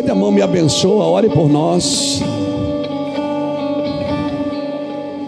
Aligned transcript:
Estende 0.00 0.12
a 0.12 0.14
mão, 0.14 0.32
me 0.32 0.40
abençoa, 0.40 1.04
ore 1.04 1.28
por 1.28 1.46
nós. 1.46 2.22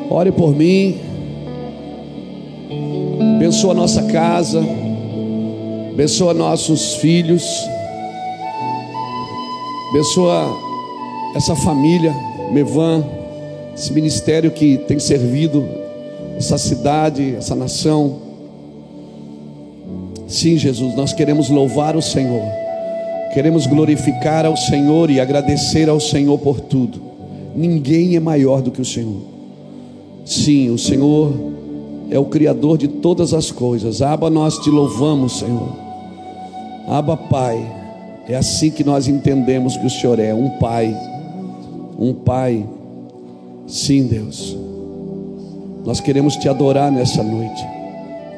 Ore 0.08 0.32
por 0.32 0.56
mim. 0.56 0.98
Abençoa 3.36 3.74
nossa 3.74 4.04
casa. 4.04 4.64
Abençoa 5.92 6.32
nossos 6.32 6.94
filhos. 6.94 7.44
Abençoa 9.90 10.56
essa 11.36 11.54
família, 11.54 12.14
Mevan, 12.50 13.04
esse 13.76 13.92
ministério 13.92 14.52
que 14.52 14.78
tem 14.78 14.98
servido 14.98 15.68
essa 16.38 16.56
cidade, 16.56 17.34
essa 17.36 17.54
nação. 17.54 18.22
Sim, 20.26 20.56
Jesus, 20.56 20.94
nós 20.94 21.12
queremos 21.12 21.50
louvar 21.50 21.94
o 21.94 22.00
Senhor. 22.00 22.61
Queremos 23.32 23.66
glorificar 23.66 24.44
ao 24.44 24.56
Senhor 24.56 25.10
e 25.10 25.18
agradecer 25.18 25.88
ao 25.88 25.98
Senhor 25.98 26.38
por 26.38 26.60
tudo. 26.60 27.00
Ninguém 27.56 28.14
é 28.14 28.20
maior 28.20 28.60
do 28.60 28.70
que 28.70 28.80
o 28.80 28.84
Senhor. 28.84 29.22
Sim, 30.24 30.70
o 30.70 30.78
Senhor 30.78 31.34
é 32.10 32.18
o 32.18 32.26
Criador 32.26 32.76
de 32.76 32.88
todas 32.88 33.32
as 33.32 33.50
coisas. 33.50 34.02
Aba, 34.02 34.28
nós 34.28 34.58
te 34.58 34.68
louvamos, 34.68 35.38
Senhor. 35.38 35.76
Aba, 36.86 37.16
Pai. 37.16 37.80
É 38.28 38.36
assim 38.36 38.70
que 38.70 38.84
nós 38.84 39.08
entendemos 39.08 39.76
que 39.78 39.86
o 39.86 39.90
Senhor 39.90 40.18
é 40.18 40.34
um 40.34 40.50
Pai. 40.58 40.94
Um 41.98 42.12
Pai. 42.12 42.66
Sim, 43.66 44.06
Deus. 44.06 44.56
Nós 45.86 46.00
queremos 46.00 46.36
te 46.36 46.50
adorar 46.50 46.92
nessa 46.92 47.22
noite. 47.22 47.66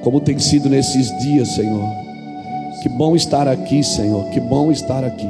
Como 0.02 0.20
tem 0.20 0.38
sido 0.38 0.68
nesses 0.68 1.08
dias, 1.18 1.48
Senhor. 1.48 2.03
Que 2.84 2.88
bom 2.90 3.16
estar 3.16 3.48
aqui, 3.48 3.82
Senhor. 3.82 4.26
Que 4.26 4.38
bom 4.38 4.70
estar 4.70 5.02
aqui. 5.02 5.26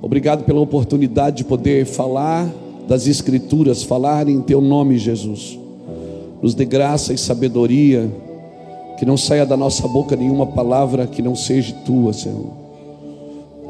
Obrigado 0.00 0.44
pela 0.44 0.60
oportunidade 0.60 1.38
de 1.38 1.44
poder 1.44 1.84
falar 1.84 2.48
das 2.86 3.08
Escrituras, 3.08 3.82
falar 3.82 4.28
em 4.28 4.40
Teu 4.40 4.60
nome, 4.60 4.96
Jesus. 4.96 5.58
Nos 6.40 6.54
dê 6.54 6.64
graça 6.64 7.12
e 7.12 7.18
sabedoria. 7.18 8.08
Que 8.96 9.04
não 9.04 9.16
saia 9.16 9.44
da 9.44 9.56
nossa 9.56 9.88
boca 9.88 10.14
nenhuma 10.14 10.46
palavra 10.46 11.08
que 11.08 11.20
não 11.20 11.34
seja 11.34 11.74
tua, 11.84 12.12
Senhor. 12.12 12.52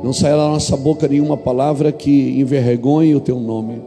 Não 0.03 0.13
saia 0.13 0.37
da 0.37 0.49
nossa 0.49 0.77
boca 0.77 1.09
nenhuma 1.09 1.39
palavra 1.39 1.91
que 1.91 2.39
envergonhe 2.39 3.15
o 3.15 3.21
Teu 3.21 3.41
nome. 3.41 3.81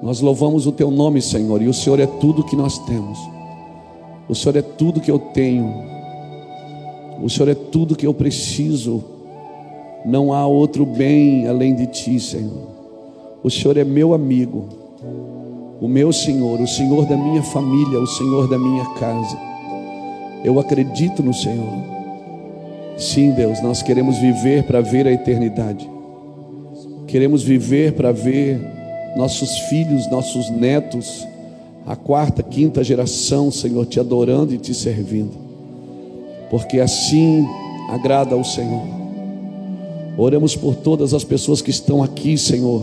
Nós 0.00 0.20
louvamos 0.20 0.68
o 0.68 0.72
Teu 0.72 0.88
nome, 0.88 1.20
Senhor, 1.20 1.60
e 1.60 1.66
o 1.66 1.74
Senhor 1.74 1.98
é 1.98 2.06
tudo 2.06 2.44
que 2.44 2.54
nós 2.54 2.78
temos. 2.86 3.18
O 4.28 4.36
Senhor 4.36 4.54
é 4.54 4.62
tudo 4.62 5.00
que 5.00 5.10
eu 5.10 5.18
tenho. 5.18 5.93
O 7.22 7.30
Senhor 7.30 7.48
é 7.48 7.54
tudo 7.54 7.96
que 7.96 8.06
eu 8.06 8.14
preciso. 8.14 9.02
Não 10.04 10.32
há 10.32 10.46
outro 10.46 10.84
bem 10.84 11.46
além 11.46 11.74
de 11.74 11.86
ti, 11.86 12.20
Senhor. 12.20 12.68
O 13.42 13.50
Senhor 13.50 13.76
é 13.76 13.84
meu 13.84 14.14
amigo, 14.14 14.68
o 15.80 15.88
meu 15.88 16.12
Senhor, 16.12 16.60
o 16.60 16.66
Senhor 16.66 17.06
da 17.06 17.16
minha 17.16 17.42
família, 17.42 18.00
o 18.00 18.06
Senhor 18.06 18.48
da 18.48 18.58
minha 18.58 18.84
casa. 18.94 19.38
Eu 20.42 20.58
acredito 20.58 21.22
no 21.22 21.32
Senhor. 21.32 21.72
Sim, 22.96 23.32
Deus, 23.32 23.60
nós 23.62 23.82
queremos 23.82 24.18
viver 24.18 24.64
para 24.64 24.80
ver 24.80 25.06
a 25.06 25.12
eternidade. 25.12 25.88
Queremos 27.06 27.42
viver 27.42 27.92
para 27.92 28.12
ver 28.12 28.60
nossos 29.16 29.58
filhos, 29.68 30.10
nossos 30.10 30.50
netos, 30.50 31.26
a 31.86 31.96
quarta, 31.96 32.42
quinta 32.42 32.82
geração, 32.82 33.50
Senhor, 33.50 33.84
te 33.86 34.00
adorando 34.00 34.54
e 34.54 34.58
te 34.58 34.74
servindo 34.74 35.43
porque 36.54 36.78
assim 36.78 37.44
agrada 37.90 38.36
ao 38.36 38.44
Senhor. 38.44 38.86
Oramos 40.16 40.54
por 40.54 40.76
todas 40.76 41.12
as 41.12 41.24
pessoas 41.24 41.60
que 41.60 41.70
estão 41.70 42.00
aqui, 42.00 42.38
Senhor. 42.38 42.80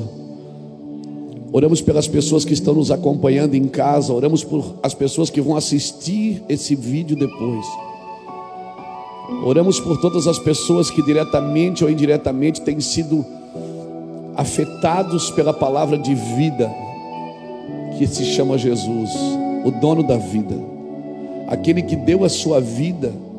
Oramos 1.54 1.80
pelas 1.80 2.06
pessoas 2.06 2.44
que 2.44 2.52
estão 2.52 2.74
nos 2.74 2.92
acompanhando 2.92 3.56
em 3.56 3.70
casa, 3.70 4.12
oramos 4.12 4.44
por 4.44 4.76
as 4.84 4.94
pessoas 4.94 5.30
que 5.30 5.40
vão 5.40 5.56
assistir 5.56 6.44
esse 6.50 6.76
vídeo 6.76 7.16
depois. 7.16 7.66
Oramos 9.46 9.80
por 9.80 10.02
todas 10.02 10.28
as 10.28 10.38
pessoas 10.38 10.92
que 10.92 11.02
diretamente 11.06 11.82
ou 11.82 11.90
indiretamente 11.90 12.60
têm 12.60 12.82
sido 12.82 13.26
afetados 14.36 15.32
pela 15.32 15.54
palavra 15.54 15.98
de 15.98 16.14
vida 16.14 16.70
que 17.98 18.06
se 18.06 18.26
chama 18.26 18.58
Jesus, 18.58 19.12
o 19.64 19.72
dono 19.72 20.04
da 20.04 20.18
vida, 20.18 20.62
aquele 21.48 21.82
que 21.82 21.96
deu 21.96 22.26
a 22.26 22.30
sua 22.30 22.60
vida 22.60 23.31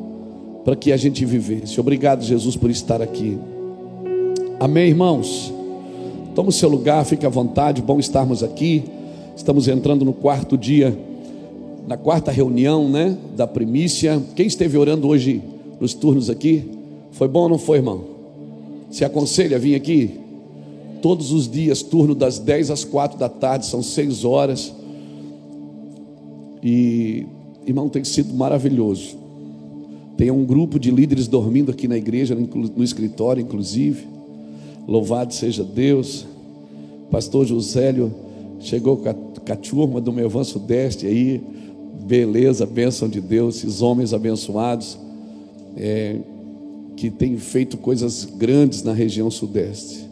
para 0.63 0.75
que 0.75 0.91
a 0.91 0.97
gente 0.97 1.25
vivesse. 1.25 1.79
Obrigado, 1.79 2.23
Jesus, 2.23 2.55
por 2.55 2.69
estar 2.69 3.01
aqui. 3.01 3.37
Amém, 4.59 4.89
irmãos? 4.89 5.53
Toma 6.33 6.49
o 6.49 6.51
seu 6.53 6.69
lugar, 6.69 7.05
fique 7.05 7.25
à 7.25 7.29
vontade, 7.29 7.81
bom 7.81 7.99
estarmos 7.99 8.41
aqui. 8.41 8.83
Estamos 9.35 9.67
entrando 9.67 10.05
no 10.05 10.13
quarto 10.13 10.57
dia, 10.57 10.97
na 11.87 11.97
quarta 11.97 12.31
reunião, 12.31 12.89
né, 12.89 13.17
da 13.35 13.45
primícia. 13.45 14.21
Quem 14.35 14.47
esteve 14.47 14.77
orando 14.77 15.07
hoje 15.07 15.41
nos 15.79 15.93
turnos 15.93 16.29
aqui? 16.29 16.69
Foi 17.11 17.27
bom 17.27 17.41
ou 17.41 17.49
não 17.49 17.57
foi, 17.57 17.77
irmão? 17.77 18.03
Se 18.89 19.03
aconselha 19.03 19.57
a 19.57 19.59
vir 19.59 19.75
aqui? 19.75 20.19
Todos 21.01 21.33
os 21.33 21.49
dias, 21.49 21.81
turno 21.81 22.15
das 22.15 22.39
10 22.39 22.71
às 22.71 22.85
4 22.85 23.19
da 23.19 23.27
tarde, 23.27 23.65
são 23.65 23.83
seis 23.83 24.23
horas. 24.23 24.73
E, 26.63 27.25
irmão, 27.67 27.89
tem 27.89 28.03
sido 28.03 28.33
maravilhoso. 28.33 29.22
Tem 30.17 30.29
um 30.29 30.45
grupo 30.45 30.79
de 30.79 30.91
líderes 30.91 31.27
dormindo 31.27 31.71
aqui 31.71 31.87
na 31.87 31.97
igreja, 31.97 32.35
no 32.35 32.83
escritório, 32.83 33.41
inclusive. 33.41 34.05
Louvado 34.87 35.33
seja 35.33 35.63
Deus. 35.63 36.25
Pastor 37.09 37.45
Josélio 37.45 38.13
chegou 38.59 38.97
com 38.97 39.09
a, 39.09 39.55
turma 39.55 39.99
do 39.99 40.11
meu 40.11 40.25
avanço 40.25 40.53
Sudeste 40.53 41.05
aí. 41.07 41.41
Beleza, 42.05 42.65
bênção 42.65 43.07
de 43.07 43.21
Deus, 43.21 43.57
esses 43.57 43.81
homens 43.81 44.13
abençoados 44.13 44.97
é, 45.77 46.17
que 46.97 47.09
têm 47.09 47.37
feito 47.37 47.77
coisas 47.77 48.25
grandes 48.25 48.83
na 48.83 48.93
região 48.93 49.31
Sudeste. 49.31 50.03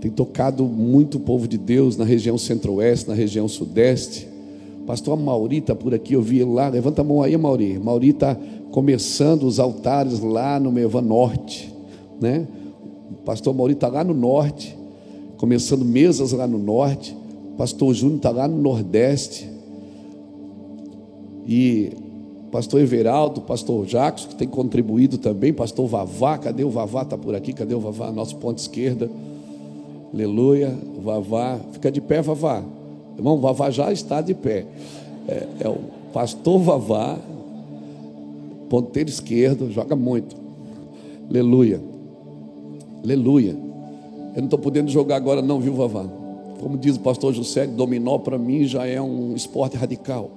Tem 0.00 0.10
tocado 0.10 0.64
muito 0.64 1.18
o 1.18 1.20
povo 1.20 1.46
de 1.46 1.56
Deus 1.56 1.96
na 1.96 2.04
região 2.04 2.36
Centro-Oeste, 2.36 3.08
na 3.08 3.14
região 3.14 3.46
Sudeste. 3.46 4.26
Pastor 4.84 5.16
Mauri 5.16 5.58
está 5.58 5.76
por 5.76 5.94
aqui, 5.94 6.14
eu 6.14 6.22
vi 6.22 6.40
ele 6.40 6.50
lá. 6.50 6.68
Levanta 6.68 7.02
a 7.02 7.04
mão 7.04 7.22
aí, 7.22 7.36
Mauri. 7.36 7.78
Mauri 7.78 8.08
está 8.08 8.36
começando 8.72 9.44
os 9.44 9.60
altares 9.60 10.20
lá 10.20 10.58
no 10.58 10.72
Mevan 10.72 11.02
Norte, 11.02 11.72
né? 12.20 12.48
O 13.10 13.22
pastor 13.22 13.54
Mauri 13.54 13.74
está 13.74 13.86
lá 13.86 14.02
no 14.02 14.14
norte, 14.14 14.76
começando 15.36 15.84
mesas 15.84 16.32
lá 16.32 16.46
no 16.46 16.58
norte. 16.58 17.14
O 17.52 17.56
pastor 17.56 17.94
Júnior 17.94 18.16
está 18.16 18.30
lá 18.30 18.48
no 18.48 18.60
nordeste. 18.60 19.48
E 21.46 21.92
pastor 22.50 22.80
Everaldo, 22.80 23.42
pastor 23.42 23.86
Jacos, 23.86 24.24
que 24.24 24.34
tem 24.34 24.48
contribuído 24.48 25.18
também, 25.18 25.52
pastor 25.52 25.86
Vavá, 25.86 26.38
cadê 26.38 26.64
o 26.64 26.70
Vavá? 26.70 27.02
Está 27.02 27.18
por 27.18 27.34
aqui, 27.34 27.52
cadê 27.52 27.74
o 27.74 27.80
Vavá? 27.80 28.10
Nosso 28.10 28.36
ponto 28.36 28.58
esquerda. 28.58 29.10
Aleluia, 30.14 30.74
Vavá. 31.02 31.60
Fica 31.72 31.90
de 31.90 32.00
pé, 32.00 32.22
Vavá. 32.22 32.62
Irmão, 33.16 33.38
Vavá 33.38 33.70
já 33.70 33.92
está 33.92 34.22
de 34.22 34.32
pé. 34.32 34.64
É, 35.28 35.46
é 35.60 35.68
o 35.68 35.78
pastor 36.12 36.58
Vavá, 36.58 37.18
ponteiro 38.72 39.10
esquerdo, 39.10 39.70
joga 39.70 39.94
muito. 39.94 40.34
Aleluia. 41.28 41.78
Aleluia. 43.04 43.50
Eu 44.34 44.38
não 44.38 44.44
estou 44.44 44.58
podendo 44.58 44.90
jogar 44.90 45.16
agora, 45.16 45.42
não, 45.42 45.60
viu, 45.60 45.74
Vavá? 45.74 46.08
Como 46.58 46.78
diz 46.78 46.96
o 46.96 47.00
pastor 47.00 47.34
José, 47.34 47.66
dominó 47.66 48.16
para 48.16 48.38
mim 48.38 48.64
já 48.64 48.86
é 48.86 48.98
um 48.98 49.34
esporte 49.34 49.76
radical. 49.76 50.30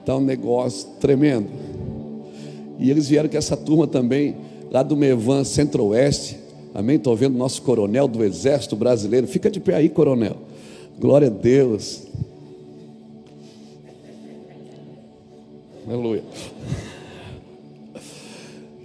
Está 0.00 0.16
um 0.16 0.22
negócio 0.22 0.88
tremendo. 0.98 1.48
E 2.78 2.90
eles 2.90 3.06
vieram 3.06 3.28
com 3.28 3.36
essa 3.36 3.54
turma 3.54 3.86
também, 3.86 4.34
lá 4.70 4.82
do 4.82 4.96
Mevan 4.96 5.44
Centro-Oeste. 5.44 6.38
Amém? 6.72 6.96
Estou 6.96 7.14
vendo 7.14 7.36
nosso 7.36 7.60
coronel 7.60 8.08
do 8.08 8.24
Exército 8.24 8.76
Brasileiro. 8.76 9.26
Fica 9.26 9.50
de 9.50 9.60
pé 9.60 9.74
aí, 9.74 9.90
coronel. 9.90 10.36
Glória 10.98 11.28
a 11.28 11.30
Deus. 11.30 12.06
Aleluia. 15.86 16.22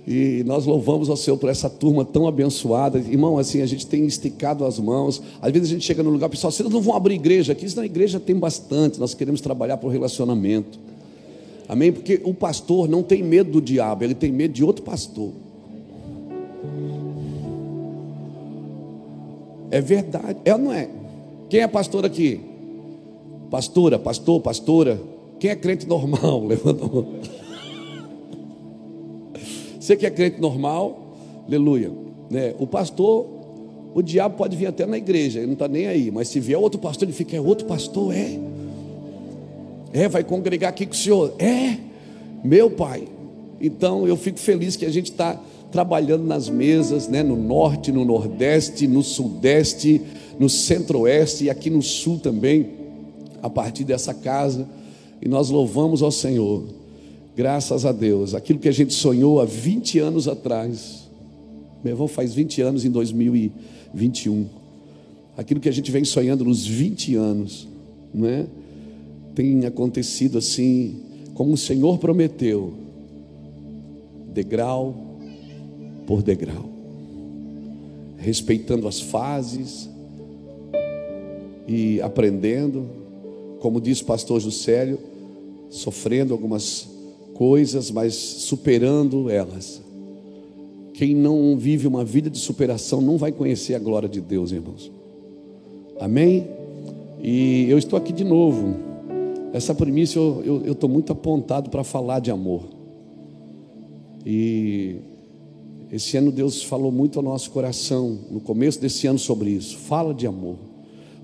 E 0.07 0.41
nós 0.45 0.65
louvamos 0.65 1.09
ao 1.09 1.17
Senhor 1.17 1.35
por 1.35 1.49
essa 1.49 1.69
turma 1.69 2.05
tão 2.05 2.27
abençoada. 2.27 2.97
Irmão, 2.97 3.37
assim, 3.37 3.61
a 3.61 3.65
gente 3.65 3.85
tem 3.85 4.05
esticado 4.05 4.63
as 4.63 4.79
mãos. 4.79 5.21
Às 5.41 5.51
vezes 5.51 5.69
a 5.69 5.73
gente 5.73 5.85
chega 5.85 6.01
no 6.01 6.09
lugar, 6.09 6.29
pessoal, 6.29 6.49
vocês 6.49 6.69
não 6.69 6.81
vão 6.81 6.95
abrir 6.95 7.15
igreja 7.15 7.51
aqui? 7.51 7.65
Isso 7.65 7.75
na 7.75 7.85
igreja 7.85 8.17
tem 8.17 8.33
bastante. 8.33 9.01
Nós 9.01 9.13
queremos 9.13 9.41
trabalhar 9.41 9.77
o 9.83 9.89
relacionamento. 9.89 10.79
Amém? 11.67 11.91
Porque 11.91 12.21
o 12.23 12.33
pastor 12.33 12.87
não 12.87 13.03
tem 13.03 13.21
medo 13.21 13.51
do 13.51 13.61
diabo, 13.61 14.05
ele 14.05 14.15
tem 14.15 14.31
medo 14.31 14.53
de 14.53 14.63
outro 14.63 14.81
pastor. 14.81 15.31
É 19.69 19.81
verdade, 19.81 20.39
é 20.45 20.57
não 20.57 20.71
é? 20.71 20.89
Quem 21.49 21.59
é 21.59 21.67
pastor 21.67 22.05
aqui? 22.05 22.39
Pastora, 23.51 23.99
pastor, 23.99 24.39
pastora. 24.39 25.01
Quem 25.37 25.51
é 25.51 25.55
crente 25.55 25.85
normal? 25.85 26.45
Levanta 26.47 26.85
a 26.85 26.87
mão. 26.87 27.07
Você 29.87 29.95
que 29.95 30.05
é 30.05 30.09
crente 30.09 30.41
normal, 30.41 31.15
Aleluia. 31.47 31.89
Né? 32.29 32.53
O 32.59 32.67
pastor, 32.67 33.25
o 33.95 34.01
diabo 34.01 34.35
pode 34.35 34.57
vir 34.57 34.65
até 34.65 34.85
na 34.85 34.97
igreja, 34.97 35.39
ele 35.39 35.47
não 35.47 35.53
está 35.53 35.65
nem 35.65 35.87
aí, 35.87 36.11
mas 36.11 36.27
se 36.27 36.41
vier 36.41 36.59
outro 36.59 36.77
pastor, 36.77 37.07
ele 37.07 37.15
fica, 37.15 37.37
é 37.37 37.39
outro 37.39 37.65
pastor, 37.65 38.13
é. 38.13 38.37
É, 39.93 40.09
vai 40.09 40.25
congregar 40.25 40.71
aqui 40.71 40.85
com 40.85 40.91
o 40.91 40.95
senhor. 40.95 41.33
É, 41.39 41.77
meu 42.43 42.69
pai. 42.69 43.07
Então 43.61 44.05
eu 44.05 44.17
fico 44.17 44.37
feliz 44.37 44.75
que 44.75 44.85
a 44.85 44.89
gente 44.89 45.09
está 45.09 45.41
trabalhando 45.71 46.25
nas 46.25 46.49
mesas, 46.49 47.07
né, 47.07 47.23
no 47.23 47.37
norte, 47.37 47.89
no 47.89 48.03
nordeste, 48.03 48.87
no 48.87 49.01
sudeste, 49.01 50.01
no 50.37 50.49
centro-oeste 50.49 51.45
e 51.45 51.49
aqui 51.49 51.69
no 51.69 51.81
sul 51.81 52.19
também, 52.19 52.71
a 53.41 53.49
partir 53.49 53.85
dessa 53.85 54.13
casa. 54.13 54.67
E 55.21 55.29
nós 55.29 55.49
louvamos 55.49 56.01
ao 56.01 56.11
Senhor, 56.11 56.65
graças 57.37 57.85
a 57.85 57.91
Deus. 57.91 58.33
Aquilo 58.33 58.57
que 58.57 58.67
a 58.67 58.71
gente 58.71 58.95
sonhou 58.95 59.39
há 59.39 59.45
20 59.45 59.99
anos 59.99 60.27
atrás, 60.27 61.07
meu 61.83 61.93
irmão 61.93 62.07
faz 62.07 62.33
20 62.33 62.63
anos 62.63 62.83
em 62.83 62.89
2021. 62.89 64.47
Aquilo 65.37 65.59
que 65.59 65.69
a 65.69 65.71
gente 65.71 65.91
vem 65.91 66.03
sonhando 66.03 66.43
nos 66.43 66.65
20 66.65 67.13
anos, 67.15 67.67
né? 68.11 68.47
Tem 69.35 69.67
acontecido 69.67 70.39
assim, 70.39 70.99
como 71.35 71.53
o 71.53 71.57
Senhor 71.57 71.99
prometeu, 71.99 72.73
degrau 74.33 74.95
por 76.07 76.23
degrau, 76.23 76.67
respeitando 78.17 78.87
as 78.87 78.99
fases 78.99 79.87
e 81.67 82.01
aprendendo, 82.01 82.87
como 83.59 83.79
diz 83.79 84.01
o 84.01 84.05
pastor 84.05 84.39
Juscelio, 84.39 84.97
sofrendo 85.69 86.33
algumas 86.33 86.96
coisas, 87.37 87.91
mas 87.91 88.15
superando 88.15 89.29
elas. 89.29 89.81
Quem 90.93 91.13
não 91.13 91.55
vive 91.55 91.87
uma 91.87 92.03
vida 92.03 92.29
de 92.29 92.39
superação 92.39 92.99
não 92.99 93.17
vai 93.17 93.31
conhecer 93.31 93.75
a 93.75 93.79
glória 93.79 94.09
de 94.09 94.19
Deus, 94.19 94.51
irmãos. 94.51 94.91
Amém? 95.99 96.47
E 97.21 97.67
eu 97.69 97.77
estou 97.77 97.97
aqui 97.97 98.11
de 98.11 98.23
novo. 98.23 98.75
Essa 99.53 99.75
primícia 99.75 100.19
eu 100.19 100.71
estou 100.71 100.89
muito 100.89 101.11
apontado 101.11 101.69
para 101.69 101.83
falar 101.83 102.19
de 102.19 102.31
amor. 102.31 102.63
E 104.25 104.95
esse 105.91 106.17
ano 106.17 106.31
Deus 106.31 106.63
falou 106.63 106.91
muito 106.91 107.19
ao 107.19 107.23
nosso 107.23 107.51
coração, 107.51 108.17
no 108.31 108.39
começo 108.39 108.81
desse 108.81 109.07
ano, 109.07 109.19
sobre 109.19 109.51
isso. 109.51 109.77
Fala 109.77 110.13
de 110.13 110.25
amor. 110.25 110.57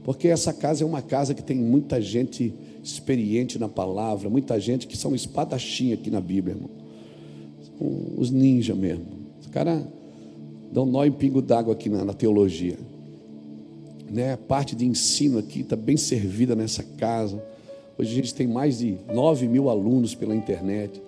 Porque 0.04 0.28
essa 0.28 0.54
casa 0.54 0.84
é 0.84 0.88
uma 0.88 1.02
casa 1.02 1.34
que 1.34 1.44
tem 1.44 1.58
muita 1.58 2.00
gente 2.00 2.54
experiente 2.84 3.58
na 3.58 3.70
palavra, 3.70 4.30
muita 4.30 4.60
gente 4.60 4.88
que 4.88 4.98
são 4.98 5.16
espadachim 5.16 5.94
aqui 5.94 6.12
na 6.12 6.20
Bíblia, 6.20 6.56
irmão. 6.56 6.70
Os 8.18 8.30
ninjas 8.30 8.78
mesmo. 8.78 9.06
Os 9.42 9.48
caras 9.48 9.84
dão 10.72 10.86
nó 10.86 11.06
em 11.06 11.12
pingo 11.12 11.42
d'água 11.42 11.74
aqui 11.74 11.90
na, 11.90 12.04
na 12.04 12.14
teologia. 12.14 12.78
Né? 14.10 14.34
A 14.34 14.38
parte 14.38 14.76
de 14.76 14.86
ensino 14.86 15.40
aqui 15.40 15.62
está 15.62 15.76
bem 15.76 15.98
servida 15.98 16.56
nessa 16.56 16.84
casa. 16.84 17.44
Hoje 17.98 18.12
a 18.12 18.16
gente 18.16 18.34
tem 18.34 18.48
mais 18.48 18.80
de 18.80 18.98
9 19.14 19.48
mil 19.48 19.70
alunos 19.70 20.14
pela 20.14 20.36
internet 20.36 21.02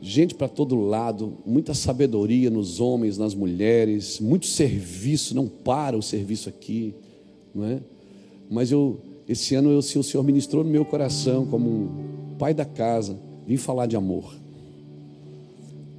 gente 0.00 0.34
para 0.34 0.48
todo 0.48 0.80
lado, 0.80 1.38
muita 1.44 1.74
sabedoria 1.74 2.50
nos 2.50 2.80
homens, 2.80 3.18
nas 3.18 3.34
mulheres, 3.34 4.20
muito 4.20 4.46
serviço, 4.46 5.34
não 5.34 5.48
para 5.48 5.96
o 5.96 6.02
serviço 6.02 6.48
aqui, 6.48 6.94
não 7.54 7.64
é? 7.64 7.80
Mas 8.48 8.70
eu, 8.70 9.00
esse 9.28 9.54
ano 9.54 9.70
eu, 9.70 9.78
o 9.78 9.82
Senhor 9.82 10.22
ministrou 10.22 10.62
no 10.62 10.70
meu 10.70 10.84
coração 10.84 11.46
como 11.46 11.68
um 11.68 12.34
pai 12.38 12.54
da 12.54 12.64
casa, 12.64 13.18
vim 13.46 13.56
falar 13.56 13.86
de 13.86 13.96
amor. 13.96 14.34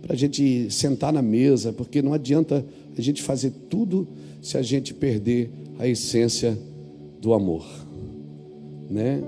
Para 0.01 0.13
a 0.13 0.15
gente 0.15 0.71
sentar 0.71 1.11
na 1.11 1.21
mesa, 1.21 1.73
porque 1.73 2.01
não 2.01 2.13
adianta 2.13 2.65
a 2.97 3.01
gente 3.01 3.21
fazer 3.21 3.51
tudo 3.69 4.07
se 4.41 4.57
a 4.57 4.61
gente 4.61 4.93
perder 4.93 5.51
a 5.77 5.87
essência 5.87 6.57
do 7.19 7.33
amor, 7.33 7.65
né? 8.89 9.21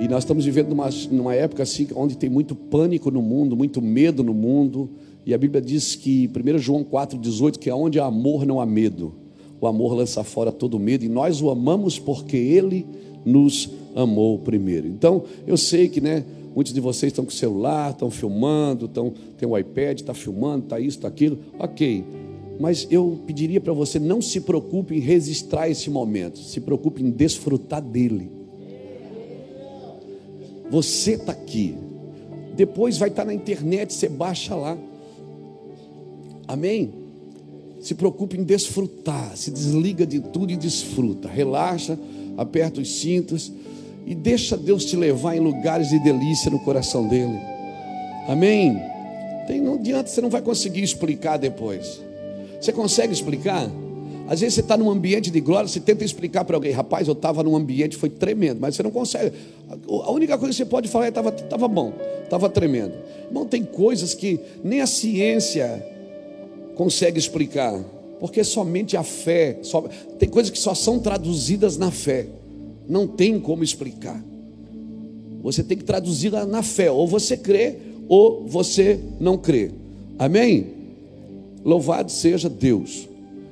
E 0.00 0.08
nós 0.08 0.24
estamos 0.24 0.44
vivendo 0.44 0.70
numa, 0.70 0.88
numa 1.12 1.34
época 1.34 1.62
assim, 1.62 1.86
onde 1.94 2.16
tem 2.16 2.28
muito 2.28 2.56
pânico 2.56 3.08
no 3.08 3.22
mundo, 3.22 3.56
muito 3.56 3.80
medo 3.80 4.24
no 4.24 4.34
mundo. 4.34 4.90
E 5.24 5.32
a 5.32 5.38
Bíblia 5.38 5.62
diz 5.62 5.94
que, 5.94 6.28
1 6.28 6.58
João 6.58 6.82
4,18, 6.82 7.56
que 7.58 7.70
onde 7.70 8.00
há 8.00 8.06
amor 8.06 8.44
não 8.44 8.60
há 8.60 8.66
medo. 8.66 9.21
O 9.62 9.68
amor 9.68 9.94
lança 9.94 10.24
fora 10.24 10.50
todo 10.50 10.76
medo. 10.76 11.04
E 11.04 11.08
nós 11.08 11.40
o 11.40 11.48
amamos 11.48 11.96
porque 11.96 12.36
Ele 12.36 12.84
nos 13.24 13.70
amou 13.94 14.36
primeiro. 14.40 14.88
Então, 14.88 15.22
eu 15.46 15.56
sei 15.56 15.88
que, 15.88 16.00
né? 16.00 16.24
Muitos 16.52 16.74
de 16.74 16.80
vocês 16.80 17.12
estão 17.12 17.24
com 17.24 17.30
o 17.30 17.34
celular, 17.34 17.92
estão 17.92 18.10
filmando, 18.10 18.86
estão, 18.86 19.14
tem 19.38 19.48
o 19.48 19.56
iPad, 19.56 20.00
está 20.00 20.12
filmando, 20.12 20.64
está 20.64 20.80
isso, 20.80 20.98
está 20.98 21.06
aquilo. 21.06 21.38
Ok. 21.60 22.04
Mas 22.58 22.88
eu 22.90 23.20
pediria 23.24 23.60
para 23.60 23.72
você, 23.72 24.00
não 24.00 24.20
se 24.20 24.40
preocupe 24.40 24.96
em 24.96 24.98
registrar 24.98 25.70
esse 25.70 25.88
momento. 25.88 26.40
Se 26.40 26.60
preocupe 26.60 27.00
em 27.00 27.10
desfrutar 27.10 27.80
dele. 27.80 28.32
Você 30.72 31.12
está 31.12 31.30
aqui. 31.30 31.76
Depois 32.56 32.98
vai 32.98 33.10
estar 33.10 33.22
tá 33.22 33.26
na 33.26 33.34
internet, 33.34 33.94
você 33.94 34.08
baixa 34.08 34.56
lá. 34.56 34.76
Amém? 36.48 37.01
Se 37.82 37.96
preocupe 37.96 38.38
em 38.38 38.44
desfrutar, 38.44 39.36
se 39.36 39.50
desliga 39.50 40.06
de 40.06 40.20
tudo 40.20 40.52
e 40.52 40.56
desfruta. 40.56 41.28
Relaxa, 41.28 41.98
aperta 42.38 42.80
os 42.80 43.00
cintos 43.00 43.52
e 44.06 44.14
deixa 44.14 44.56
Deus 44.56 44.84
te 44.84 44.94
levar 44.94 45.36
em 45.36 45.40
lugares 45.40 45.88
de 45.88 45.98
delícia 45.98 46.48
no 46.48 46.60
coração 46.60 47.08
dele. 47.08 47.36
Amém? 48.28 48.80
Tem, 49.48 49.60
não 49.60 49.74
adianta, 49.74 50.08
você 50.08 50.20
não 50.20 50.30
vai 50.30 50.40
conseguir 50.40 50.80
explicar 50.80 51.36
depois. 51.36 52.00
Você 52.60 52.72
consegue 52.72 53.12
explicar? 53.12 53.68
Às 54.28 54.40
vezes 54.40 54.54
você 54.54 54.60
está 54.60 54.76
num 54.76 54.88
ambiente 54.88 55.28
de 55.28 55.40
glória, 55.40 55.66
você 55.66 55.80
tenta 55.80 56.04
explicar 56.04 56.44
para 56.44 56.56
alguém, 56.56 56.70
rapaz, 56.70 57.08
eu 57.08 57.14
estava 57.14 57.42
num 57.42 57.56
ambiente, 57.56 57.96
foi 57.96 58.08
tremendo, 58.08 58.60
mas 58.60 58.76
você 58.76 58.84
não 58.84 58.92
consegue. 58.92 59.32
A 59.68 60.10
única 60.12 60.38
coisa 60.38 60.52
que 60.52 60.58
você 60.58 60.64
pode 60.64 60.88
falar 60.88 61.06
é 61.06 61.08
estava 61.08 61.32
tava 61.32 61.66
bom, 61.66 61.92
estava 62.22 62.48
tremendo. 62.48 62.94
Não 63.32 63.44
tem 63.44 63.64
coisas 63.64 64.14
que 64.14 64.38
nem 64.62 64.80
a 64.80 64.86
ciência 64.86 65.84
consegue 66.74 67.18
explicar, 67.18 67.78
porque 68.20 68.44
somente 68.44 68.96
a 68.96 69.02
fé, 69.02 69.58
só, 69.62 69.82
tem 70.18 70.28
coisas 70.28 70.50
que 70.50 70.58
só 70.58 70.74
são 70.74 70.98
traduzidas 70.98 71.76
na 71.76 71.90
fé, 71.90 72.26
não 72.88 73.06
tem 73.06 73.38
como 73.38 73.64
explicar. 73.64 74.22
Você 75.42 75.62
tem 75.62 75.76
que 75.76 75.84
traduzir 75.84 76.30
na 76.46 76.62
fé, 76.62 76.90
ou 76.90 77.06
você 77.06 77.36
crê, 77.36 77.76
ou 78.08 78.46
você 78.46 79.00
não 79.18 79.36
crê. 79.36 79.70
Amém? 80.18 80.66
Louvado 81.64 82.10
seja 82.10 82.48
Deus. 82.48 83.08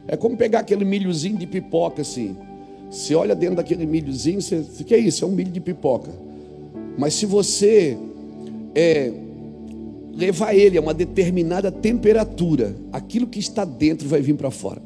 É 0.06 0.16
como 0.16 0.36
pegar 0.36 0.60
aquele 0.60 0.84
milhozinho 0.84 1.36
de 1.36 1.46
pipoca 1.46 2.02
assim. 2.02 2.36
Você 2.90 3.14
olha 3.14 3.34
dentro 3.34 3.56
daquele 3.56 3.86
milhozinho, 3.86 4.42
você, 4.42 4.64
que 4.84 4.94
é 4.94 4.98
isso? 4.98 5.24
É 5.24 5.28
um 5.28 5.30
milho 5.30 5.52
de 5.52 5.60
pipoca. 5.60 6.10
Mas 6.98 7.14
se 7.14 7.26
você 7.26 7.96
é, 8.74 9.12
levar 10.14 10.54
ele 10.54 10.76
a 10.76 10.80
uma 10.80 10.94
determinada 10.94 11.70
temperatura, 11.70 12.76
aquilo 12.92 13.26
que 13.26 13.38
está 13.38 13.64
dentro 13.64 14.08
vai 14.08 14.20
vir 14.20 14.34
para 14.34 14.50
fora. 14.50 14.82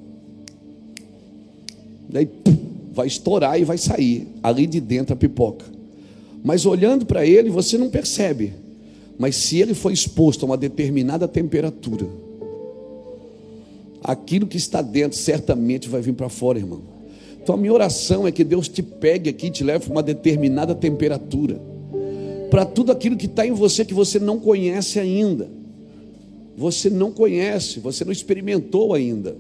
Daí 2.09 2.27
pum, 2.27 2.57
vai 2.93 3.07
estourar 3.07 3.61
e 3.61 3.65
vai 3.65 3.79
sair 3.79 4.29
ali 4.43 4.67
de 4.67 4.81
dentro 4.81 5.15
a 5.15 5.17
pipoca. 5.17 5.65
Mas 6.43 6.67
olhando 6.67 7.07
para 7.07 7.27
ele, 7.27 7.51
você 7.51 7.79
não 7.79 7.89
percebe. 7.89 8.53
Mas 9.19 9.37
se 9.37 9.61
ele 9.61 9.75
foi 9.75 9.93
exposto 9.93 10.43
a 10.43 10.47
uma 10.47 10.57
determinada 10.57 11.27
temperatura, 11.27 12.07
aquilo 14.03 14.47
que 14.47 14.57
está 14.57 14.83
dentro 14.83 15.17
certamente 15.17 15.89
vai 15.89 16.03
vir 16.03 16.13
para 16.13 16.29
fora, 16.29 16.59
irmão. 16.59 16.83
Então 17.43 17.55
a 17.55 17.59
minha 17.59 17.73
oração 17.73 18.27
é 18.27 18.33
que 18.33 18.45
Deus 18.45 18.69
te 18.69 18.83
pegue 18.83 19.31
aqui 19.31 19.47
e 19.47 19.51
te 19.51 19.65
leve 19.65 19.85
para 19.85 19.93
uma 19.93 20.03
determinada 20.03 20.75
temperatura. 20.75 21.61
Para 22.51 22.65
tudo 22.65 22.93
aquilo 22.93 23.17
que 23.17 23.27
está 23.27 23.47
em 23.47 23.53
você 23.53 23.85
que 23.85 23.95
você 23.95 24.19
não 24.19 24.39
conhece 24.39 24.99
ainda. 24.99 25.49
Você 26.57 26.89
não 26.89 27.11
conhece, 27.11 27.81
você 27.81 28.05
não 28.05 28.13
experimentou 28.13 28.95
ainda. 28.95 29.37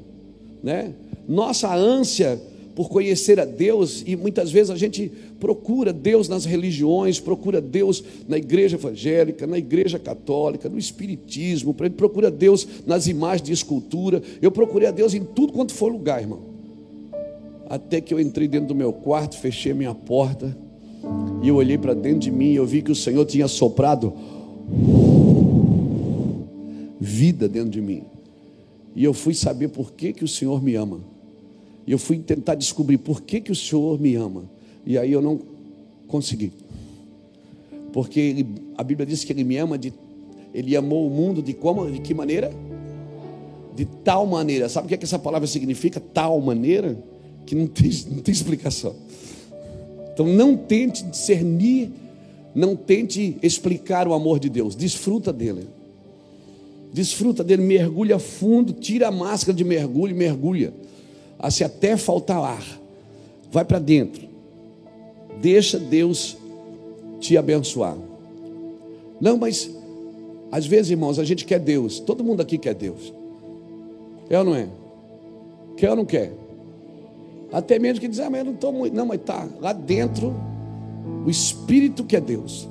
Né? 0.62 0.92
Nossa 1.28 1.74
ânsia 1.74 2.40
por 2.74 2.88
conhecer 2.88 3.38
a 3.38 3.44
Deus, 3.44 4.02
e 4.04 4.16
muitas 4.16 4.50
vezes 4.50 4.70
a 4.70 4.76
gente 4.76 5.10
procura 5.38 5.92
Deus 5.92 6.28
nas 6.28 6.44
religiões, 6.44 7.20
procura 7.20 7.60
Deus 7.60 8.02
na 8.28 8.36
igreja 8.36 8.76
evangélica, 8.76 9.46
na 9.46 9.56
igreja 9.56 9.98
católica, 9.98 10.68
no 10.68 10.78
espiritismo, 10.78 11.72
procura 11.72 12.30
Deus 12.30 12.66
nas 12.84 13.06
imagens 13.06 13.42
de 13.42 13.52
escultura. 13.52 14.20
Eu 14.42 14.50
procurei 14.50 14.88
a 14.88 14.90
Deus 14.90 15.14
em 15.14 15.22
tudo 15.22 15.52
quanto 15.52 15.72
for 15.72 15.92
lugar, 15.92 16.20
irmão. 16.20 16.40
Até 17.68 18.00
que 18.00 18.12
eu 18.12 18.20
entrei 18.20 18.48
dentro 18.48 18.68
do 18.68 18.74
meu 18.74 18.92
quarto, 18.92 19.38
fechei 19.38 19.72
a 19.72 19.74
minha 19.74 19.94
porta, 19.94 20.56
e 21.42 21.48
eu 21.48 21.56
olhei 21.56 21.76
para 21.76 21.94
dentro 21.94 22.20
de 22.20 22.30
mim 22.30 22.52
e 22.52 22.56
eu 22.56 22.66
vi 22.66 22.82
que 22.82 22.92
o 22.92 22.94
Senhor 22.94 23.24
tinha 23.26 23.48
soprado 23.48 24.12
vida 27.00 27.48
dentro 27.48 27.70
de 27.70 27.80
mim. 27.80 28.02
E 28.96 29.04
eu 29.04 29.12
fui 29.12 29.34
saber 29.34 29.68
por 29.68 29.92
que, 29.92 30.12
que 30.12 30.24
o 30.24 30.28
Senhor 30.28 30.62
me 30.62 30.74
ama. 30.74 31.00
E 31.86 31.92
eu 31.92 31.98
fui 31.98 32.18
tentar 32.18 32.54
descobrir 32.54 32.98
por 32.98 33.22
que, 33.22 33.40
que 33.40 33.52
o 33.52 33.56
Senhor 33.56 34.00
me 34.00 34.14
ama. 34.14 34.44
E 34.86 34.96
aí 34.96 35.12
eu 35.12 35.20
não 35.20 35.40
consegui. 36.08 36.52
Porque 37.92 38.20
ele, 38.20 38.46
a 38.76 38.82
Bíblia 38.82 39.06
diz 39.06 39.24
que 39.24 39.32
ele 39.32 39.44
me 39.44 39.56
ama 39.56 39.76
de. 39.76 39.92
Ele 40.52 40.76
amou 40.76 41.06
o 41.06 41.10
mundo 41.10 41.42
de 41.42 41.52
como? 41.52 41.90
De 41.90 42.00
que 42.00 42.14
maneira? 42.14 42.50
de 43.74 43.84
tal 43.84 44.26
maneira. 44.26 44.68
Sabe 44.68 44.86
o 44.86 44.88
que, 44.88 44.94
é 44.94 44.96
que 44.96 45.04
essa 45.04 45.18
palavra 45.18 45.46
significa? 45.46 46.00
Tal 46.00 46.40
maneira? 46.40 46.96
Que 47.44 47.54
não 47.54 47.66
tem, 47.66 47.90
não 48.10 48.22
tem 48.22 48.32
explicação. 48.32 48.94
Então 50.14 50.26
não 50.26 50.56
tente 50.56 51.02
discernir, 51.02 51.90
não 52.54 52.76
tente 52.76 53.36
explicar 53.42 54.06
o 54.06 54.14
amor 54.14 54.38
de 54.38 54.48
Deus. 54.48 54.76
Desfruta 54.76 55.32
dele. 55.32 55.66
Desfruta 56.92 57.42
dele, 57.42 57.62
mergulha 57.62 58.20
fundo, 58.20 58.72
tira 58.72 59.08
a 59.08 59.10
máscara 59.10 59.56
de 59.56 59.64
mergulho 59.64 60.14
mergulha. 60.14 60.72
Assim 61.36 61.64
até 61.64 61.96
faltar 61.96 62.38
ar. 62.38 62.80
Vai 63.50 63.64
para 63.64 63.80
dentro. 63.80 64.28
Deixa 65.42 65.78
Deus 65.78 66.36
te 67.18 67.36
abençoar. 67.36 67.96
Não, 69.20 69.36
mas 69.36 69.68
às 70.52 70.66
vezes, 70.66 70.92
irmãos, 70.92 71.18
a 71.18 71.24
gente 71.24 71.44
quer 71.44 71.58
Deus. 71.58 71.98
Todo 71.98 72.22
mundo 72.22 72.40
aqui 72.40 72.56
quer 72.56 72.74
Deus. 72.74 73.12
É 74.30 74.38
ou 74.38 74.44
não 74.44 74.54
é? 74.54 74.68
Quer 75.76 75.90
ou 75.90 75.96
não 75.96 76.04
quer? 76.04 76.32
Até 77.54 77.78
mesmo 77.78 78.00
que 78.00 78.08
diz, 78.08 78.18
ah, 78.18 78.28
mas 78.28 78.40
eu 78.40 78.46
não 78.46 78.54
estou 78.54 78.72
muito. 78.72 78.96
Não, 78.96 79.06
mas 79.06 79.20
está 79.20 79.48
lá 79.60 79.72
dentro 79.72 80.34
o 81.24 81.30
Espírito 81.30 82.02
que 82.02 82.16
é 82.16 82.20
Deus. 82.20 82.68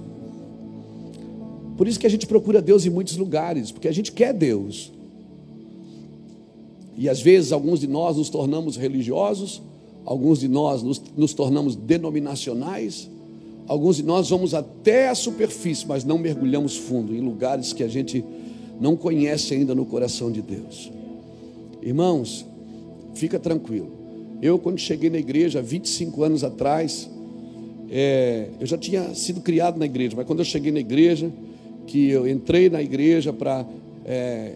Por 1.78 1.88
isso 1.88 1.98
que 1.98 2.06
a 2.06 2.10
gente 2.10 2.28
procura 2.28 2.62
Deus 2.62 2.86
em 2.86 2.90
muitos 2.90 3.16
lugares, 3.16 3.72
porque 3.72 3.88
a 3.88 3.94
gente 3.94 4.12
quer 4.12 4.34
Deus. 4.34 4.92
E 6.98 7.08
às 7.08 7.22
vezes 7.22 7.54
alguns 7.54 7.80
de 7.80 7.88
nós 7.88 8.18
nos 8.18 8.30
tornamos 8.30 8.76
religiosos, 8.76 9.62
alguns 10.04 10.42
de 10.42 10.50
nós 10.50 10.84
nos, 10.84 11.02
nos 11.16 11.34
tornamos 11.34 11.78
denominacionais, 11.78 13.10
alguns 13.66 13.96
de 13.96 14.04
nós 14.04 14.30
vamos 14.30 14.54
até 14.54 15.08
a 15.08 15.16
superfície, 15.16 15.88
mas 15.88 16.04
não 16.04 16.18
mergulhamos 16.18 16.76
fundo 16.76 17.16
em 17.16 17.22
lugares 17.22 17.72
que 17.72 17.84
a 17.84 17.88
gente 17.88 18.22
não 18.82 18.98
conhece 18.98 19.54
ainda 19.54 19.74
no 19.74 19.86
coração 19.86 20.30
de 20.30 20.42
Deus. 20.42 20.92
Irmãos, 21.82 22.46
fica 23.14 23.40
tranquilo. 23.40 24.03
Eu, 24.44 24.60
quando 24.60 24.78
cheguei 24.78 25.10
na 25.10 25.20
igreja, 25.20 25.62
25 25.62 26.22
anos 26.22 26.44
atrás, 26.44 27.10
é, 27.90 28.50
eu 28.60 28.68
já 28.68 28.78
tinha 28.78 29.16
sido 29.16 29.40
criado 29.40 29.80
na 29.80 29.86
igreja, 29.86 30.18
mas 30.18 30.28
quando 30.28 30.40
eu 30.40 30.46
cheguei 30.46 30.70
na 30.70 30.82
igreja, 30.82 31.32
que 31.88 32.10
eu 32.10 32.28
entrei 32.28 32.70
na 32.70 32.82
igreja 32.82 33.32
para 33.32 33.66
é, 34.04 34.56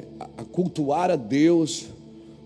cultuar 0.51 1.09
a 1.09 1.15
Deus, 1.15 1.85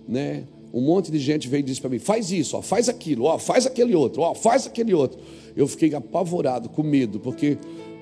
né? 0.07 0.43
Um 0.71 0.81
monte 0.81 1.11
de 1.11 1.17
gente 1.17 1.47
veio 1.47 1.61
e 1.61 1.63
disse 1.63 1.81
para 1.81 1.89
mim: 1.89 1.97
faz 1.97 2.31
isso, 2.31 2.55
ó, 2.55 2.61
faz 2.61 2.87
aquilo, 2.87 3.23
ó, 3.23 3.39
faz 3.39 3.65
aquele 3.65 3.95
outro, 3.95 4.21
ó, 4.21 4.35
faz 4.35 4.67
aquele 4.67 4.93
outro. 4.93 5.17
Eu 5.57 5.67
fiquei 5.67 5.95
apavorado, 5.95 6.69
com 6.69 6.83
medo, 6.83 7.19
porque 7.19 7.57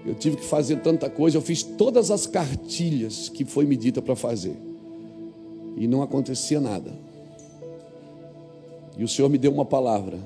eu 0.06 0.16
tive 0.16 0.36
que 0.36 0.44
fazer 0.44 0.82
tanta 0.82 1.10
coisa. 1.10 1.38
Eu 1.38 1.42
fiz 1.42 1.64
todas 1.64 2.12
as 2.12 2.28
cartilhas 2.28 3.30
que 3.30 3.46
foi 3.46 3.66
me 3.66 3.78
dita 3.78 4.02
para 4.02 4.18
fazer 4.18 4.58
e 5.78 5.88
não 5.88 6.02
acontecia 6.02 6.60
nada. 6.60 7.08
E 9.00 9.04
o 9.06 9.08
Senhor 9.08 9.30
me 9.30 9.38
deu 9.38 9.50
uma 9.50 9.64
palavra. 9.64 10.20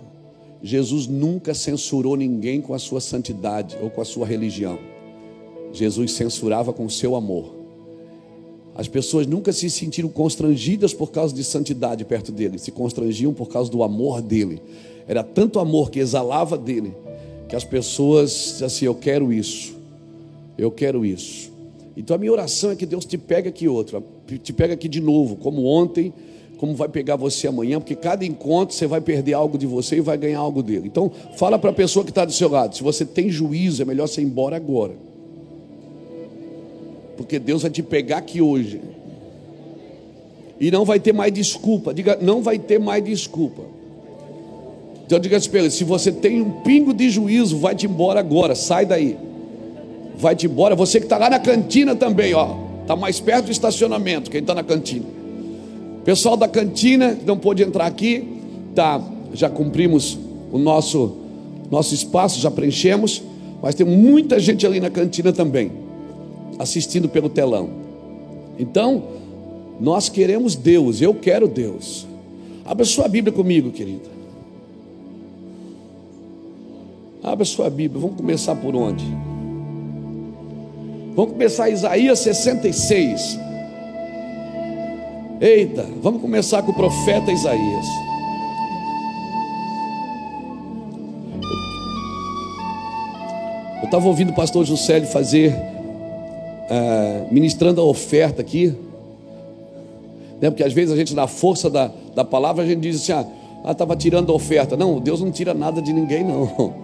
Jesus 0.64 1.06
nunca 1.06 1.54
censurou 1.54 2.16
ninguém 2.16 2.60
com 2.60 2.74
a 2.74 2.80
sua 2.80 3.00
santidade 3.00 3.78
ou 3.80 3.92
com 3.92 4.02
a 4.02 4.06
sua 4.06 4.26
religião. 4.26 4.80
Jesus 5.72 6.14
censurava 6.14 6.74
com 6.74 6.84
o 6.84 6.90
seu 6.90 7.16
amor. 7.16 7.54
As 8.74 8.88
pessoas 8.88 9.28
nunca 9.28 9.54
se 9.54 9.70
sentiram 9.70 10.10
constrangidas 10.10 10.92
por 10.92 11.12
causa 11.12 11.36
de 11.36 11.44
santidade 11.44 12.04
perto 12.04 12.32
dele, 12.32 12.58
se 12.58 12.72
constrangiam 12.72 13.32
por 13.32 13.48
causa 13.48 13.70
do 13.70 13.84
amor 13.84 14.24
dele. 14.24 14.60
Era 15.08 15.24
tanto 15.24 15.60
amor 15.60 15.92
que 15.92 16.00
exalava 16.00 16.58
dele, 16.58 16.96
que 17.48 17.56
as 17.56 17.64
pessoas 17.64 18.32
diziam 18.32 18.66
assim: 18.66 18.86
Eu 18.86 18.96
quero 18.96 19.32
isso, 19.32 19.76
eu 20.58 20.72
quero 20.72 21.06
isso. 21.06 21.52
Então 21.96 22.16
a 22.16 22.18
minha 22.18 22.32
oração 22.32 22.72
é 22.72 22.76
que 22.76 22.88
Deus 22.88 23.06
te 23.06 23.20
pegue 23.20 23.50
aqui 23.50 23.68
outra, 23.68 24.02
te 24.42 24.52
pega 24.52 24.74
aqui 24.74 24.88
de 24.88 25.00
novo, 25.00 25.36
como 25.36 25.64
ontem, 25.66 26.12
como 26.64 26.76
vai 26.76 26.88
pegar 26.88 27.18
você 27.18 27.46
amanhã, 27.46 27.78
porque 27.78 27.94
cada 27.94 28.24
encontro 28.24 28.74
você 28.74 28.88
vai 28.88 29.02
perder 29.02 29.34
algo 29.34 29.58
de 29.58 29.68
você 29.68 29.98
e 29.98 30.00
vai 30.00 30.18
ganhar 30.18 30.40
algo 30.40 30.64
dele. 30.64 30.88
Então 30.88 31.12
fala 31.36 31.60
para 31.60 31.72
a 31.72 31.74
pessoa 31.74 32.06
que 32.06 32.12
está 32.12 32.24
do 32.24 32.32
seu 32.32 32.48
lado, 32.48 32.74
se 32.74 32.82
você 32.82 33.04
tem 33.04 33.30
juízo, 33.30 33.82
é 33.82 33.86
melhor 33.86 34.08
você 34.08 34.22
ir 34.22 34.24
embora 34.24 34.56
agora. 34.56 34.94
Porque 37.18 37.38
Deus 37.38 37.64
vai 37.64 37.70
te 37.70 37.84
pegar 37.84 38.20
aqui 38.20 38.42
hoje. 38.42 38.80
E 40.58 40.72
não 40.72 40.86
vai 40.86 41.02
ter 41.02 41.12
mais 41.12 41.34
desculpa. 41.34 41.94
Diga, 41.94 42.18
não 42.22 42.42
vai 42.42 42.58
ter 42.58 42.80
mais 42.80 43.04
desculpa. 43.04 43.64
Então 45.06 45.20
diga 45.20 45.36
assim 45.36 45.50
para 45.50 45.70
se 45.70 45.84
você 45.84 46.14
tem 46.14 46.42
um 46.42 46.62
pingo 46.62 46.94
de 46.94 47.10
juízo, 47.10 47.58
vai-te 47.58 47.88
embora 47.88 48.22
agora, 48.22 48.56
sai 48.56 48.86
daí 48.86 49.18
vai-te 50.16 50.46
embora. 50.46 50.78
Você 50.78 51.02
que 51.02 51.08
está 51.08 51.18
lá 51.18 51.30
na 51.30 51.40
cantina 51.40 51.94
também, 51.94 52.34
ó, 52.34 52.56
está 52.84 52.96
mais 52.96 53.20
perto 53.20 53.48
do 53.48 53.52
estacionamento, 53.52 54.32
quem 54.32 54.40
está 54.40 54.56
na 54.56 54.64
cantina. 54.64 55.23
Pessoal 56.06 56.36
da 56.36 56.48
cantina 56.48 57.18
não 57.26 57.38
pôde 57.38 57.64
entrar 57.64 57.86
aqui, 57.86 58.28
tá? 58.76 59.02
Já 59.34 59.50
cumprimos 59.50 60.18
o 60.52 60.58
nosso 60.58 61.24
nosso 61.72 61.96
espaço, 61.96 62.40
já 62.40 62.52
preenchemos, 62.52 63.24
mas 63.62 63.74
tem 63.74 63.86
muita 63.86 64.40
gente 64.40 64.64
ali 64.64 64.80
na 64.80 64.92
cantina 64.92 65.34
também, 65.34 65.72
assistindo 66.60 67.10
pelo 67.10 67.30
telão. 67.30 67.68
Então, 68.60 69.04
nós 69.80 70.08
queremos 70.08 70.56
Deus, 70.56 71.02
eu 71.02 71.16
quero 71.16 71.48
Deus. 71.48 72.06
Abra 72.64 72.86
sua 72.86 73.08
Bíblia 73.08 73.34
comigo, 73.34 73.72
querida. 73.72 74.14
Abra 77.24 77.44
sua 77.44 77.70
Bíblia, 77.72 78.00
vamos 78.00 78.18
começar 78.18 78.56
por 78.56 78.76
onde? 78.76 79.06
Vamos 81.16 81.32
começar 81.32 81.70
Isaías 81.70 82.20
66. 82.20 83.40
Eita, 85.42 85.86
vamos 86.02 86.22
começar 86.22 86.62
com 86.62 86.72
o 86.72 86.76
profeta 86.76 87.32
Isaías. 87.32 87.86
Eu 93.82 93.86
estava 93.86 94.08
ouvindo 94.08 94.30
o 94.30 94.36
pastor 94.36 94.64
Juscelio 94.64 95.08
fazer, 95.08 95.52
uh, 95.52 97.34
ministrando 97.34 97.82
a 97.82 97.84
oferta 97.84 98.42
aqui. 98.42 98.74
Né? 100.40 100.50
Porque 100.50 100.64
às 100.64 100.72
vezes 100.72 100.94
a 100.94 100.96
gente, 100.96 101.14
na 101.14 101.28
força 101.28 101.70
da, 101.70 101.92
da 102.16 102.24
palavra, 102.24 102.64
a 102.64 102.68
gente 102.68 102.82
diz 102.82 103.02
assim: 103.02 103.28
ah, 103.66 103.72
estava 103.72 103.94
ah, 103.94 103.98
tirando 103.98 104.32
a 104.32 104.36
oferta. 104.36 104.78
Não, 104.78 105.00
Deus 105.00 105.20
não 105.20 105.32
tira 105.32 105.54
nada 105.54 105.82
de 105.82 105.92
ninguém, 105.92 106.24
não. 106.24 106.74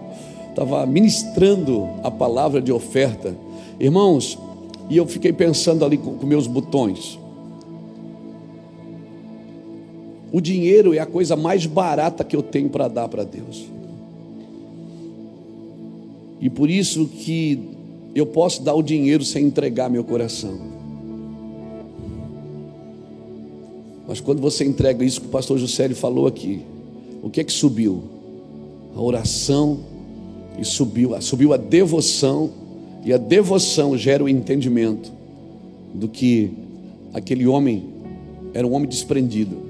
Estava 0.50 0.84
ministrando 0.84 1.88
a 2.02 2.10
palavra 2.10 2.60
de 2.60 2.72
oferta. 2.72 3.34
Irmãos, 3.78 4.36
e 4.90 4.96
eu 4.96 5.06
fiquei 5.06 5.32
pensando 5.32 5.84
ali 5.84 5.96
com, 5.96 6.14
com 6.14 6.26
meus 6.26 6.48
botões. 6.48 7.18
O 10.32 10.40
dinheiro 10.40 10.94
é 10.94 10.98
a 10.98 11.06
coisa 11.06 11.34
mais 11.34 11.66
barata 11.66 12.22
que 12.22 12.36
eu 12.36 12.42
tenho 12.42 12.68
para 12.68 12.86
dar 12.88 13.08
para 13.08 13.24
Deus. 13.24 13.66
E 16.40 16.48
por 16.48 16.70
isso 16.70 17.06
que 17.06 17.58
eu 18.14 18.24
posso 18.26 18.62
dar 18.62 18.74
o 18.74 18.82
dinheiro 18.82 19.24
sem 19.24 19.44
entregar 19.44 19.90
meu 19.90 20.04
coração. 20.04 20.58
Mas 24.06 24.20
quando 24.20 24.40
você 24.40 24.64
entrega 24.64 25.04
isso 25.04 25.20
que 25.20 25.26
o 25.26 25.30
pastor 25.30 25.58
Juscelio 25.58 25.96
falou 25.96 26.26
aqui, 26.26 26.62
o 27.22 27.30
que 27.30 27.40
é 27.40 27.44
que 27.44 27.52
subiu? 27.52 28.02
A 28.96 29.00
oração 29.00 29.80
e 30.58 30.64
subiu, 30.64 31.20
subiu 31.20 31.52
a 31.52 31.56
devoção 31.56 32.50
e 33.04 33.12
a 33.12 33.16
devoção 33.16 33.96
gera 33.96 34.24
o 34.24 34.28
entendimento 34.28 35.12
do 35.94 36.08
que 36.08 36.50
aquele 37.12 37.46
homem 37.46 37.84
era 38.52 38.66
um 38.66 38.72
homem 38.72 38.88
desprendido. 38.88 39.69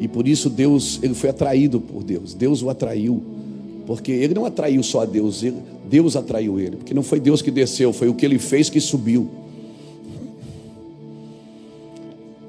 E 0.00 0.08
por 0.08 0.26
isso 0.26 0.50
Deus, 0.50 0.98
ele 1.02 1.14
foi 1.14 1.30
atraído 1.30 1.80
por 1.80 2.02
Deus. 2.02 2.34
Deus 2.34 2.62
o 2.62 2.70
atraiu. 2.70 3.22
Porque 3.86 4.12
ele 4.12 4.34
não 4.34 4.44
atraiu 4.44 4.82
só 4.82 5.02
a 5.02 5.04
Deus, 5.04 5.42
ele, 5.42 5.58
Deus 5.88 6.16
atraiu 6.16 6.58
ele. 6.58 6.76
Porque 6.76 6.94
não 6.94 7.02
foi 7.02 7.20
Deus 7.20 7.42
que 7.42 7.50
desceu, 7.50 7.92
foi 7.92 8.08
o 8.08 8.14
que 8.14 8.24
ele 8.24 8.38
fez 8.38 8.70
que 8.70 8.80
subiu. 8.80 9.28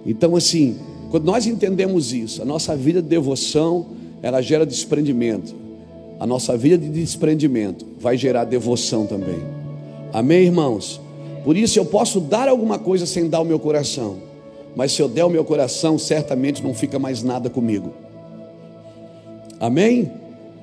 Então, 0.06 0.36
assim, 0.36 0.78
quando 1.12 1.26
nós 1.26 1.46
entendemos 1.46 2.14
isso, 2.14 2.42
a 2.42 2.46
nossa 2.46 2.76
vida 2.76 3.02
de 3.02 3.08
devoção, 3.08 3.88
ela 4.22 4.42
gera 4.42 4.66
desprendimento 4.66 5.66
a 6.20 6.26
nossa 6.26 6.58
vida 6.58 6.78
de 6.78 6.90
desprendimento 6.90 7.86
vai 8.00 8.18
gerar 8.18 8.46
devoção 8.46 9.06
também. 9.06 9.40
Amém, 10.14 10.44
irmãos? 10.44 11.02
Por 11.44 11.58
isso 11.58 11.78
eu 11.78 11.86
posso 11.86 12.20
dar 12.20 12.48
alguma 12.48 12.80
coisa 12.80 13.06
sem 13.06 13.30
dar 13.30 13.42
o 13.42 13.46
meu 13.46 13.60
coração, 13.60 14.18
mas 14.76 14.92
se 14.92 15.02
eu 15.02 15.08
der 15.08 15.24
o 15.24 15.30
meu 15.30 15.44
coração, 15.46 15.98
certamente 15.98 16.64
não 16.64 16.74
fica 16.74 17.00
mais 17.00 17.24
nada 17.24 17.50
comigo. 17.50 17.94
Amém? 19.60 20.12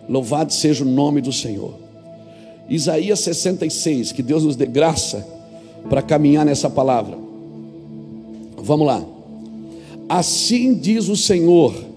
Louvado 0.09 0.53
seja 0.53 0.85
o 0.85 0.89
nome 0.89 1.21
do 1.21 1.33
Senhor. 1.33 1.75
Isaías 2.69 3.21
66, 3.21 4.13
que 4.13 4.23
Deus 4.23 4.45
nos 4.45 4.57
dê 4.57 4.67
graça 4.67 5.27
para 5.89 6.03
caminhar 6.03 6.45
nessa 6.45 6.69
palavra. 6.69 7.17
Vamos 8.59 8.87
lá. 8.87 9.05
Assim 10.09 10.75
diz 10.75 11.09
o 11.09 11.17
Senhor 11.17 11.93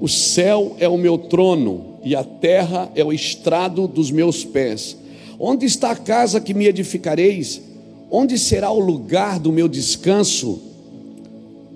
o 0.00 0.08
céu 0.08 0.76
é 0.78 0.88
o 0.88 0.98
meu 0.98 1.16
trono 1.16 1.98
e 2.04 2.14
a 2.14 2.22
terra 2.22 2.90
é 2.94 3.02
o 3.02 3.12
estrado 3.12 3.88
dos 3.88 4.10
meus 4.10 4.44
pés. 4.44 4.96
Onde 5.38 5.64
está 5.64 5.90
a 5.90 5.96
casa 5.96 6.40
que 6.40 6.54
me 6.54 6.66
edificareis? 6.66 7.62
Onde 8.18 8.38
será 8.38 8.70
o 8.70 8.80
lugar 8.80 9.38
do 9.38 9.52
meu 9.52 9.68
descanso? 9.68 10.58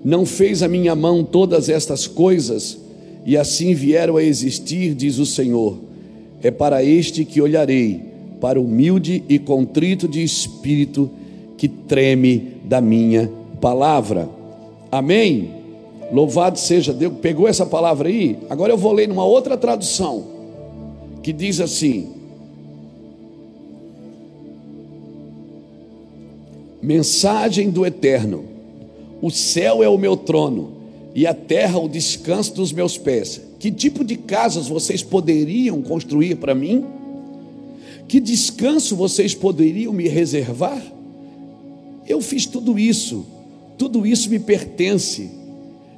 Não 0.03 0.25
fez 0.25 0.63
a 0.63 0.67
minha 0.67 0.95
mão 0.95 1.23
todas 1.23 1.69
estas 1.69 2.07
coisas, 2.07 2.79
e 3.23 3.37
assim 3.37 3.75
vieram 3.75 4.17
a 4.17 4.23
existir, 4.23 4.95
diz 4.95 5.19
o 5.19 5.25
Senhor. 5.27 5.77
É 6.41 6.49
para 6.49 6.83
este 6.83 7.25
que 7.25 7.39
olharei, 7.39 8.01
para 8.41 8.59
o 8.59 8.65
humilde 8.65 9.23
e 9.29 9.37
contrito 9.37 10.07
de 10.07 10.23
espírito, 10.23 11.11
que 11.59 11.67
treme 11.67 12.53
da 12.63 12.81
minha 12.81 13.31
palavra. 13.61 14.27
Amém? 14.91 15.51
Louvado 16.11 16.57
seja 16.57 16.91
Deus. 16.91 17.13
Pegou 17.21 17.47
essa 17.47 17.67
palavra 17.67 18.09
aí? 18.09 18.35
Agora 18.49 18.73
eu 18.73 18.77
vou 18.79 18.93
ler 18.93 19.07
numa 19.07 19.25
outra 19.25 19.55
tradução, 19.55 20.23
que 21.21 21.31
diz 21.31 21.59
assim: 21.59 22.07
Mensagem 26.81 27.69
do 27.69 27.85
Eterno: 27.85 28.45
O 29.21 29.29
céu 29.29 29.83
é 29.83 29.89
o 29.89 29.97
meu 29.97 30.17
trono 30.17 30.71
e 31.13 31.27
a 31.27 31.33
terra 31.33 31.79
o 31.79 31.87
descanso 31.87 32.55
dos 32.55 32.71
meus 32.71 32.97
pés. 32.97 33.41
Que 33.59 33.71
tipo 33.71 34.03
de 34.03 34.15
casas 34.15 34.67
vocês 34.67 35.03
poderiam 35.03 35.81
construir 35.81 36.35
para 36.35 36.55
mim? 36.55 36.83
Que 38.07 38.19
descanso 38.19 38.95
vocês 38.95 39.35
poderiam 39.35 39.93
me 39.93 40.07
reservar? 40.07 40.81
Eu 42.07 42.19
fiz 42.21 42.45
tudo 42.45 42.79
isso, 42.79 43.25
tudo 43.77 44.05
isso 44.05 44.29
me 44.29 44.39
pertence, 44.39 45.29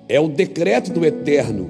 é 0.09 0.19
o 0.19 0.27
decreto 0.27 0.91
do 0.91 1.05
Eterno. 1.05 1.69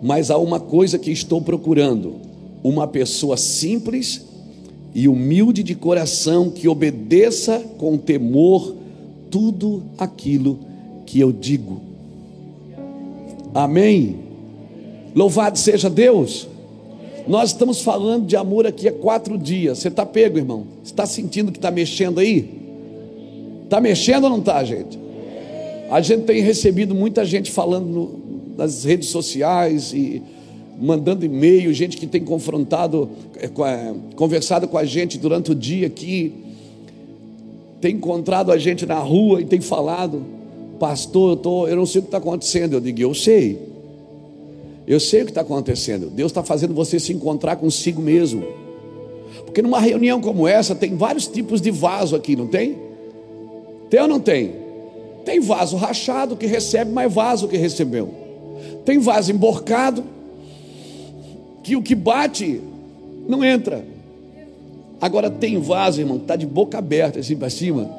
Mas 0.00 0.30
há 0.30 0.38
uma 0.38 0.60
coisa 0.60 0.98
que 0.98 1.10
estou 1.10 1.42
procurando: 1.42 2.20
uma 2.62 2.86
pessoa 2.86 3.36
simples 3.36 4.31
e 4.94 5.08
humilde 5.08 5.62
de 5.62 5.74
coração 5.74 6.50
que 6.50 6.68
obedeça 6.68 7.58
com 7.78 7.96
temor 7.96 8.76
tudo 9.30 9.82
aquilo 9.96 10.58
que 11.06 11.18
eu 11.18 11.32
digo. 11.32 11.80
Amém. 13.54 14.18
Louvado 15.14 15.58
seja 15.58 15.88
Deus. 15.88 16.48
Nós 17.26 17.50
estamos 17.50 17.80
falando 17.80 18.26
de 18.26 18.36
amor 18.36 18.66
aqui 18.66 18.88
há 18.88 18.92
quatro 18.92 19.38
dias. 19.38 19.78
Você 19.78 19.88
está 19.88 20.04
pego, 20.04 20.38
irmão? 20.38 20.66
Você 20.82 20.92
está 20.92 21.06
sentindo 21.06 21.52
que 21.52 21.58
está 21.58 21.70
mexendo 21.70 22.18
aí? 22.18 22.50
Está 23.64 23.80
mexendo 23.80 24.24
ou 24.24 24.30
não 24.30 24.38
está, 24.38 24.62
gente? 24.64 24.98
A 25.90 26.00
gente 26.00 26.24
tem 26.24 26.42
recebido 26.42 26.94
muita 26.94 27.24
gente 27.24 27.50
falando 27.50 27.86
no, 27.86 28.20
nas 28.56 28.84
redes 28.84 29.08
sociais 29.08 29.92
e 29.92 30.22
mandando 30.80 31.24
e-mail, 31.24 31.72
gente 31.72 31.96
que 31.96 32.06
tem 32.06 32.22
confrontado, 32.24 33.08
é, 33.40 33.94
conversado 34.16 34.66
com 34.66 34.78
a 34.78 34.84
gente 34.84 35.18
durante 35.18 35.52
o 35.52 35.54
dia 35.54 35.86
aqui, 35.86 36.32
tem 37.80 37.96
encontrado 37.96 38.52
a 38.52 38.58
gente 38.58 38.86
na 38.86 38.98
rua 38.98 39.40
e 39.40 39.44
tem 39.44 39.60
falado, 39.60 40.22
pastor, 40.78 41.32
eu, 41.32 41.36
tô, 41.36 41.68
eu 41.68 41.76
não 41.76 41.86
sei 41.86 41.98
o 41.98 42.02
que 42.02 42.08
está 42.08 42.18
acontecendo. 42.18 42.74
Eu 42.74 42.80
digo, 42.80 43.00
eu 43.00 43.12
sei, 43.12 43.58
eu 44.86 45.00
sei 45.00 45.22
o 45.22 45.24
que 45.24 45.30
está 45.30 45.40
acontecendo. 45.40 46.08
Deus 46.08 46.30
está 46.30 46.42
fazendo 46.42 46.74
você 46.74 47.00
se 47.00 47.12
encontrar 47.12 47.56
consigo 47.56 48.00
mesmo. 48.00 48.44
Porque 49.44 49.62
numa 49.62 49.80
reunião 49.80 50.20
como 50.20 50.46
essa, 50.46 50.74
tem 50.74 50.96
vários 50.96 51.26
tipos 51.26 51.60
de 51.60 51.70
vaso 51.70 52.14
aqui, 52.14 52.36
não 52.36 52.46
tem? 52.46 52.76
Tem 53.90 54.00
ou 54.00 54.08
não 54.08 54.20
tem? 54.20 54.52
Tem 55.24 55.40
vaso 55.40 55.76
rachado 55.76 56.36
que 56.36 56.46
recebe 56.46 56.90
mais 56.90 57.12
vaso 57.12 57.48
que 57.48 57.56
recebeu. 57.56 58.08
Tem 58.84 58.98
vaso 58.98 59.30
emborcado 59.30 60.04
que 61.62 61.76
o 61.76 61.82
que 61.82 61.94
bate 61.94 62.60
não 63.28 63.44
entra. 63.44 63.84
Agora 65.00 65.30
tem 65.30 65.58
vaso, 65.58 66.00
irmão, 66.00 66.16
está 66.16 66.36
de 66.36 66.46
boca 66.46 66.78
aberta 66.78 67.20
assim 67.20 67.36
para 67.36 67.50
cima. 67.50 67.90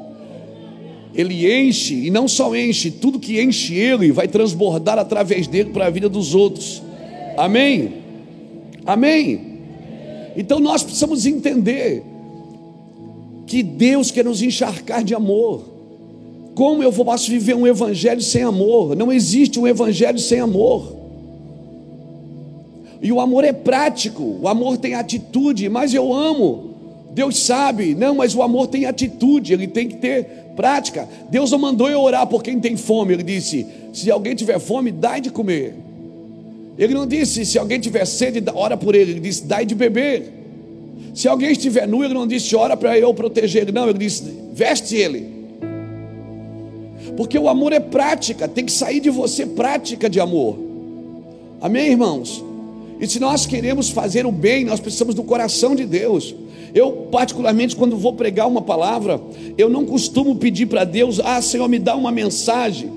Ele 1.14 1.52
enche, 1.52 2.08
e 2.08 2.10
não 2.10 2.28
só 2.28 2.56
enche, 2.56 2.90
tudo 2.90 3.20
que 3.20 3.42
enche 3.42 3.76
ele 3.76 4.12
vai 4.12 4.28
transbordar 4.28 4.98
através 4.98 5.48
dele 5.48 5.70
para 5.70 5.86
a 5.86 5.90
vida 5.90 6.10
dos 6.10 6.34
outros. 6.34 6.82
Amém? 7.38 7.94
Amém? 8.86 9.54
Então 10.36 10.60
nós 10.60 10.82
precisamos 10.82 11.26
entender 11.26 12.04
que 13.46 13.62
Deus 13.62 14.10
quer 14.10 14.26
nos 14.26 14.42
encharcar 14.42 15.04
de 15.04 15.14
amor. 15.14 15.66
Como 16.56 16.82
eu 16.82 16.92
posso 16.92 17.30
viver 17.30 17.56
um 17.56 17.68
evangelho 17.68 18.22
sem 18.22 18.44
amor? 18.44 18.96
Não 18.96 19.12
existe 19.12 19.60
um 19.60 19.68
evangelho 19.68 20.20
sem 20.20 20.40
amor. 20.40 21.03
E 23.04 23.12
o 23.12 23.20
amor 23.20 23.44
é 23.44 23.52
prático, 23.52 24.40
o 24.42 24.48
amor 24.48 24.78
tem 24.78 24.96
atitude, 24.96 25.68
mas 25.68 25.94
eu 25.94 26.14
amo. 26.14 26.72
Deus 27.12 27.38
sabe, 27.44 27.94
não, 27.94 28.16
mas 28.16 28.34
o 28.34 28.42
amor 28.42 28.68
tem 28.68 28.86
atitude, 28.86 29.52
ele 29.52 29.68
tem 29.68 29.90
que 29.90 29.98
ter 29.98 30.24
prática. 30.56 31.08
Deus 31.30 31.52
não 31.52 31.60
mandou 31.60 31.90
eu 31.90 32.00
orar 32.00 32.26
por 32.26 32.42
quem 32.42 32.62
tem 32.62 32.78
fome, 32.78 33.14
ele 33.14 33.24
disse: 33.24 33.68
se 33.92 34.10
alguém 34.10 34.34
tiver 34.34 34.58
fome, 34.58 34.90
dai 34.90 35.20
de 35.20 35.30
comer. 35.30 35.76
Ele 36.78 36.94
não 36.94 37.06
disse: 37.06 37.46
se 37.46 37.60
alguém 37.60 37.78
tiver 37.78 38.06
sede, 38.06 38.42
ora 38.56 38.78
por 38.78 38.96
ele, 38.96 39.12
ele 39.12 39.20
disse: 39.20 39.44
dai 39.44 39.66
de 39.66 39.76
beber. 39.76 40.32
Se 41.14 41.28
alguém 41.28 41.52
estiver 41.52 41.86
nu, 41.86 42.06
ele 42.06 42.14
não 42.14 42.26
disse: 42.26 42.56
ora 42.56 42.78
para 42.78 42.98
eu 42.98 43.14
proteger 43.14 43.64
ele, 43.64 43.74
não, 43.74 43.90
ele 43.90 44.00
disse: 44.00 44.24
veste 44.54 44.96
ele. 44.96 45.28
Porque 47.18 47.38
o 47.38 47.50
amor 47.50 47.74
é 47.74 47.82
prática, 47.82 48.48
tem 48.48 48.64
que 48.64 48.72
sair 48.72 49.02
de 49.02 49.10
você 49.10 49.46
prática 49.46 50.10
de 50.10 50.22
amor. 50.22 50.58
Amém, 51.60 51.92
irmãos? 51.92 52.53
E 53.04 53.08
se 53.08 53.20
nós 53.20 53.46
queremos 53.46 53.90
fazer 53.90 54.26
o 54.26 54.32
bem, 54.32 54.64
nós 54.64 54.80
precisamos 54.80 55.14
do 55.14 55.24
coração 55.26 55.76
de 55.76 55.84
Deus. 55.84 56.34
Eu, 56.74 57.10
particularmente, 57.12 57.76
quando 57.76 57.98
vou 57.98 58.14
pregar 58.14 58.48
uma 58.48 58.62
palavra, 58.62 59.20
eu 59.58 59.70
não 59.70 59.84
costumo 59.84 60.38
pedir 60.38 60.68
para 60.68 60.86
Deus, 60.86 61.20
ah, 61.20 61.42
Senhor, 61.42 61.68
me 61.68 61.80
dá 61.80 61.98
uma 61.98 62.14
mensagem. 62.14 62.90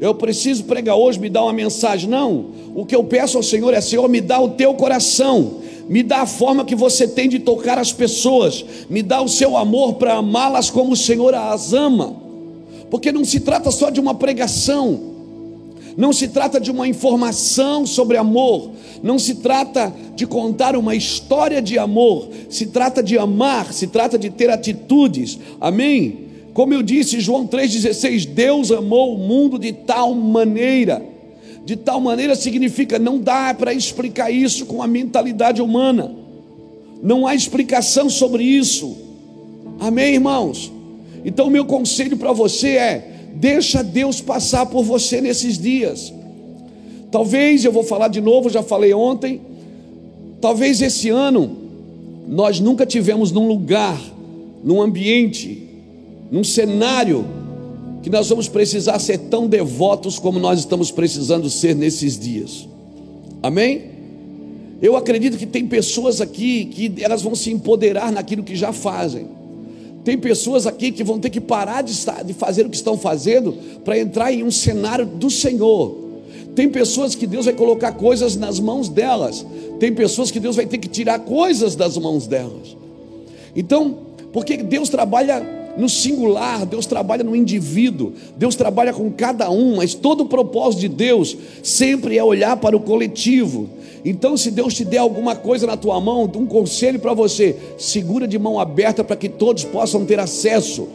Eu 0.00 0.14
preciso 0.14 0.62
pregar 0.62 0.94
hoje, 0.94 1.18
me 1.18 1.28
dá 1.28 1.42
uma 1.42 1.52
mensagem. 1.52 2.08
Não. 2.08 2.50
O 2.72 2.86
que 2.86 2.94
eu 2.94 3.02
peço 3.02 3.36
ao 3.36 3.42
Senhor 3.42 3.74
é, 3.74 3.80
Senhor, 3.80 4.08
me 4.08 4.20
dá 4.20 4.40
o 4.40 4.50
teu 4.50 4.74
coração. 4.74 5.54
Me 5.88 6.04
dá 6.04 6.20
a 6.20 6.26
forma 6.26 6.64
que 6.64 6.76
você 6.76 7.08
tem 7.08 7.28
de 7.28 7.40
tocar 7.40 7.80
as 7.80 7.92
pessoas. 7.92 8.64
Me 8.88 9.02
dá 9.02 9.20
o 9.20 9.28
seu 9.28 9.56
amor 9.56 9.94
para 9.94 10.18
amá-las 10.18 10.70
como 10.70 10.92
o 10.92 10.96
Senhor 10.96 11.34
as 11.34 11.72
ama. 11.72 12.14
Porque 12.88 13.10
não 13.10 13.24
se 13.24 13.40
trata 13.40 13.72
só 13.72 13.90
de 13.90 13.98
uma 13.98 14.14
pregação 14.14 15.17
não 15.98 16.12
se 16.12 16.28
trata 16.28 16.60
de 16.60 16.70
uma 16.70 16.86
informação 16.86 17.84
sobre 17.84 18.16
amor, 18.16 18.70
não 19.02 19.18
se 19.18 19.34
trata 19.34 19.92
de 20.14 20.28
contar 20.28 20.76
uma 20.76 20.94
história 20.94 21.60
de 21.60 21.76
amor, 21.76 22.28
se 22.48 22.66
trata 22.66 23.02
de 23.02 23.18
amar, 23.18 23.72
se 23.72 23.88
trata 23.88 24.16
de 24.16 24.30
ter 24.30 24.48
atitudes, 24.48 25.40
amém? 25.60 26.28
Como 26.54 26.72
eu 26.72 26.84
disse, 26.84 27.18
João 27.18 27.48
3,16: 27.48 28.26
Deus 28.26 28.70
amou 28.70 29.16
o 29.16 29.18
mundo 29.18 29.58
de 29.58 29.72
tal 29.72 30.14
maneira, 30.14 31.04
de 31.64 31.74
tal 31.74 32.00
maneira 32.00 32.36
significa, 32.36 32.96
não 32.96 33.18
dá 33.18 33.52
para 33.52 33.74
explicar 33.74 34.30
isso 34.30 34.66
com 34.66 34.80
a 34.80 34.86
mentalidade 34.86 35.60
humana, 35.60 36.14
não 37.02 37.26
há 37.26 37.34
explicação 37.34 38.08
sobre 38.08 38.44
isso, 38.44 38.96
amém, 39.80 40.14
irmãos? 40.14 40.70
Então, 41.24 41.50
meu 41.50 41.64
conselho 41.64 42.16
para 42.16 42.32
você 42.32 42.76
é: 42.76 43.17
Deixa 43.38 43.84
Deus 43.84 44.20
passar 44.20 44.66
por 44.66 44.82
você 44.82 45.20
nesses 45.20 45.56
dias. 45.58 46.12
Talvez 47.10 47.64
eu 47.64 47.70
vou 47.70 47.84
falar 47.84 48.08
de 48.08 48.20
novo, 48.20 48.50
já 48.50 48.64
falei 48.64 48.92
ontem. 48.92 49.40
Talvez 50.40 50.82
esse 50.82 51.08
ano 51.08 51.56
nós 52.26 52.58
nunca 52.58 52.84
tivemos 52.84 53.30
num 53.30 53.46
lugar, 53.46 53.98
num 54.62 54.82
ambiente, 54.82 55.68
num 56.32 56.42
cenário 56.42 57.24
que 58.02 58.10
nós 58.10 58.28
vamos 58.28 58.48
precisar 58.48 58.98
ser 58.98 59.18
tão 59.18 59.46
devotos 59.46 60.18
como 60.18 60.40
nós 60.40 60.58
estamos 60.58 60.90
precisando 60.90 61.48
ser 61.48 61.76
nesses 61.76 62.18
dias. 62.18 62.68
Amém? 63.40 63.82
Eu 64.82 64.96
acredito 64.96 65.38
que 65.38 65.46
tem 65.46 65.64
pessoas 65.66 66.20
aqui 66.20 66.64
que 66.64 67.04
elas 67.04 67.22
vão 67.22 67.36
se 67.36 67.52
empoderar 67.52 68.10
naquilo 68.10 68.42
que 68.42 68.56
já 68.56 68.72
fazem. 68.72 69.26
Tem 70.08 70.16
pessoas 70.16 70.66
aqui 70.66 70.90
que 70.90 71.04
vão 71.04 71.18
ter 71.18 71.28
que 71.28 71.38
parar 71.38 71.82
de, 71.82 71.92
estar, 71.92 72.24
de 72.24 72.32
fazer 72.32 72.64
o 72.64 72.70
que 72.70 72.76
estão 72.76 72.96
fazendo 72.96 73.52
para 73.84 73.98
entrar 73.98 74.32
em 74.32 74.42
um 74.42 74.50
cenário 74.50 75.04
do 75.04 75.28
Senhor. 75.28 75.98
Tem 76.54 76.66
pessoas 76.66 77.14
que 77.14 77.26
Deus 77.26 77.44
vai 77.44 77.52
colocar 77.52 77.92
coisas 77.92 78.34
nas 78.34 78.58
mãos 78.58 78.88
delas. 78.88 79.44
Tem 79.78 79.94
pessoas 79.94 80.30
que 80.30 80.40
Deus 80.40 80.56
vai 80.56 80.64
ter 80.64 80.78
que 80.78 80.88
tirar 80.88 81.18
coisas 81.18 81.76
das 81.76 81.98
mãos 81.98 82.26
delas. 82.26 82.74
Então, 83.54 83.98
porque 84.32 84.56
Deus 84.56 84.88
trabalha 84.88 85.74
no 85.76 85.90
singular, 85.90 86.64
Deus 86.64 86.86
trabalha 86.86 87.22
no 87.22 87.36
indivíduo, 87.36 88.14
Deus 88.34 88.54
trabalha 88.54 88.94
com 88.94 89.10
cada 89.10 89.50
um, 89.50 89.76
mas 89.76 89.92
todo 89.92 90.22
o 90.22 90.26
propósito 90.26 90.80
de 90.80 90.88
Deus 90.88 91.36
sempre 91.62 92.16
é 92.16 92.24
olhar 92.24 92.56
para 92.56 92.74
o 92.74 92.80
coletivo. 92.80 93.68
Então, 94.04 94.36
se 94.36 94.50
Deus 94.50 94.74
te 94.74 94.84
der 94.84 94.98
alguma 94.98 95.34
coisa 95.34 95.66
na 95.66 95.76
tua 95.76 96.00
mão, 96.00 96.30
um 96.34 96.46
conselho 96.46 96.98
para 96.98 97.14
você, 97.14 97.56
segura 97.76 98.26
de 98.26 98.38
mão 98.38 98.58
aberta 98.58 99.02
para 99.02 99.16
que 99.16 99.28
todos 99.28 99.64
possam 99.64 100.04
ter 100.04 100.18
acesso. 100.20 100.88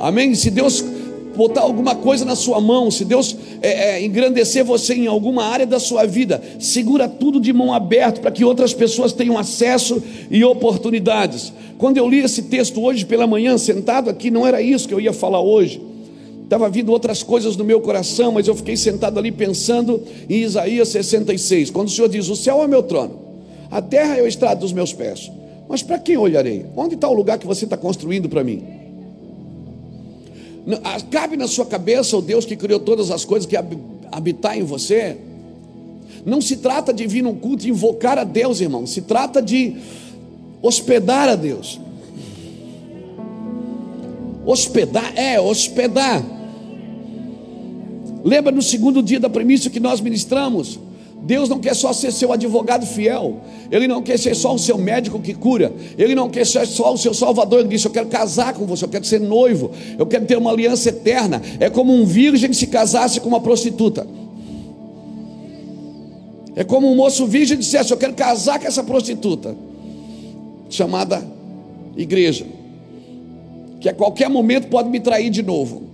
Amém? 0.00 0.34
Se 0.34 0.50
Deus 0.50 0.84
botar 1.36 1.62
alguma 1.62 1.94
coisa 1.94 2.24
na 2.24 2.36
sua 2.36 2.60
mão, 2.60 2.90
se 2.90 3.04
Deus 3.04 3.36
é, 3.60 3.96
é, 3.96 4.04
engrandecer 4.04 4.64
você 4.64 4.94
em 4.94 5.06
alguma 5.06 5.44
área 5.44 5.66
da 5.66 5.80
sua 5.80 6.06
vida, 6.06 6.40
segura 6.58 7.08
tudo 7.08 7.40
de 7.40 7.52
mão 7.52 7.72
aberta 7.72 8.20
para 8.20 8.30
que 8.30 8.44
outras 8.44 8.72
pessoas 8.72 9.12
tenham 9.12 9.36
acesso 9.36 10.02
e 10.30 10.44
oportunidades. 10.44 11.52
Quando 11.78 11.98
eu 11.98 12.08
li 12.08 12.20
esse 12.20 12.42
texto 12.42 12.82
hoje 12.82 13.04
pela 13.04 13.26
manhã, 13.26 13.58
sentado 13.58 14.08
aqui, 14.08 14.30
não 14.30 14.46
era 14.46 14.62
isso 14.62 14.86
que 14.86 14.94
eu 14.94 15.00
ia 15.00 15.12
falar 15.12 15.40
hoje. 15.40 15.93
Estava 16.44 16.68
vindo 16.68 16.92
outras 16.92 17.22
coisas 17.22 17.56
no 17.56 17.64
meu 17.64 17.80
coração, 17.80 18.30
mas 18.32 18.46
eu 18.46 18.54
fiquei 18.54 18.76
sentado 18.76 19.18
ali 19.18 19.32
pensando 19.32 20.02
em 20.28 20.42
Isaías 20.42 20.88
66, 20.88 21.70
quando 21.70 21.88
o 21.88 21.90
Senhor 21.90 22.08
diz: 22.08 22.28
O 22.28 22.36
céu 22.36 22.62
é 22.62 22.68
meu 22.68 22.82
trono, 22.82 23.18
a 23.70 23.80
terra 23.80 24.18
é 24.18 24.22
o 24.22 24.26
estrado 24.26 24.60
dos 24.60 24.72
meus 24.72 24.92
pés. 24.92 25.30
Mas 25.68 25.82
para 25.82 25.98
quem 25.98 26.16
olharei? 26.16 26.66
Onde 26.76 26.94
está 26.94 27.08
o 27.08 27.14
lugar 27.14 27.38
que 27.38 27.46
você 27.46 27.64
está 27.64 27.76
construindo 27.76 28.28
para 28.28 28.44
mim? 28.44 28.62
Cabe 31.10 31.36
na 31.36 31.48
sua 31.48 31.66
cabeça 31.66 32.16
o 32.16 32.22
Deus 32.22 32.44
que 32.44 32.56
criou 32.56 32.80
todas 32.80 33.10
as 33.10 33.24
coisas 33.24 33.46
que 33.46 33.56
habitar 34.12 34.56
em 34.58 34.62
você? 34.62 35.16
Não 36.24 36.40
se 36.40 36.56
trata 36.56 36.92
de 36.92 37.06
vir 37.06 37.22
num 37.22 37.34
culto 37.34 37.66
e 37.66 37.70
invocar 37.70 38.18
a 38.18 38.24
Deus, 38.24 38.60
irmão. 38.60 38.86
Se 38.86 39.02
trata 39.02 39.42
de 39.42 39.76
hospedar 40.62 41.28
a 41.28 41.36
Deus. 41.36 41.80
Hospedar, 44.46 45.12
é, 45.16 45.40
hospedar. 45.40 46.33
Lembra 48.24 48.50
no 48.50 48.62
segundo 48.62 49.02
dia 49.02 49.20
da 49.20 49.28
premissa 49.28 49.68
que 49.68 49.78
nós 49.78 50.00
ministramos? 50.00 50.80
Deus 51.24 51.46
não 51.46 51.58
quer 51.58 51.74
só 51.74 51.92
ser 51.92 52.10
seu 52.10 52.32
advogado 52.32 52.86
fiel, 52.86 53.40
Ele 53.70 53.86
não 53.86 54.02
quer 54.02 54.18
ser 54.18 54.34
só 54.34 54.54
o 54.54 54.58
seu 54.58 54.78
médico 54.78 55.20
que 55.20 55.34
cura, 55.34 55.70
Ele 55.98 56.14
não 56.14 56.30
quer 56.30 56.46
ser 56.46 56.66
só 56.66 56.94
o 56.94 56.96
seu 56.96 57.12
salvador. 57.12 57.60
Ele 57.60 57.68
disse: 57.68 57.86
Eu 57.86 57.90
quero 57.90 58.06
casar 58.06 58.54
com 58.54 58.64
você, 58.64 58.86
eu 58.86 58.88
quero 58.88 59.04
ser 59.04 59.20
noivo, 59.20 59.70
eu 59.98 60.06
quero 60.06 60.24
ter 60.24 60.38
uma 60.38 60.50
aliança 60.50 60.88
eterna. 60.88 61.40
É 61.60 61.68
como 61.68 61.92
um 61.92 62.06
virgem 62.06 62.50
se 62.54 62.66
casasse 62.66 63.20
com 63.20 63.28
uma 63.28 63.40
prostituta. 63.40 64.06
É 66.56 66.64
como 66.64 66.90
um 66.90 66.96
moço 66.96 67.26
virgem 67.26 67.58
dissesse: 67.58 67.90
Eu 67.90 67.98
quero 67.98 68.14
casar 68.14 68.58
com 68.58 68.66
essa 68.66 68.82
prostituta, 68.82 69.54
chamada 70.70 71.22
igreja, 71.94 72.46
que 73.80 73.88
a 73.88 73.94
qualquer 73.94 74.30
momento 74.30 74.68
pode 74.68 74.88
me 74.88 75.00
trair 75.00 75.28
de 75.28 75.42
novo 75.42 75.93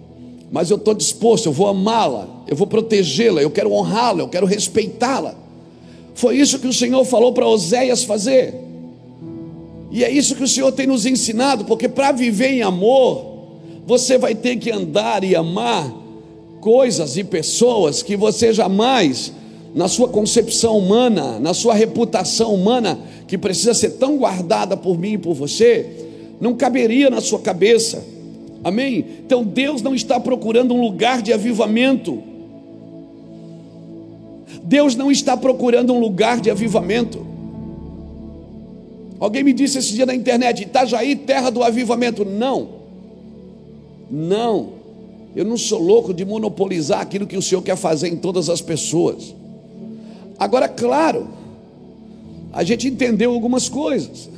mas 0.50 0.70
eu 0.70 0.76
estou 0.76 0.94
disposto, 0.94 1.46
eu 1.46 1.52
vou 1.52 1.68
amá-la, 1.68 2.28
eu 2.48 2.56
vou 2.56 2.66
protegê-la, 2.66 3.40
eu 3.40 3.50
quero 3.50 3.72
honrá-la, 3.72 4.20
eu 4.20 4.28
quero 4.28 4.46
respeitá-la. 4.46 5.34
Foi 6.14 6.36
isso 6.36 6.58
que 6.58 6.66
o 6.66 6.72
Senhor 6.72 7.04
falou 7.04 7.32
para 7.32 7.46
Oséias 7.46 8.04
fazer, 8.04 8.54
e 9.90 10.04
é 10.04 10.10
isso 10.10 10.36
que 10.36 10.44
o 10.44 10.48
Senhor 10.48 10.70
tem 10.72 10.86
nos 10.86 11.04
ensinado, 11.04 11.64
porque 11.64 11.88
para 11.88 12.12
viver 12.12 12.50
em 12.50 12.62
amor, 12.62 13.30
você 13.86 14.16
vai 14.16 14.34
ter 14.34 14.56
que 14.56 14.70
andar 14.70 15.24
e 15.24 15.34
amar 15.34 15.92
coisas 16.60 17.16
e 17.16 17.24
pessoas 17.24 18.02
que 18.02 18.16
você 18.16 18.52
jamais, 18.52 19.32
na 19.74 19.88
sua 19.88 20.08
concepção 20.08 20.78
humana, 20.78 21.40
na 21.40 21.52
sua 21.54 21.74
reputação 21.74 22.54
humana, 22.54 23.00
que 23.26 23.36
precisa 23.36 23.74
ser 23.74 23.90
tão 23.90 24.16
guardada 24.16 24.76
por 24.76 24.96
mim 24.96 25.14
e 25.14 25.18
por 25.18 25.34
você, 25.34 25.86
não 26.40 26.54
caberia 26.54 27.10
na 27.10 27.20
sua 27.20 27.40
cabeça. 27.40 28.04
Amém? 28.62 29.04
Então 29.24 29.42
Deus 29.42 29.82
não 29.82 29.94
está 29.94 30.20
procurando 30.20 30.74
um 30.74 30.80
lugar 30.80 31.22
de 31.22 31.32
avivamento. 31.32 32.22
Deus 34.62 34.94
não 34.94 35.10
está 35.10 35.36
procurando 35.36 35.92
um 35.92 36.00
lugar 36.00 36.40
de 36.40 36.50
avivamento. 36.50 37.26
Alguém 39.18 39.44
me 39.44 39.52
disse 39.52 39.78
esse 39.78 39.92
dia 39.94 40.06
na 40.06 40.14
internet: 40.14 40.62
Itajaí, 40.62 41.16
terra 41.16 41.50
do 41.50 41.62
avivamento. 41.62 42.24
Não, 42.24 42.68
não. 44.10 44.80
Eu 45.34 45.44
não 45.44 45.56
sou 45.56 45.78
louco 45.78 46.12
de 46.12 46.24
monopolizar 46.24 47.00
aquilo 47.00 47.26
que 47.26 47.36
o 47.36 47.42
Senhor 47.42 47.62
quer 47.62 47.76
fazer 47.76 48.08
em 48.08 48.16
todas 48.16 48.48
as 48.48 48.60
pessoas. 48.60 49.34
Agora, 50.38 50.68
claro, 50.68 51.28
a 52.52 52.64
gente 52.64 52.88
entendeu 52.88 53.32
algumas 53.32 53.68
coisas. 53.68 54.28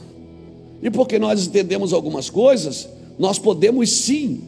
E 0.82 0.90
porque 0.90 1.18
nós 1.18 1.46
entendemos 1.46 1.92
algumas 1.92 2.28
coisas, 2.28 2.88
nós 3.22 3.38
podemos 3.38 3.88
sim 3.88 4.40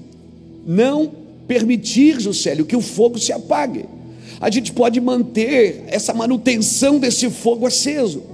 não 0.67 1.09
permitir, 1.47 2.21
Juscelio, 2.21 2.67
que 2.67 2.75
o 2.75 2.81
fogo 2.81 3.21
se 3.21 3.33
apague. 3.33 3.85
A 4.41 4.51
gente 4.51 4.73
pode 4.73 5.01
manter 5.01 5.85
essa 5.87 6.13
manutenção 6.13 6.99
desse 6.99 7.31
fogo 7.31 7.69
aceso. 7.69 8.25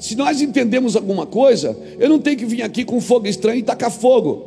Se 0.00 0.16
nós 0.16 0.40
entendemos 0.40 0.96
alguma 0.96 1.26
coisa, 1.26 1.76
eu 1.98 2.08
não 2.08 2.18
tenho 2.18 2.38
que 2.38 2.46
vir 2.46 2.62
aqui 2.62 2.86
com 2.86 3.02
fogo 3.02 3.26
estranho 3.26 3.58
e 3.58 3.62
tacar 3.62 3.90
fogo. 3.90 4.46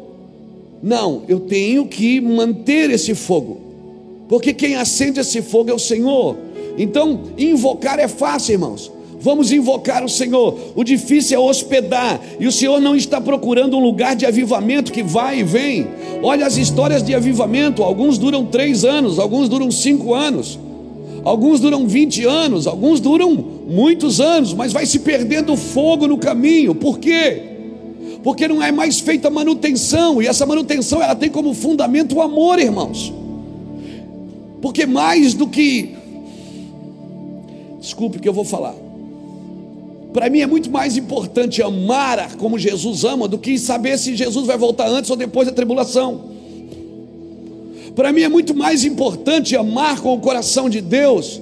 Não, 0.81 1.21
eu 1.27 1.41
tenho 1.41 1.85
que 1.85 2.19
manter 2.19 2.89
esse 2.89 3.13
fogo. 3.13 3.61
Porque 4.27 4.51
quem 4.51 4.77
acende 4.77 5.19
esse 5.19 5.43
fogo 5.43 5.69
é 5.69 5.73
o 5.75 5.79
Senhor. 5.79 6.37
Então, 6.75 7.25
invocar 7.37 7.99
é 7.99 8.07
fácil, 8.07 8.53
irmãos. 8.53 8.91
Vamos 9.21 9.51
invocar 9.51 10.03
o 10.03 10.09
Senhor. 10.09 10.57
O 10.75 10.83
difícil 10.83 11.37
é 11.37 11.39
hospedar. 11.39 12.21
E 12.39 12.47
o 12.47 12.51
Senhor 12.51 12.79
não 12.79 12.95
está 12.95 13.19
procurando 13.19 13.75
um 13.75 13.79
lugar 13.79 14.15
de 14.15 14.25
avivamento 14.25 14.93
que 14.93 15.03
vai 15.03 15.39
e 15.39 15.43
vem. 15.43 15.87
Olha 16.23 16.45
as 16.45 16.55
histórias 16.55 17.03
de 17.03 17.13
avivamento. 17.13 17.83
Alguns 17.83 18.17
duram 18.17 18.45
três 18.45 18.85
anos, 18.85 19.19
alguns 19.19 19.49
duram 19.49 19.69
cinco 19.69 20.13
anos, 20.13 20.57
alguns 21.25 21.59
duram 21.59 21.85
vinte 21.85 22.23
anos, 22.23 22.65
alguns 22.65 23.01
duram 23.01 23.35
muitos 23.67 24.21
anos, 24.21 24.53
mas 24.53 24.71
vai 24.71 24.85
se 24.85 24.99
perdendo 24.99 25.55
fogo 25.57 26.07
no 26.07 26.17
caminho. 26.17 26.73
Por 26.73 26.97
quê? 26.97 27.43
Porque 28.23 28.47
não 28.47 28.63
é 28.63 28.71
mais 28.71 29.01
feita 29.01 29.29
manutenção. 29.29 30.21
E 30.21 30.27
essa 30.27 30.45
manutenção 30.45 31.03
ela 31.03 31.15
tem 31.15 31.29
como 31.29 31.53
fundamento 31.53 32.15
o 32.15 32.21
amor, 32.21 32.57
irmãos. 32.57 33.13
Porque 34.61 34.85
mais 34.85 35.33
do 35.33 35.45
que. 35.45 35.95
Desculpe 37.81 38.17
o 38.17 38.21
que 38.21 38.27
eu 38.27 38.33
vou 38.33 38.45
falar 38.45 38.88
para 40.11 40.29
mim 40.29 40.39
é 40.39 40.47
muito 40.47 40.71
mais 40.71 40.97
importante 40.97 41.61
amar 41.61 42.35
como 42.35 42.57
Jesus 42.57 43.03
ama 43.03 43.27
do 43.27 43.37
que 43.37 43.59
saber 43.59 43.97
se 43.97 44.15
Jesus 44.15 44.47
vai 44.47 44.57
voltar 44.57 44.87
antes 44.87 45.09
ou 45.11 45.15
depois 45.15 45.47
da 45.47 45.53
tribulação. 45.53 46.29
Para 47.95 48.11
mim 48.11 48.21
é 48.21 48.29
muito 48.29 48.55
mais 48.55 48.83
importante 48.83 49.55
amar 49.55 49.99
com 49.99 50.13
o 50.13 50.19
coração 50.19 50.69
de 50.69 50.81
Deus, 50.81 51.39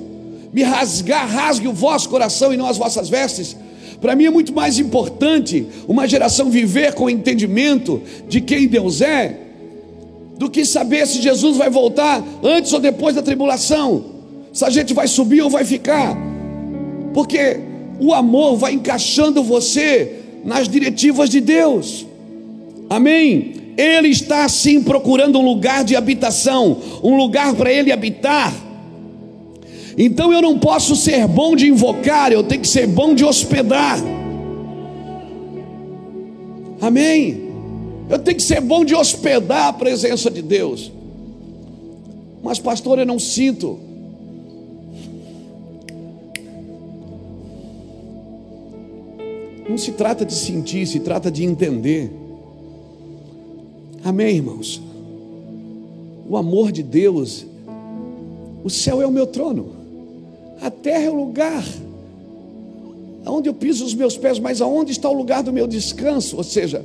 me 0.51 0.63
rasgar, 0.63 1.29
rasgue 1.29 1.67
o 1.67 1.73
vosso 1.73 2.09
coração 2.09 2.53
e 2.53 2.57
não 2.57 2.67
as 2.67 2.77
vossas 2.77 3.07
vestes. 3.07 3.55
Para 4.01 4.15
mim 4.15 4.25
é 4.25 4.29
muito 4.29 4.53
mais 4.53 4.77
importante 4.79 5.65
uma 5.87 6.07
geração 6.07 6.49
viver 6.49 6.93
com 6.93 7.09
entendimento 7.09 8.01
de 8.27 8.41
quem 8.41 8.67
Deus 8.67 9.01
é, 9.01 9.37
do 10.37 10.49
que 10.49 10.65
saber 10.65 11.07
se 11.07 11.21
Jesus 11.21 11.57
vai 11.57 11.69
voltar 11.69 12.23
antes 12.43 12.73
ou 12.73 12.79
depois 12.79 13.15
da 13.15 13.21
tribulação, 13.21 14.05
se 14.51 14.65
a 14.65 14.69
gente 14.69 14.93
vai 14.93 15.07
subir 15.07 15.41
ou 15.41 15.49
vai 15.49 15.63
ficar, 15.63 16.15
porque 17.13 17.66
o 17.99 18.13
amor 18.13 18.57
vai 18.57 18.73
encaixando 18.73 19.43
você 19.43 20.19
nas 20.43 20.67
diretivas 20.67 21.29
de 21.29 21.41
Deus. 21.41 22.05
Amém? 22.89 23.53
Ele 23.77 24.09
está 24.09 24.45
assim 24.45 24.81
procurando 24.81 25.39
um 25.39 25.45
lugar 25.45 25.83
de 25.83 25.95
habitação, 25.95 26.77
um 27.03 27.15
lugar 27.15 27.53
para 27.53 27.71
ele 27.71 27.91
habitar. 27.91 28.53
Então 29.97 30.31
eu 30.31 30.41
não 30.41 30.57
posso 30.57 30.95
ser 30.95 31.27
bom 31.27 31.55
de 31.55 31.67
invocar, 31.67 32.31
eu 32.31 32.43
tenho 32.43 32.61
que 32.61 32.67
ser 32.67 32.87
bom 32.87 33.13
de 33.13 33.25
hospedar. 33.25 33.99
Amém? 36.79 37.47
Eu 38.09 38.19
tenho 38.19 38.37
que 38.37 38.43
ser 38.43 38.61
bom 38.61 38.85
de 38.85 38.95
hospedar 38.95 39.67
a 39.67 39.73
presença 39.73 40.29
de 40.31 40.41
Deus. 40.41 40.91
Mas, 42.43 42.59
pastor, 42.59 42.99
eu 42.99 43.05
não 43.05 43.19
sinto. 43.19 43.86
Não 49.69 49.77
se 49.77 49.91
trata 49.91 50.25
de 50.25 50.33
sentir, 50.33 50.87
se 50.87 50.99
trata 50.99 51.29
de 51.29 51.43
entender. 51.43 52.11
Amém, 54.03 54.37
irmãos? 54.37 54.81
O 56.29 56.37
amor 56.37 56.71
de 56.71 56.83
Deus, 56.83 57.45
o 58.63 58.69
céu 58.69 59.01
é 59.01 59.07
o 59.07 59.11
meu 59.11 59.27
trono, 59.27 59.71
a 60.61 60.69
terra 60.69 61.03
é 61.03 61.09
o 61.09 61.15
lugar 61.15 61.63
aonde 63.27 63.49
eu 63.49 63.53
piso 63.53 63.85
os 63.85 63.93
meus 63.93 64.17
pés, 64.17 64.39
mas 64.39 64.61
aonde 64.61 64.93
está 64.93 65.09
o 65.09 65.13
lugar 65.13 65.43
do 65.43 65.51
meu 65.51 65.67
descanso? 65.67 66.37
Ou 66.37 66.43
seja, 66.43 66.83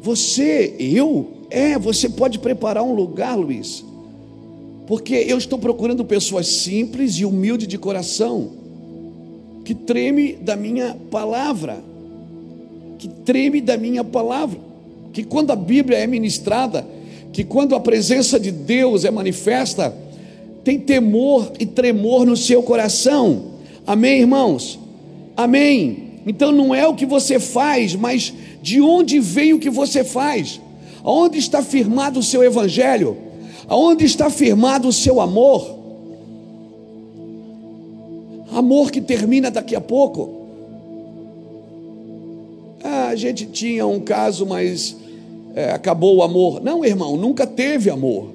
você, 0.00 0.74
eu, 0.78 1.28
é, 1.48 1.78
você 1.78 2.08
pode 2.08 2.40
preparar 2.40 2.82
um 2.82 2.92
lugar, 2.92 3.36
Luiz, 3.36 3.84
porque 4.86 5.14
eu 5.14 5.38
estou 5.38 5.58
procurando 5.58 6.04
pessoas 6.04 6.46
simples 6.48 7.14
e 7.14 7.24
humildes 7.24 7.68
de 7.68 7.78
coração 7.78 8.63
que 9.64 9.74
treme 9.74 10.34
da 10.34 10.54
minha 10.54 10.96
palavra, 11.10 11.78
que 12.98 13.08
treme 13.08 13.60
da 13.60 13.76
minha 13.76 14.04
palavra, 14.04 14.58
que 15.12 15.24
quando 15.24 15.50
a 15.50 15.56
Bíblia 15.56 15.98
é 15.98 16.06
ministrada, 16.06 16.86
que 17.32 17.42
quando 17.42 17.74
a 17.74 17.80
presença 17.80 18.38
de 18.38 18.52
Deus 18.52 19.04
é 19.04 19.10
manifesta, 19.10 19.96
tem 20.62 20.78
temor 20.78 21.52
e 21.58 21.66
tremor 21.66 22.26
no 22.26 22.36
seu 22.36 22.62
coração. 22.62 23.54
Amém, 23.86 24.20
irmãos? 24.20 24.78
Amém. 25.36 26.04
Então 26.26 26.52
não 26.52 26.74
é 26.74 26.86
o 26.86 26.94
que 26.94 27.04
você 27.04 27.38
faz, 27.38 27.94
mas 27.94 28.32
de 28.62 28.80
onde 28.80 29.18
vem 29.18 29.52
o 29.52 29.58
que 29.58 29.70
você 29.70 30.04
faz? 30.04 30.60
Onde 31.02 31.38
está 31.38 31.62
firmado 31.62 32.20
o 32.20 32.22
seu 32.22 32.42
evangelho? 32.42 33.16
Aonde 33.68 34.04
está 34.04 34.30
firmado 34.30 34.88
o 34.88 34.92
seu 34.92 35.20
amor? 35.20 35.73
Amor 38.54 38.92
que 38.92 39.00
termina 39.00 39.50
daqui 39.50 39.74
a 39.74 39.80
pouco. 39.80 40.42
Ah, 42.84 43.08
a 43.08 43.16
gente 43.16 43.46
tinha 43.46 43.84
um 43.84 43.98
caso, 43.98 44.46
mas 44.46 44.96
é, 45.56 45.72
acabou 45.72 46.16
o 46.16 46.22
amor. 46.22 46.62
Não, 46.62 46.84
irmão, 46.84 47.16
nunca 47.16 47.46
teve 47.46 47.90
amor. 47.90 48.30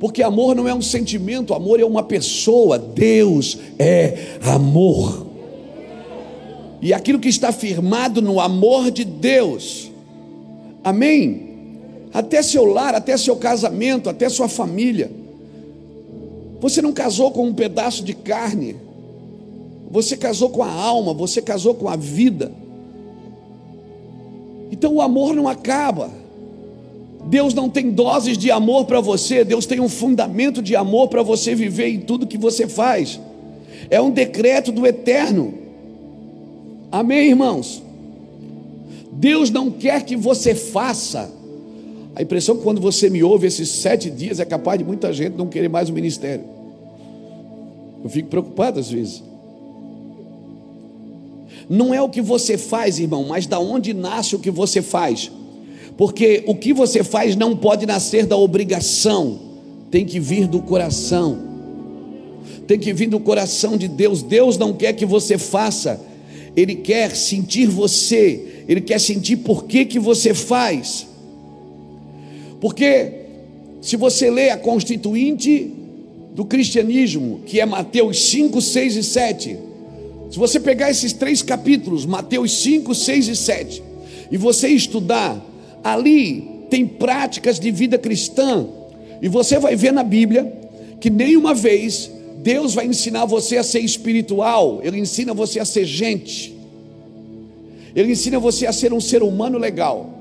Porque 0.00 0.22
amor 0.22 0.56
não 0.56 0.66
é 0.66 0.74
um 0.74 0.82
sentimento, 0.82 1.54
amor 1.54 1.78
é 1.78 1.84
uma 1.84 2.02
pessoa. 2.02 2.78
Deus 2.78 3.58
é 3.78 4.38
amor. 4.42 5.26
E 6.82 6.92
aquilo 6.92 7.20
que 7.20 7.28
está 7.28 7.52
firmado 7.52 8.20
no 8.20 8.40
amor 8.40 8.90
de 8.90 9.04
Deus, 9.04 9.92
amém? 10.82 11.48
Até 12.12 12.42
seu 12.42 12.64
lar, 12.64 12.94
até 12.94 13.16
seu 13.16 13.36
casamento, 13.36 14.10
até 14.10 14.28
sua 14.28 14.48
família. 14.48 15.12
Você 16.58 16.82
não 16.82 16.92
casou 16.92 17.30
com 17.30 17.46
um 17.46 17.54
pedaço 17.54 18.02
de 18.02 18.14
carne, 18.14 18.76
você 19.90 20.16
casou 20.16 20.50
com 20.50 20.62
a 20.62 20.70
alma, 20.70 21.12
você 21.12 21.42
casou 21.42 21.74
com 21.74 21.88
a 21.88 21.96
vida. 21.96 22.52
Então 24.70 24.94
o 24.94 25.00
amor 25.00 25.34
não 25.34 25.48
acaba. 25.48 26.10
Deus 27.26 27.52
não 27.52 27.68
tem 27.68 27.90
doses 27.90 28.38
de 28.38 28.50
amor 28.50 28.86
para 28.86 29.00
você, 29.00 29.44
Deus 29.44 29.66
tem 29.66 29.80
um 29.80 29.88
fundamento 29.88 30.62
de 30.62 30.74
amor 30.76 31.08
para 31.08 31.22
você 31.22 31.54
viver 31.54 31.88
em 31.88 32.00
tudo 32.00 32.26
que 32.26 32.38
você 32.38 32.66
faz. 32.68 33.20
É 33.90 34.00
um 34.00 34.10
decreto 34.10 34.70
do 34.70 34.86
eterno. 34.86 35.54
Amém, 36.90 37.28
irmãos? 37.30 37.82
Deus 39.12 39.50
não 39.50 39.70
quer 39.70 40.04
que 40.04 40.16
você 40.16 40.54
faça. 40.54 41.30
A 42.14 42.22
impressão 42.22 42.56
que 42.56 42.62
quando 42.62 42.80
você 42.80 43.10
me 43.10 43.22
ouve 43.22 43.46
esses 43.46 43.68
sete 43.68 44.08
dias 44.08 44.40
é 44.40 44.44
capaz 44.44 44.78
de 44.78 44.84
muita 44.84 45.12
gente 45.12 45.36
não 45.36 45.46
querer 45.46 45.68
mais 45.68 45.88
o 45.88 45.92
ministério. 45.92 46.44
Eu 48.02 48.08
fico 48.08 48.28
preocupado 48.28 48.80
às 48.80 48.90
vezes. 48.90 49.29
Não 51.70 51.94
é 51.94 52.02
o 52.02 52.08
que 52.08 52.20
você 52.20 52.58
faz, 52.58 52.98
irmão, 52.98 53.24
mas 53.28 53.46
da 53.46 53.60
onde 53.60 53.94
nasce 53.94 54.34
o 54.34 54.40
que 54.40 54.50
você 54.50 54.82
faz. 54.82 55.30
Porque 55.96 56.42
o 56.48 56.56
que 56.56 56.72
você 56.72 57.04
faz 57.04 57.36
não 57.36 57.56
pode 57.56 57.86
nascer 57.86 58.26
da 58.26 58.36
obrigação, 58.36 59.38
tem 59.88 60.04
que 60.04 60.18
vir 60.18 60.48
do 60.48 60.60
coração. 60.60 61.38
Tem 62.66 62.76
que 62.76 62.92
vir 62.92 63.06
do 63.06 63.20
coração 63.20 63.76
de 63.76 63.86
Deus. 63.86 64.20
Deus 64.20 64.58
não 64.58 64.72
quer 64.72 64.94
que 64.94 65.06
você 65.06 65.38
faça, 65.38 66.00
Ele 66.56 66.74
quer 66.74 67.14
sentir 67.14 67.68
você, 67.68 68.64
Ele 68.66 68.80
quer 68.80 68.98
sentir 68.98 69.36
por 69.36 69.66
que, 69.66 69.84
que 69.84 70.00
você 70.00 70.34
faz. 70.34 71.06
Porque 72.60 73.12
se 73.80 73.96
você 73.96 74.28
lê 74.28 74.50
a 74.50 74.58
constituinte 74.58 75.72
do 76.34 76.44
cristianismo, 76.44 77.42
que 77.46 77.60
é 77.60 77.64
Mateus 77.64 78.24
5, 78.24 78.60
6 78.60 78.96
e 78.96 79.02
7, 79.04 79.69
se 80.30 80.38
você 80.38 80.60
pegar 80.60 80.90
esses 80.90 81.12
três 81.12 81.42
capítulos, 81.42 82.06
Mateus 82.06 82.62
5, 82.62 82.94
6 82.94 83.28
e 83.28 83.36
7, 83.36 83.82
e 84.30 84.36
você 84.36 84.68
estudar 84.68 85.44
ali 85.82 86.48
tem 86.70 86.86
práticas 86.86 87.58
de 87.58 87.70
vida 87.72 87.98
cristã, 87.98 88.64
e 89.20 89.28
você 89.28 89.58
vai 89.58 89.74
ver 89.74 89.92
na 89.92 90.04
Bíblia 90.04 90.52
que 91.00 91.10
nenhuma 91.10 91.52
vez 91.52 92.10
Deus 92.38 92.74
vai 92.74 92.86
ensinar 92.86 93.24
você 93.24 93.56
a 93.56 93.64
ser 93.64 93.80
espiritual, 93.80 94.80
Ele 94.84 95.00
ensina 95.00 95.34
você 95.34 95.58
a 95.58 95.64
ser 95.64 95.84
gente, 95.84 96.54
Ele 97.94 98.12
ensina 98.12 98.38
você 98.38 98.66
a 98.66 98.72
ser 98.72 98.92
um 98.92 99.00
ser 99.00 99.24
humano 99.24 99.58
legal. 99.58 100.19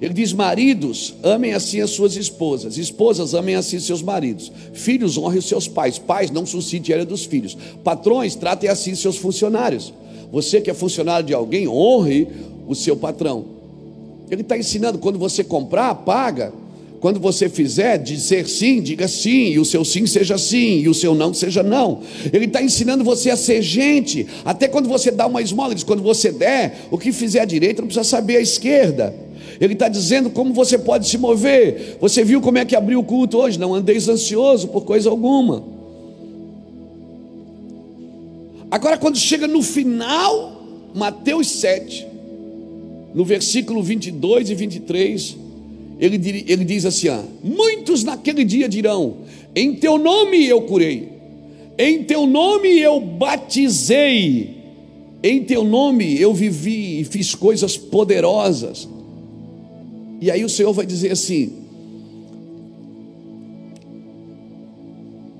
Ele 0.00 0.12
diz: 0.12 0.32
maridos, 0.32 1.14
amem 1.22 1.52
assim 1.52 1.80
as 1.80 1.90
suas 1.90 2.16
esposas, 2.16 2.76
esposas, 2.76 3.34
amem 3.34 3.54
assim 3.54 3.78
seus 3.78 4.02
maridos, 4.02 4.50
filhos, 4.72 5.16
honrem 5.16 5.38
os 5.38 5.48
seus 5.48 5.68
pais, 5.68 5.98
pais, 5.98 6.30
não 6.30 6.44
suscite 6.44 6.92
a 6.92 7.04
dos 7.04 7.24
filhos, 7.24 7.56
patrões, 7.82 8.34
tratem 8.34 8.68
assim 8.68 8.94
seus 8.94 9.16
funcionários. 9.16 9.92
Você 10.32 10.60
que 10.60 10.70
é 10.70 10.74
funcionário 10.74 11.26
de 11.26 11.32
alguém, 11.34 11.68
honre 11.68 12.26
o 12.66 12.74
seu 12.74 12.96
patrão. 12.96 13.44
Ele 14.30 14.42
está 14.42 14.58
ensinando: 14.58 14.98
quando 14.98 15.18
você 15.18 15.44
comprar, 15.44 15.94
paga. 15.94 16.52
Quando 17.00 17.20
você 17.20 17.50
fizer 17.50 17.98
dizer 17.98 18.48
sim, 18.48 18.80
diga 18.80 19.06
sim, 19.06 19.50
e 19.50 19.58
o 19.58 19.64
seu 19.64 19.84
sim 19.84 20.06
seja 20.06 20.38
sim, 20.38 20.78
e 20.78 20.88
o 20.88 20.94
seu 20.94 21.14
não 21.14 21.34
seja 21.34 21.62
não. 21.62 22.00
Ele 22.32 22.46
está 22.46 22.62
ensinando 22.62 23.04
você 23.04 23.28
a 23.28 23.36
ser 23.36 23.60
gente. 23.60 24.26
Até 24.42 24.68
quando 24.68 24.88
você 24.88 25.10
dá 25.10 25.26
uma 25.26 25.42
esmola, 25.42 25.68
ele 25.68 25.74
diz: 25.74 25.84
quando 25.84 26.02
você 26.02 26.32
der, 26.32 26.86
o 26.90 26.96
que 26.96 27.12
fizer 27.12 27.40
à 27.40 27.44
direita 27.44 27.82
não 27.82 27.88
precisa 27.88 28.08
saber 28.08 28.38
à 28.38 28.40
esquerda. 28.40 29.14
Ele 29.60 29.74
está 29.74 29.88
dizendo 29.88 30.30
como 30.30 30.52
você 30.52 30.78
pode 30.78 31.08
se 31.08 31.18
mover. 31.18 31.98
Você 32.00 32.24
viu 32.24 32.40
como 32.40 32.58
é 32.58 32.64
que 32.64 32.76
abriu 32.76 33.00
o 33.00 33.04
culto 33.04 33.38
hoje? 33.38 33.58
Não 33.58 33.74
andeis 33.74 34.08
ansioso 34.08 34.68
por 34.68 34.84
coisa 34.84 35.10
alguma. 35.10 35.64
Agora, 38.70 38.98
quando 38.98 39.16
chega 39.16 39.46
no 39.46 39.62
final, 39.62 40.62
Mateus 40.94 41.48
7, 41.48 42.06
no 43.14 43.24
versículo 43.24 43.82
22 43.82 44.50
e 44.50 44.54
23, 44.54 45.36
ele, 46.00 46.44
ele 46.48 46.64
diz 46.64 46.84
assim: 46.84 47.08
Muitos 47.42 48.02
naquele 48.02 48.44
dia 48.44 48.68
dirão: 48.68 49.18
Em 49.54 49.74
teu 49.74 49.96
nome 49.96 50.44
eu 50.46 50.62
curei, 50.62 51.08
em 51.78 52.02
teu 52.02 52.26
nome 52.26 52.80
eu 52.80 53.00
batizei, 53.00 54.56
em 55.22 55.44
teu 55.44 55.64
nome 55.64 56.20
eu 56.20 56.34
vivi 56.34 57.00
e 57.00 57.04
fiz 57.04 57.34
coisas 57.34 57.76
poderosas. 57.76 58.88
E 60.24 60.30
aí 60.30 60.42
o 60.42 60.48
Senhor 60.48 60.72
vai 60.72 60.86
dizer 60.86 61.12
assim: 61.12 61.52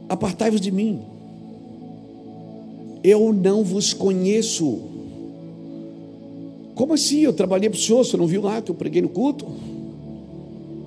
Apartai-vos 0.06 0.60
de 0.60 0.70
mim, 0.70 1.00
eu 3.02 3.32
não 3.32 3.64
vos 3.64 3.94
conheço. 3.94 4.82
Como 6.74 6.92
assim? 6.92 7.20
Eu 7.20 7.32
trabalhei 7.32 7.70
para 7.70 7.78
o 7.78 7.80
senhor, 7.80 8.04
você 8.04 8.14
não 8.14 8.26
viu 8.26 8.42
lá 8.42 8.60
que 8.60 8.70
eu 8.70 8.74
preguei 8.74 9.00
no 9.00 9.08
culto? 9.08 9.46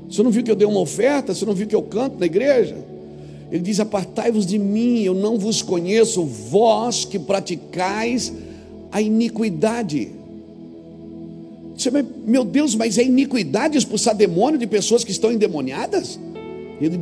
Você 0.07 0.21
não 0.21 0.29
viu 0.29 0.43
que 0.43 0.51
eu 0.51 0.55
dei 0.55 0.67
uma 0.67 0.81
oferta? 0.81 1.33
Você 1.33 1.43
não 1.43 1.55
viu 1.55 1.65
que 1.65 1.75
eu 1.75 1.81
canto 1.81 2.19
na 2.19 2.27
igreja? 2.27 2.77
Ele 3.51 3.63
diz: 3.63 3.79
Apartai-vos 3.79 4.45
de 4.45 4.59
mim, 4.59 5.01
eu 5.01 5.15
não 5.15 5.39
vos 5.39 5.63
conheço, 5.63 6.23
vós 6.23 7.03
que 7.03 7.17
praticais 7.17 8.31
a 8.91 9.01
iniquidade. 9.01 10.16
Você, 11.77 11.91
meu 12.25 12.43
Deus, 12.43 12.73
mas 12.73 12.97
é 12.97 13.03
iniquidade 13.03 13.77
expulsar 13.77 14.15
demônio 14.15 14.59
de 14.59 14.65
pessoas 14.65 15.03
que 15.03 15.11
estão 15.11 15.31
endemoniadas? 15.31 16.19
Ele, 16.81 16.99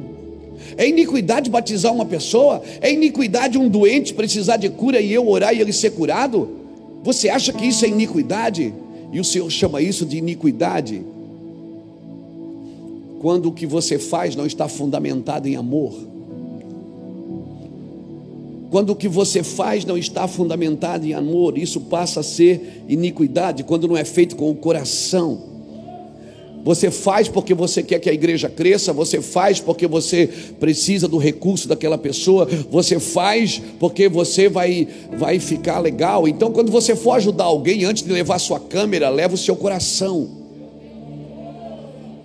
é 0.75 0.87
iniquidade 0.87 1.49
batizar 1.49 1.93
uma 1.93 2.05
pessoa? 2.05 2.61
É 2.81 2.91
iniquidade 2.91 3.57
um 3.57 3.69
doente 3.69 4.13
precisar 4.13 4.57
de 4.57 4.69
cura 4.69 4.99
e 4.99 5.13
eu 5.13 5.27
orar 5.29 5.55
e 5.55 5.61
ele 5.61 5.71
ser 5.71 5.91
curado? 5.91 6.49
Você 7.03 7.29
acha 7.29 7.53
que 7.53 7.65
isso 7.65 7.85
é 7.85 7.87
iniquidade? 7.87 8.73
E 9.13 9.19
o 9.19 9.23
Senhor 9.23 9.49
chama 9.49 9.81
isso 9.81 10.05
de 10.05 10.17
iniquidade. 10.17 11.01
Quando 13.21 13.47
o 13.47 13.51
que 13.53 13.65
você 13.65 13.97
faz 13.97 14.35
não 14.35 14.45
está 14.45 14.67
fundamentado 14.67 15.47
em 15.47 15.55
amor. 15.55 15.93
Quando 18.75 18.89
o 18.89 18.95
que 18.97 19.07
você 19.07 19.41
faz 19.41 19.85
não 19.85 19.97
está 19.97 20.27
fundamentado 20.27 21.07
em 21.07 21.13
amor, 21.13 21.57
isso 21.57 21.79
passa 21.79 22.19
a 22.19 22.23
ser 22.23 22.83
iniquidade. 22.89 23.63
Quando 23.63 23.87
não 23.87 23.95
é 23.95 24.03
feito 24.03 24.35
com 24.35 24.51
o 24.51 24.53
coração. 24.53 25.43
Você 26.61 26.91
faz 26.91 27.29
porque 27.29 27.53
você 27.53 27.81
quer 27.81 27.99
que 27.99 28.09
a 28.09 28.13
igreja 28.13 28.49
cresça, 28.49 28.91
você 28.91 29.21
faz 29.21 29.61
porque 29.61 29.87
você 29.87 30.27
precisa 30.59 31.07
do 31.07 31.17
recurso 31.17 31.69
daquela 31.69 31.97
pessoa, 31.97 32.49
você 32.69 32.99
faz 32.99 33.61
porque 33.79 34.09
você 34.09 34.49
vai, 34.49 34.85
vai 35.17 35.39
ficar 35.39 35.79
legal. 35.79 36.27
Então, 36.27 36.51
quando 36.51 36.69
você 36.69 36.97
for 36.97 37.13
ajudar 37.13 37.45
alguém, 37.45 37.85
antes 37.85 38.03
de 38.03 38.11
levar 38.11 38.39
sua 38.39 38.59
câmera, 38.59 39.07
leva 39.07 39.35
o 39.35 39.37
seu 39.37 39.55
coração. 39.55 40.27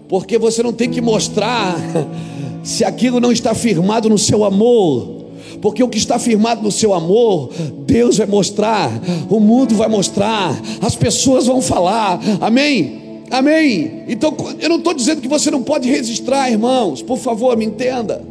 Porque 0.08 0.36
você 0.36 0.64
não 0.64 0.72
tem 0.72 0.90
que 0.90 1.00
mostrar 1.00 1.76
se 2.64 2.84
aquilo 2.84 3.20
não 3.20 3.30
está 3.30 3.54
firmado 3.54 4.08
no 4.08 4.18
seu 4.18 4.42
amor 4.42 5.19
porque 5.60 5.82
o 5.82 5.88
que 5.88 5.98
está 5.98 6.18
firmado 6.18 6.62
no 6.62 6.72
seu 6.72 6.94
amor, 6.94 7.50
Deus 7.86 8.18
vai 8.18 8.26
mostrar, 8.26 8.90
o 9.28 9.38
mundo 9.38 9.74
vai 9.74 9.88
mostrar, 9.88 10.60
as 10.80 10.96
pessoas 10.96 11.46
vão 11.46 11.60
falar, 11.60 12.20
amém? 12.40 13.00
Amém? 13.30 14.04
Então, 14.08 14.34
eu 14.58 14.68
não 14.68 14.76
estou 14.76 14.92
dizendo 14.92 15.20
que 15.20 15.28
você 15.28 15.50
não 15.50 15.62
pode 15.62 15.88
registrar, 15.88 16.50
irmãos, 16.50 17.00
por 17.02 17.18
favor, 17.18 17.56
me 17.56 17.64
entenda. 17.64 18.22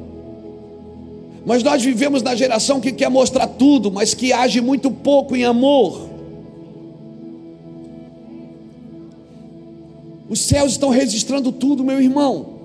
Mas 1.45 1.63
nós 1.63 1.81
vivemos 1.81 2.21
na 2.21 2.35
geração 2.35 2.81
que 2.81 2.91
quer 2.91 3.09
mostrar 3.09 3.47
tudo, 3.47 3.91
mas 3.91 4.13
que 4.13 4.33
age 4.33 4.59
muito 4.59 4.91
pouco 4.91 5.35
em 5.35 5.45
amor. 5.45 6.09
Os 10.29 10.41
céus 10.41 10.73
estão 10.73 10.89
registrando 10.89 11.51
tudo, 11.51 11.83
meu 11.83 11.99
irmão. 11.99 12.58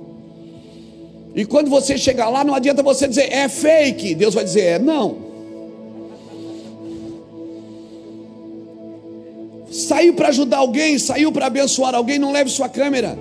E 1.34 1.44
quando 1.44 1.68
você 1.68 1.98
chegar 1.98 2.28
lá, 2.28 2.44
não 2.44 2.54
adianta 2.54 2.82
você 2.82 3.08
dizer 3.08 3.32
é 3.32 3.48
fake. 3.48 4.14
Deus 4.14 4.34
vai 4.34 4.44
dizer 4.44 4.60
é 4.60 4.78
não. 4.78 5.16
Saiu 9.70 10.14
para 10.14 10.28
ajudar 10.28 10.58
alguém, 10.58 10.98
saiu 10.98 11.32
para 11.32 11.46
abençoar 11.46 11.94
alguém, 11.94 12.18
não 12.18 12.30
leve 12.30 12.48
sua 12.48 12.68
câmera. 12.68 13.18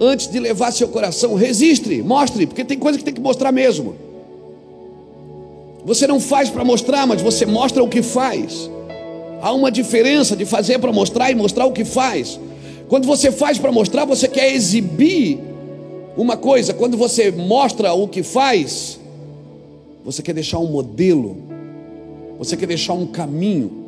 antes 0.00 0.26
de 0.26 0.40
levar 0.40 0.72
seu 0.72 0.88
coração, 0.88 1.34
registre, 1.34 2.02
mostre, 2.02 2.46
porque 2.46 2.64
tem 2.64 2.76
coisa 2.76 2.98
que 2.98 3.04
tem 3.04 3.14
que 3.14 3.20
mostrar 3.20 3.52
mesmo. 3.52 3.94
Você 5.84 6.06
não 6.06 6.18
faz 6.18 6.50
para 6.50 6.64
mostrar, 6.64 7.06
mas 7.06 7.22
você 7.22 7.46
mostra 7.46 7.82
o 7.82 7.88
que 7.88 8.02
faz. 8.02 8.68
Há 9.40 9.52
uma 9.52 9.70
diferença 9.70 10.34
de 10.34 10.44
fazer 10.44 10.78
para 10.78 10.92
mostrar 10.92 11.30
e 11.30 11.34
mostrar 11.34 11.64
o 11.66 11.72
que 11.72 11.84
faz. 11.84 12.40
Quando 12.88 13.06
você 13.06 13.30
faz 13.30 13.56
para 13.56 13.70
mostrar, 13.70 14.04
você 14.04 14.26
quer 14.26 14.52
exibir 14.52 15.38
uma 16.16 16.36
coisa. 16.36 16.72
Quando 16.72 16.96
você 16.96 17.30
mostra 17.30 17.92
o 17.92 18.08
que 18.08 18.22
faz, 18.22 18.98
você 20.04 20.22
quer 20.22 20.34
deixar 20.34 20.58
um 20.58 20.70
modelo. 20.70 21.36
Você 22.38 22.56
quer 22.56 22.66
deixar 22.66 22.92
um 22.94 23.06
caminho. 23.06 23.84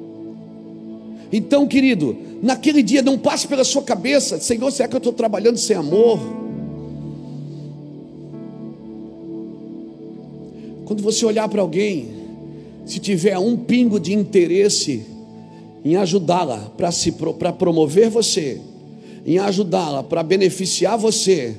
Então, 1.32 1.66
querido, 1.66 2.16
naquele 2.42 2.82
dia 2.82 3.02
não 3.02 3.18
passe 3.18 3.48
pela 3.48 3.64
sua 3.64 3.82
cabeça, 3.82 4.40
Senhor, 4.40 4.70
será 4.70 4.88
que 4.88 4.94
eu 4.94 4.98
estou 4.98 5.12
trabalhando 5.12 5.58
sem 5.58 5.76
amor? 5.76 6.20
Quando 10.84 11.02
você 11.02 11.26
olhar 11.26 11.48
para 11.48 11.60
alguém, 11.60 12.08
se 12.86 13.00
tiver 13.00 13.36
um 13.36 13.56
pingo 13.56 13.98
de 13.98 14.14
interesse 14.14 15.04
em 15.84 15.96
ajudá-la 15.96 16.72
para 17.36 17.52
promover 17.52 18.08
você, 18.08 18.60
em 19.26 19.38
ajudá-la 19.38 20.04
para 20.04 20.22
beneficiar 20.22 20.96
você. 20.96 21.56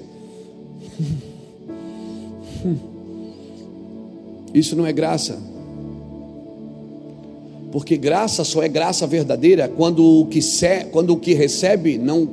Isso 4.53 4.75
não 4.75 4.86
é 4.86 4.93
graça. 4.93 5.38
Porque 7.71 7.97
graça 7.97 8.43
só 8.43 8.63
é 8.63 8.67
graça 8.67 9.05
verdadeira 9.05 9.67
quando 9.67 10.21
o 10.21 10.25
que, 10.27 10.41
se, 10.41 10.86
quando 10.86 11.12
o 11.12 11.17
que 11.17 11.33
recebe 11.33 11.97
não, 11.97 12.27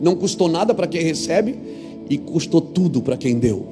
não 0.00 0.16
custou 0.16 0.48
nada 0.48 0.74
para 0.74 0.86
quem 0.86 1.02
recebe 1.02 1.54
e 2.08 2.18
custou 2.18 2.60
tudo 2.60 3.02
para 3.02 3.16
quem 3.16 3.38
deu. 3.38 3.66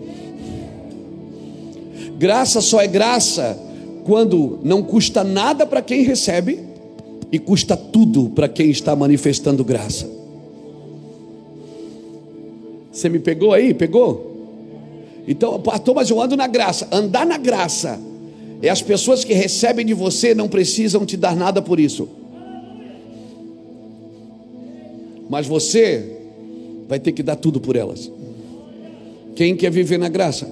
Graça 2.19 2.61
só 2.61 2.81
é 2.81 2.87
graça 2.87 3.59
quando 4.05 4.59
não 4.63 4.83
custa 4.83 5.25
nada 5.25 5.65
para 5.65 5.81
quem 5.81 6.03
recebe 6.03 6.61
e 7.33 7.39
custa 7.39 7.77
tudo 7.77 8.31
para 8.31 8.49
quem 8.49 8.71
está 8.71 8.95
manifestando 8.95 9.65
graça. 9.65 10.09
Você 12.93 13.09
me 13.09 13.19
pegou 13.19 13.53
aí? 13.53 13.73
Pegou? 13.73 14.30
Então, 15.27 15.61
pastor, 15.61 15.95
mas 15.95 16.11
eu 16.11 16.21
ando 16.21 16.37
na 16.37 16.47
graça. 16.47 16.89
Andar 16.91 17.27
na 17.27 17.37
graça 17.37 18.01
é 18.63 18.69
as 18.69 18.83
pessoas 18.83 19.25
que 19.25 19.33
recebem 19.33 19.87
de 19.87 19.95
você 19.95 20.35
não 20.35 20.49
precisam 20.49 21.05
te 21.07 21.17
dar 21.17 21.37
nada 21.37 21.63
por 21.63 21.79
isso. 21.79 22.09
Mas 25.29 25.47
você 25.47 26.19
vai 26.89 26.99
ter 26.99 27.13
que 27.13 27.23
dar 27.23 27.37
tudo 27.37 27.61
por 27.61 27.77
elas. 27.77 28.11
Quem 29.37 29.57
quer 29.57 29.71
viver 29.71 29.99
na 29.99 30.09
graça? 30.09 30.49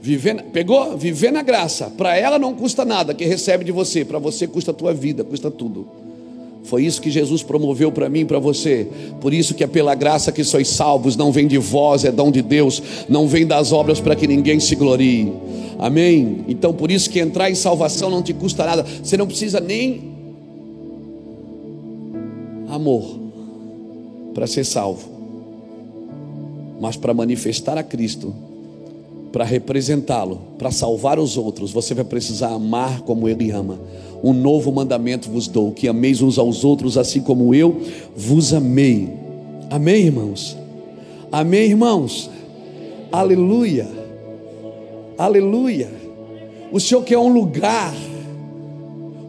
Viver, 0.00 0.42
pegou? 0.52 0.96
Viver 0.96 1.32
na 1.32 1.42
graça. 1.42 1.90
Para 1.90 2.16
ela 2.16 2.38
não 2.38 2.54
custa 2.54 2.84
nada 2.84 3.14
que 3.14 3.24
recebe 3.24 3.64
de 3.64 3.72
você. 3.72 4.04
Para 4.04 4.18
você 4.18 4.46
custa 4.46 4.70
a 4.70 4.74
tua 4.74 4.92
vida, 4.92 5.24
custa 5.24 5.50
tudo. 5.50 6.05
Foi 6.66 6.84
isso 6.84 7.00
que 7.00 7.10
Jesus 7.10 7.44
promoveu 7.44 7.92
para 7.92 8.08
mim 8.08 8.20
e 8.20 8.24
para 8.24 8.40
você. 8.40 8.88
Por 9.20 9.32
isso 9.32 9.54
que 9.54 9.62
é 9.62 9.66
pela 9.68 9.94
graça 9.94 10.32
que 10.32 10.42
sois 10.42 10.66
salvos, 10.68 11.16
não 11.16 11.30
vem 11.30 11.46
de 11.46 11.58
vós, 11.58 12.04
é 12.04 12.10
dom 12.10 12.30
de 12.30 12.42
Deus, 12.42 12.82
não 13.08 13.28
vem 13.28 13.46
das 13.46 13.72
obras 13.72 14.00
para 14.00 14.16
que 14.16 14.26
ninguém 14.26 14.58
se 14.58 14.74
glorie. 14.74 15.32
Amém. 15.78 16.44
Então 16.48 16.72
por 16.72 16.90
isso 16.90 17.08
que 17.08 17.20
entrar 17.20 17.48
em 17.48 17.54
salvação 17.54 18.10
não 18.10 18.20
te 18.20 18.34
custa 18.34 18.66
nada. 18.66 18.84
Você 19.02 19.16
não 19.16 19.28
precisa 19.28 19.60
nem 19.60 20.16
amor 22.68 23.20
para 24.34 24.48
ser 24.48 24.64
salvo. 24.64 25.08
Mas 26.80 26.96
para 26.96 27.14
manifestar 27.14 27.78
a 27.78 27.82
Cristo, 27.84 28.34
para 29.32 29.44
representá-lo, 29.44 30.40
para 30.58 30.72
salvar 30.72 31.18
os 31.18 31.36
outros, 31.36 31.70
você 31.70 31.94
vai 31.94 32.04
precisar 32.04 32.48
amar 32.48 33.02
como 33.02 33.28
ele 33.28 33.50
ama. 33.50 33.78
Um 34.26 34.32
novo 34.32 34.72
mandamento 34.72 35.30
vos 35.30 35.46
dou: 35.46 35.70
que 35.70 35.86
ameis 35.86 36.20
uns 36.20 36.36
aos 36.36 36.64
outros, 36.64 36.98
assim 36.98 37.20
como 37.20 37.54
eu 37.54 37.80
vos 38.16 38.52
amei. 38.52 39.08
Amém, 39.70 40.06
irmãos? 40.06 40.58
Amém, 41.30 41.70
irmãos? 41.70 42.28
Aleluia, 43.12 43.86
aleluia. 45.16 45.88
O 46.72 46.80
Senhor 46.80 47.04
quer 47.04 47.18
um 47.18 47.32
lugar. 47.32 47.94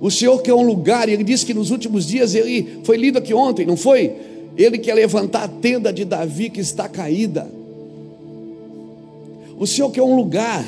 O 0.01 0.09
Senhor 0.09 0.41
quer 0.41 0.55
um 0.55 0.65
lugar, 0.65 1.07
e 1.07 1.13
Ele 1.13 1.23
disse 1.23 1.45
que 1.45 1.53
nos 1.53 1.69
últimos 1.69 2.07
dias, 2.07 2.33
Ele 2.33 2.79
foi 2.83 2.97
lido 2.97 3.19
aqui 3.19 3.35
ontem, 3.35 3.67
não 3.67 3.77
foi? 3.77 4.15
Ele 4.57 4.79
quer 4.79 4.95
levantar 4.95 5.43
a 5.43 5.47
tenda 5.47 5.93
de 5.93 6.05
Davi 6.05 6.49
que 6.49 6.59
está 6.59 6.89
caída. 6.89 7.47
O 9.59 9.67
Senhor 9.67 9.91
quer 9.91 10.01
um 10.01 10.15
lugar. 10.15 10.65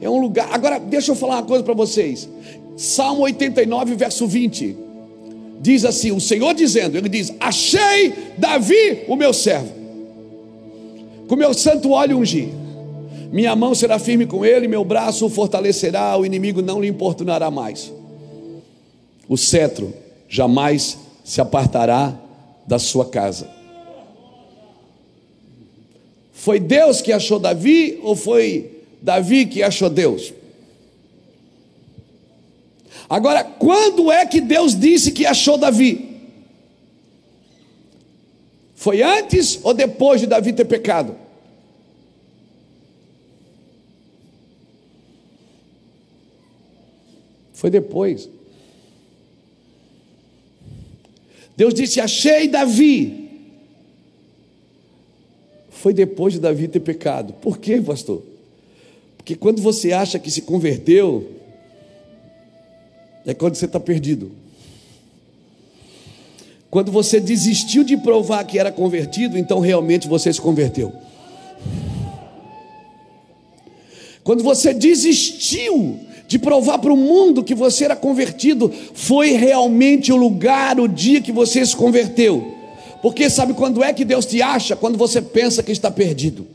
É 0.00 0.08
um 0.08 0.20
lugar. 0.20 0.48
Agora, 0.52 0.78
deixa 0.78 1.10
eu 1.10 1.16
falar 1.16 1.38
uma 1.38 1.42
coisa 1.42 1.64
para 1.64 1.74
vocês. 1.74 2.28
Salmo 2.76 3.22
89, 3.22 3.94
verso 3.94 4.26
20. 4.26 4.76
Diz 5.60 5.84
assim: 5.84 6.12
O 6.12 6.20
Senhor 6.20 6.54
dizendo, 6.54 6.96
Ele 6.96 7.08
diz: 7.08 7.32
Achei 7.38 8.14
Davi, 8.38 9.04
o 9.06 9.16
meu 9.16 9.32
servo, 9.32 9.72
com 11.28 11.36
meu 11.36 11.52
santo 11.52 11.90
óleo 11.90 12.18
ungi. 12.18 12.52
Minha 13.30 13.54
mão 13.54 13.74
será 13.74 13.98
firme 13.98 14.26
com 14.26 14.44
ele, 14.44 14.66
meu 14.66 14.84
braço 14.84 15.26
o 15.26 15.30
fortalecerá, 15.30 16.16
o 16.16 16.26
inimigo 16.26 16.60
não 16.60 16.80
lhe 16.80 16.88
importunará 16.88 17.48
mais. 17.50 17.92
O 19.28 19.36
cetro 19.36 19.94
jamais 20.28 20.98
se 21.22 21.40
apartará 21.40 22.18
da 22.66 22.78
sua 22.78 23.04
casa. 23.06 23.48
Foi 26.32 26.58
Deus 26.58 27.00
que 27.00 27.12
achou 27.12 27.38
Davi 27.38 28.00
ou 28.02 28.16
foi 28.16 28.82
Davi 29.00 29.46
que 29.46 29.62
achou 29.62 29.88
Deus? 29.88 30.32
Agora, 33.10 33.42
quando 33.42 34.12
é 34.12 34.24
que 34.24 34.40
Deus 34.40 34.78
disse 34.78 35.10
que 35.10 35.26
achou 35.26 35.58
Davi? 35.58 36.10
Foi 38.76 39.02
antes 39.02 39.58
ou 39.64 39.74
depois 39.74 40.20
de 40.20 40.28
Davi 40.28 40.52
ter 40.52 40.64
pecado? 40.64 41.16
Foi 47.52 47.68
depois. 47.68 48.28
Deus 51.56 51.74
disse: 51.74 52.00
Achei 52.00 52.46
Davi 52.46 53.28
foi 55.68 55.92
depois 55.92 56.34
de 56.34 56.38
Davi 56.38 56.68
ter 56.68 56.80
pecado. 56.80 57.32
Por 57.32 57.58
quê, 57.58 57.80
pastor? 57.80 58.22
Porque 59.16 59.34
quando 59.34 59.60
você 59.60 59.92
acha 59.92 60.18
que 60.18 60.30
se 60.30 60.42
converteu, 60.42 61.39
é 63.26 63.34
quando 63.34 63.54
você 63.54 63.66
está 63.66 63.78
perdido. 63.78 64.32
Quando 66.70 66.92
você 66.92 67.18
desistiu 67.18 67.82
de 67.82 67.96
provar 67.96 68.44
que 68.44 68.58
era 68.58 68.70
convertido, 68.70 69.36
então 69.36 69.58
realmente 69.58 70.06
você 70.06 70.32
se 70.32 70.40
converteu. 70.40 70.92
Quando 74.22 74.44
você 74.44 74.72
desistiu 74.72 75.98
de 76.28 76.38
provar 76.38 76.78
para 76.78 76.92
o 76.92 76.96
mundo 76.96 77.42
que 77.42 77.56
você 77.56 77.86
era 77.86 77.96
convertido, 77.96 78.72
foi 78.94 79.32
realmente 79.32 80.12
o 80.12 80.16
lugar, 80.16 80.78
o 80.78 80.86
dia 80.86 81.20
que 81.20 81.32
você 81.32 81.66
se 81.66 81.74
converteu. 81.74 82.54
Porque 83.02 83.28
sabe 83.28 83.54
quando 83.54 83.82
é 83.82 83.92
que 83.92 84.04
Deus 84.04 84.26
te 84.26 84.40
acha? 84.40 84.76
Quando 84.76 84.96
você 84.96 85.20
pensa 85.20 85.62
que 85.62 85.72
está 85.72 85.90
perdido. 85.90 86.46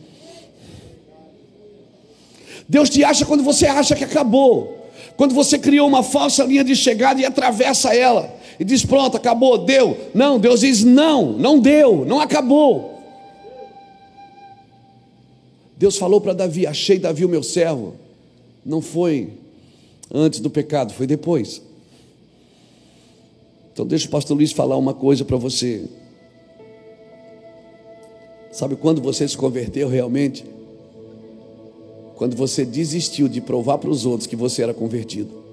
Deus 2.69 2.89
te 2.89 3.03
acha 3.03 3.25
quando 3.25 3.43
você 3.43 3.67
acha 3.67 3.95
que 3.95 4.03
acabou. 4.05 4.84
Quando 5.17 5.33
você 5.33 5.57
criou 5.57 5.87
uma 5.87 6.03
falsa 6.03 6.43
linha 6.43 6.63
de 6.63 6.75
chegada 6.75 7.21
e 7.21 7.25
atravessa 7.25 7.95
ela. 7.95 8.33
E 8.59 8.63
diz: 8.63 8.85
Pronto, 8.85 9.17
acabou, 9.17 9.57
deu. 9.57 9.97
Não, 10.13 10.39
Deus 10.39 10.61
diz: 10.61 10.83
Não, 10.83 11.33
não 11.33 11.59
deu, 11.59 12.05
não 12.05 12.19
acabou. 12.19 13.01
Deus 15.77 15.97
falou 15.97 16.19
para 16.19 16.33
Davi: 16.33 16.67
Achei 16.67 16.99
Davi 16.99 17.25
o 17.25 17.29
meu 17.29 17.43
servo. 17.43 17.95
Não 18.65 18.81
foi 18.81 19.33
antes 20.13 20.39
do 20.39 20.49
pecado, 20.49 20.93
foi 20.93 21.07
depois. 21.07 21.61
Então, 23.71 23.85
deixa 23.85 24.07
o 24.07 24.09
pastor 24.09 24.37
Luiz 24.37 24.51
falar 24.51 24.77
uma 24.77 24.93
coisa 24.93 25.25
para 25.25 25.37
você. 25.37 25.85
Sabe 28.51 28.77
quando 28.77 29.01
você 29.01 29.27
se 29.27 29.35
converteu 29.35 29.89
realmente? 29.89 30.45
Quando 32.15 32.35
você 32.35 32.63
desistiu 32.63 33.27
de 33.27 33.41
provar 33.41 33.77
para 33.77 33.89
os 33.89 34.05
outros 34.05 34.25
que 34.25 34.35
você 34.35 34.63
era 34.63 34.73
convertido. 34.73 35.43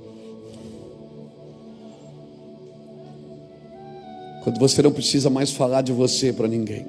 Quando 4.44 4.58
você 4.58 4.82
não 4.82 4.92
precisa 4.92 5.28
mais 5.30 5.50
falar 5.50 5.82
de 5.82 5.92
você 5.92 6.32
para 6.32 6.48
ninguém. 6.48 6.86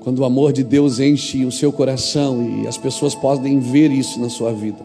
Quando 0.00 0.20
o 0.20 0.24
amor 0.24 0.52
de 0.52 0.64
Deus 0.64 1.00
enche 1.00 1.44
o 1.44 1.52
seu 1.52 1.72
coração 1.72 2.62
e 2.62 2.66
as 2.66 2.76
pessoas 2.76 3.14
podem 3.14 3.60
ver 3.60 3.90
isso 3.90 4.20
na 4.20 4.28
sua 4.28 4.52
vida. 4.52 4.78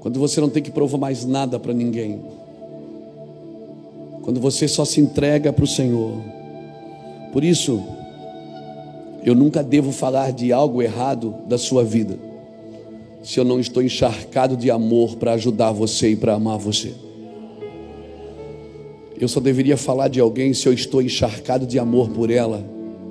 Quando 0.00 0.18
você 0.18 0.40
não 0.40 0.50
tem 0.50 0.62
que 0.62 0.70
provar 0.70 0.98
mais 0.98 1.24
nada 1.24 1.58
para 1.58 1.72
ninguém. 1.72 2.20
Quando 4.22 4.40
você 4.40 4.66
só 4.66 4.84
se 4.84 5.00
entrega 5.00 5.52
para 5.52 5.64
o 5.64 5.68
Senhor. 5.68 6.22
Por 7.32 7.44
isso, 7.44 7.82
eu 9.24 9.34
nunca 9.34 9.62
devo 9.62 9.90
falar 9.90 10.32
de 10.32 10.52
algo 10.52 10.82
errado 10.82 11.34
da 11.48 11.56
sua 11.56 11.82
vida, 11.82 12.18
se 13.22 13.40
eu 13.40 13.44
não 13.44 13.58
estou 13.58 13.82
encharcado 13.82 14.54
de 14.54 14.70
amor 14.70 15.16
para 15.16 15.32
ajudar 15.32 15.72
você 15.72 16.10
e 16.10 16.16
para 16.16 16.34
amar 16.34 16.58
você. 16.58 16.92
Eu 19.18 19.26
só 19.26 19.40
deveria 19.40 19.78
falar 19.78 20.08
de 20.08 20.20
alguém 20.20 20.52
se 20.52 20.68
eu 20.68 20.72
estou 20.74 21.00
encharcado 21.00 21.66
de 21.66 21.78
amor 21.78 22.10
por 22.10 22.30
ela, 22.30 22.62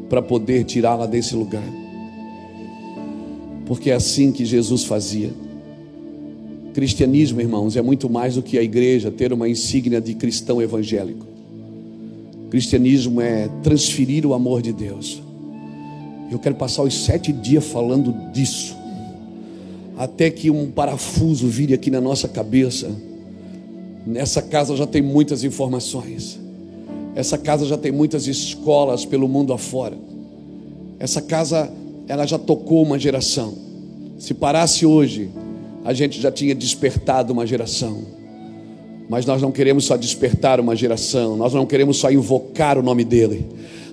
para 0.08 0.22
poder 0.22 0.64
tirá-la 0.66 1.08
desse 1.08 1.34
lugar. 1.36 1.64
Porque 3.66 3.90
é 3.90 3.96
assim 3.96 4.32
que 4.32 4.46
Jesus 4.46 4.84
fazia. 4.84 5.32
Cristianismo, 6.76 7.42
irmãos, 7.42 7.76
é 7.76 7.82
muito 7.82 8.08
mais 8.08 8.36
do 8.36 8.44
que 8.44 8.60
a 8.60 8.62
igreja 8.62 9.10
ter 9.10 9.34
uma 9.34 9.50
insígnia 9.50 10.00
de 10.00 10.14
cristão 10.14 10.62
evangélico. 10.62 11.26
Cristianismo 12.52 13.20
é 13.20 13.50
transferir 13.64 14.28
o 14.28 14.36
amor 14.36 14.62
de 14.62 14.72
Deus. 14.72 15.23
Eu 16.32 16.40
quero 16.40 16.56
passar 16.56 16.84
os 16.84 17.06
sete 17.06 17.32
dias 17.32 17.66
falando 17.66 18.32
disso, 18.32 18.76
até 19.98 20.30
que 20.30 20.50
um 20.50 20.72
parafuso 20.72 21.48
vire 21.48 21.74
aqui 21.74 21.92
na 21.92 22.02
nossa 22.02 22.28
cabeça 22.28 22.90
Nessa 24.06 24.42
casa 24.42 24.76
já 24.76 24.86
tem 24.86 25.02
muitas 25.02 25.44
informações. 25.44 26.40
Essa 27.16 27.38
casa 27.38 27.66
já 27.66 27.78
tem 27.78 27.92
muitas 27.92 28.28
escolas 28.28 29.06
pelo 29.06 29.28
mundo 29.30 29.54
afora. 29.54 29.98
Essa 31.00 31.22
casa, 31.22 31.72
ela 32.08 32.26
já 32.26 32.38
tocou 32.38 32.84
uma 32.84 33.00
geração. 33.00 33.54
Se 34.18 34.34
parasse 34.34 34.86
hoje, 34.86 35.30
a 35.86 35.94
gente 35.94 36.20
já 36.20 36.32
tinha 36.32 36.54
despertado 36.54 37.32
uma 37.32 37.48
geração. 37.48 38.02
Mas 39.10 39.26
nós 39.26 39.42
não 39.42 39.52
queremos 39.52 39.86
só 39.86 39.96
despertar 39.96 40.60
uma 40.60 40.76
geração, 40.76 41.38
nós 41.38 41.54
não 41.54 41.66
queremos 41.66 41.98
só 41.98 42.12
invocar 42.12 42.78
o 42.78 42.84
nome 42.84 43.04
dele. 43.04 43.46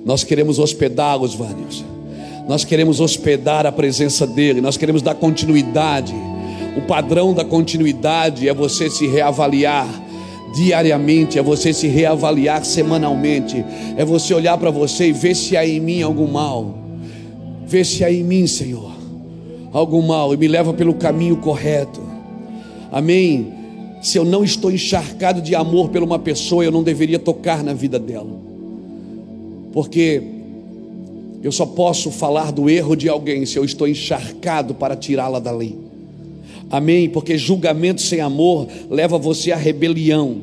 Nós 0.05 0.25
queremos 0.25 0.59
hospedá-los, 0.59 1.35
Vânios. 1.35 1.85
Nós 2.51 2.65
queremos 2.65 3.01
hospedar 3.01 3.65
a 3.65 3.73
presença 3.73 4.27
dele, 4.27 4.61
nós 4.61 4.77
queremos 4.77 5.01
dar 5.01 5.15
continuidade 5.15 6.15
o 6.77 6.83
padrão 6.83 7.35
da 7.35 7.45
continuidade 7.45 8.49
é 8.49 8.55
você 8.55 8.89
se 8.89 9.07
reavaliar 9.07 9.89
diariamente, 10.55 11.39
é 11.39 11.43
você 11.43 11.73
se 11.73 11.89
reavaliar 11.89 12.65
semanalmente, 12.65 13.65
é 13.97 14.05
você 14.05 14.33
olhar 14.35 14.57
para 14.57 14.71
você 14.71 15.09
e 15.09 15.13
ver 15.13 15.35
se 15.35 15.57
há 15.57 15.67
em 15.67 15.81
mim 15.81 16.03
algum 16.03 16.27
mal. 16.27 16.79
Ver 17.67 17.85
se 17.85 18.05
há 18.05 18.13
em 18.13 18.23
mim, 18.23 18.47
Senhor, 18.47 18.93
algum 19.73 20.03
mal 20.03 20.33
e 20.33 20.37
me 20.37 20.49
leva 20.49 20.73
pelo 20.73 20.95
caminho 20.95 21.37
correto. 21.37 22.01
Amém. 22.91 23.53
Se 24.03 24.17
eu 24.17 24.25
não 24.25 24.43
estou 24.43 24.73
encharcado 24.73 25.41
de 25.43 25.55
amor 25.55 25.91
por 25.91 26.03
uma 26.03 26.19
pessoa, 26.19 26.65
eu 26.65 26.73
não 26.73 26.83
deveria 26.83 27.19
tocar 27.19 27.63
na 27.63 27.75
vida 27.75 27.99
dela. 27.99 28.41
Porque 29.73 30.23
eu 31.43 31.51
só 31.51 31.65
posso 31.65 32.11
falar 32.11 32.53
do 32.53 32.69
erro 32.69 32.95
de 32.95 33.09
alguém 33.09 33.47
se 33.47 33.59
eu 33.59 33.65
estou 33.65 33.89
encharcado 33.89 34.75
para 34.75 34.95
tirá-la 34.95 35.39
da 35.39 35.51
lei. 35.51 35.77
Amém? 36.71 37.09
Porque 37.09 37.39
julgamento 37.39 38.01
sem 38.03 38.21
amor 38.21 38.69
leva 38.91 39.19
você 39.19 39.51
à 39.51 39.57
rebelião, 39.57 40.37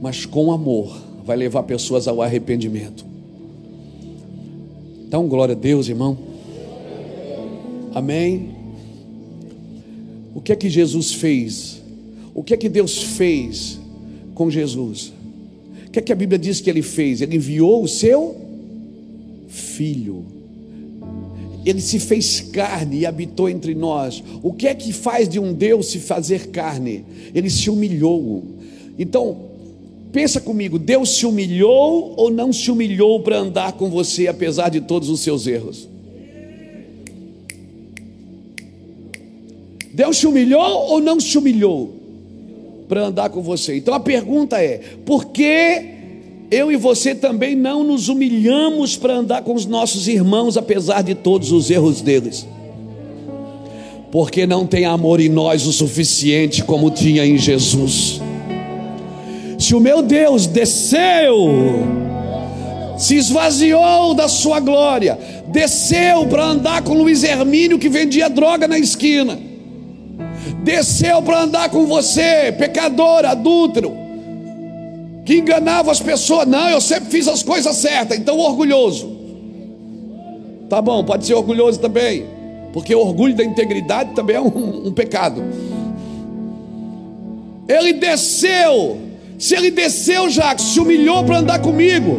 mas 0.00 0.26
com 0.26 0.52
amor 0.52 0.96
vai 1.24 1.36
levar 1.36 1.62
pessoas 1.64 2.06
ao 2.06 2.22
arrependimento. 2.22 3.04
Então, 5.06 5.26
glória 5.26 5.54
a 5.54 5.58
Deus, 5.58 5.88
irmão. 5.88 6.18
Amém. 7.94 8.50
O 10.34 10.40
que 10.40 10.52
é 10.52 10.56
que 10.56 10.68
Jesus 10.68 11.14
fez? 11.14 11.82
O 12.34 12.44
que 12.44 12.52
é 12.52 12.56
que 12.56 12.68
Deus 12.68 13.02
fez 13.02 13.80
com 14.34 14.50
Jesus? 14.50 15.12
O 15.86 15.90
que 15.90 15.98
é 15.98 16.02
que 16.02 16.12
a 16.12 16.16
Bíblia 16.16 16.38
diz 16.38 16.60
que 16.60 16.68
ele 16.68 16.82
fez? 16.82 17.22
Ele 17.22 17.36
enviou 17.36 17.82
o 17.82 17.88
seu 17.88 18.47
filho 19.78 20.38
ele 21.70 21.80
se 21.80 21.98
fez 21.98 22.40
carne 22.40 23.00
e 23.00 23.06
habitou 23.06 23.48
entre 23.48 23.74
nós. 23.74 24.22
O 24.42 24.52
que 24.52 24.66
é 24.66 24.74
que 24.74 24.92
faz 24.92 25.28
de 25.28 25.38
um 25.38 25.52
Deus 25.52 25.88
se 25.88 25.98
fazer 25.98 26.48
carne? 26.48 27.04
Ele 27.34 27.50
se 27.50 27.68
humilhou. 27.68 28.42
Então, 28.98 29.36
pensa 30.10 30.40
comigo: 30.40 30.78
Deus 30.78 31.16
se 31.16 31.26
humilhou 31.26 32.14
ou 32.16 32.30
não 32.30 32.52
se 32.52 32.70
humilhou 32.70 33.20
para 33.20 33.38
andar 33.38 33.72
com 33.72 33.90
você, 33.90 34.28
apesar 34.28 34.70
de 34.70 34.80
todos 34.80 35.10
os 35.10 35.20
seus 35.20 35.46
erros? 35.46 35.86
Deus 39.92 40.16
se 40.16 40.26
humilhou 40.26 40.62
ou 40.62 41.00
não 41.00 41.20
se 41.20 41.36
humilhou 41.36 41.96
para 42.88 43.06
andar 43.06 43.28
com 43.28 43.42
você? 43.42 43.76
Então 43.76 43.92
a 43.92 44.00
pergunta 44.00 44.62
é: 44.62 44.78
por 45.04 45.26
que 45.26 45.97
eu 46.50 46.72
e 46.72 46.76
você 46.76 47.14
também 47.14 47.54
não 47.54 47.84
nos 47.84 48.08
humilhamos 48.08 48.96
para 48.96 49.16
andar 49.16 49.42
com 49.42 49.54
os 49.54 49.66
nossos 49.66 50.08
irmãos, 50.08 50.56
apesar 50.56 51.02
de 51.02 51.14
todos 51.14 51.52
os 51.52 51.70
erros 51.70 52.00
deles. 52.00 52.46
Porque 54.10 54.46
não 54.46 54.66
tem 54.66 54.86
amor 54.86 55.20
em 55.20 55.28
nós 55.28 55.66
o 55.66 55.72
suficiente 55.72 56.64
como 56.64 56.90
tinha 56.90 57.26
em 57.26 57.36
Jesus. 57.36 58.22
Se 59.58 59.74
o 59.74 59.80
meu 59.80 60.00
Deus 60.00 60.46
desceu, 60.46 61.50
se 62.96 63.16
esvaziou 63.16 64.14
da 64.14 64.26
sua 64.26 64.58
glória, 64.58 65.18
desceu 65.48 66.26
para 66.26 66.46
andar 66.46 66.82
com 66.82 66.94
Luiz 66.94 67.24
Hermínio 67.24 67.78
que 67.78 67.90
vendia 67.90 68.30
droga 68.30 68.66
na 68.66 68.78
esquina, 68.78 69.38
desceu 70.64 71.20
para 71.20 71.42
andar 71.42 71.68
com 71.68 71.84
você, 71.84 72.54
pecador, 72.56 73.26
adúltero 73.26 74.07
que 75.28 75.36
enganava 75.36 75.92
as 75.92 76.00
pessoas. 76.00 76.48
Não, 76.48 76.70
eu 76.70 76.80
sempre 76.80 77.10
fiz 77.10 77.28
as 77.28 77.42
coisas 77.42 77.76
certas, 77.76 78.16
então 78.16 78.38
orgulhoso. 78.38 79.14
Tá 80.70 80.80
bom, 80.80 81.04
pode 81.04 81.26
ser 81.26 81.34
orgulhoso 81.34 81.78
também, 81.78 82.24
porque 82.72 82.94
o 82.94 83.00
orgulho 83.00 83.34
da 83.34 83.44
integridade 83.44 84.14
também 84.14 84.36
é 84.36 84.40
um, 84.40 84.86
um 84.86 84.90
pecado. 84.90 85.44
Ele 87.68 87.92
desceu, 87.92 88.96
se 89.38 89.54
ele 89.54 89.70
desceu, 89.70 90.30
Jacques, 90.30 90.64
se 90.64 90.80
humilhou 90.80 91.22
para 91.24 91.40
andar 91.40 91.58
comigo. 91.58 92.18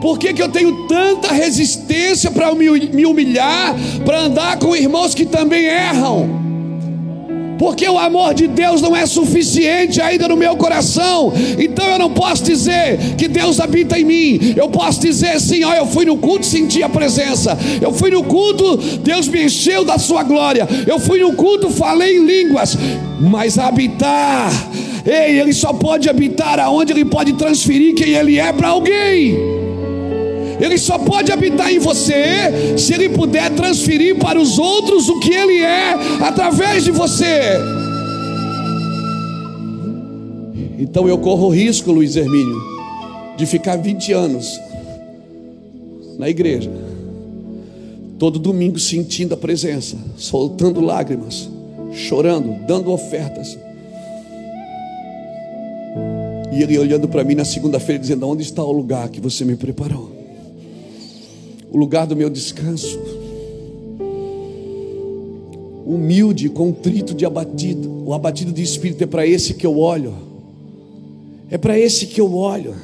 Por 0.00 0.16
que, 0.16 0.32
que 0.32 0.40
eu 0.42 0.48
tenho 0.48 0.86
tanta 0.86 1.32
resistência 1.32 2.30
para 2.30 2.54
me 2.54 3.04
humilhar, 3.04 3.74
para 4.04 4.20
andar 4.20 4.60
com 4.60 4.76
irmãos 4.76 5.12
que 5.12 5.26
também 5.26 5.64
erram? 5.64 6.53
Porque 7.58 7.88
o 7.88 7.98
amor 7.98 8.34
de 8.34 8.46
Deus 8.46 8.80
não 8.80 8.94
é 8.94 9.06
suficiente 9.06 10.00
ainda 10.00 10.28
no 10.28 10.36
meu 10.36 10.56
coração, 10.56 11.32
então 11.58 11.86
eu 11.86 11.98
não 11.98 12.10
posso 12.10 12.42
dizer 12.42 13.14
que 13.16 13.28
Deus 13.28 13.60
habita 13.60 13.98
em 13.98 14.04
mim, 14.04 14.54
eu 14.56 14.68
posso 14.68 15.00
dizer 15.00 15.30
assim: 15.30 15.64
ó, 15.64 15.72
eu 15.74 15.86
fui 15.86 16.04
no 16.04 16.16
culto, 16.16 16.46
senti 16.46 16.82
a 16.82 16.88
presença, 16.88 17.56
eu 17.80 17.92
fui 17.92 18.10
no 18.10 18.24
culto, 18.24 18.76
Deus 18.98 19.28
me 19.28 19.44
encheu 19.44 19.84
da 19.84 19.98
sua 19.98 20.22
glória, 20.22 20.68
eu 20.86 20.98
fui 20.98 21.20
no 21.20 21.32
culto, 21.34 21.70
falei 21.70 22.18
em 22.18 22.24
línguas, 22.24 22.76
mas 23.20 23.58
habitar, 23.58 24.50
ei, 25.04 25.40
Ele 25.40 25.52
só 25.52 25.72
pode 25.72 26.08
habitar 26.08 26.58
aonde 26.60 26.92
Ele 26.92 27.04
pode 27.04 27.32
transferir 27.34 27.94
quem 27.94 28.10
Ele 28.10 28.38
é 28.38 28.52
para 28.52 28.68
alguém. 28.68 29.63
Ele 30.60 30.78
só 30.78 30.98
pode 30.98 31.32
habitar 31.32 31.72
em 31.72 31.78
você 31.78 32.78
se 32.78 32.94
ele 32.94 33.08
puder 33.08 33.50
transferir 33.50 34.18
para 34.18 34.40
os 34.40 34.58
outros 34.58 35.08
o 35.08 35.18
que 35.20 35.32
ele 35.32 35.60
é 35.60 35.94
através 36.20 36.84
de 36.84 36.90
você. 36.90 37.58
Então 40.78 41.08
eu 41.08 41.18
corro 41.18 41.48
risco, 41.48 41.90
Luiz 41.90 42.16
Hermínio, 42.16 42.60
de 43.36 43.46
ficar 43.46 43.76
20 43.76 44.12
anos 44.12 44.60
na 46.18 46.28
igreja, 46.28 46.70
todo 48.18 48.38
domingo 48.38 48.78
sentindo 48.78 49.34
a 49.34 49.36
presença, 49.36 49.96
soltando 50.16 50.80
lágrimas, 50.80 51.48
chorando, 51.92 52.64
dando 52.66 52.92
ofertas. 52.92 53.58
E 56.52 56.62
ele 56.62 56.78
olhando 56.78 57.08
para 57.08 57.24
mim 57.24 57.34
na 57.34 57.44
segunda-feira, 57.44 58.00
dizendo: 58.00 58.28
Onde 58.28 58.42
está 58.42 58.62
o 58.62 58.70
lugar 58.70 59.08
que 59.08 59.20
você 59.20 59.44
me 59.44 59.56
preparou? 59.56 60.23
O 61.74 61.76
lugar 61.76 62.06
do 62.06 62.14
meu 62.14 62.30
descanso. 62.30 63.00
Humilde, 65.84 66.48
contrito 66.48 67.12
de 67.12 67.26
abatido. 67.26 68.04
O 68.06 68.14
abatido 68.14 68.52
de 68.52 68.62
espírito 68.62 69.02
é 69.02 69.08
para 69.08 69.26
esse 69.26 69.54
que 69.54 69.66
eu 69.66 69.76
olho. 69.80 70.14
É 71.50 71.58
para 71.58 71.76
esse 71.76 72.06
que 72.06 72.20
eu 72.20 72.32
olho. 72.32 72.76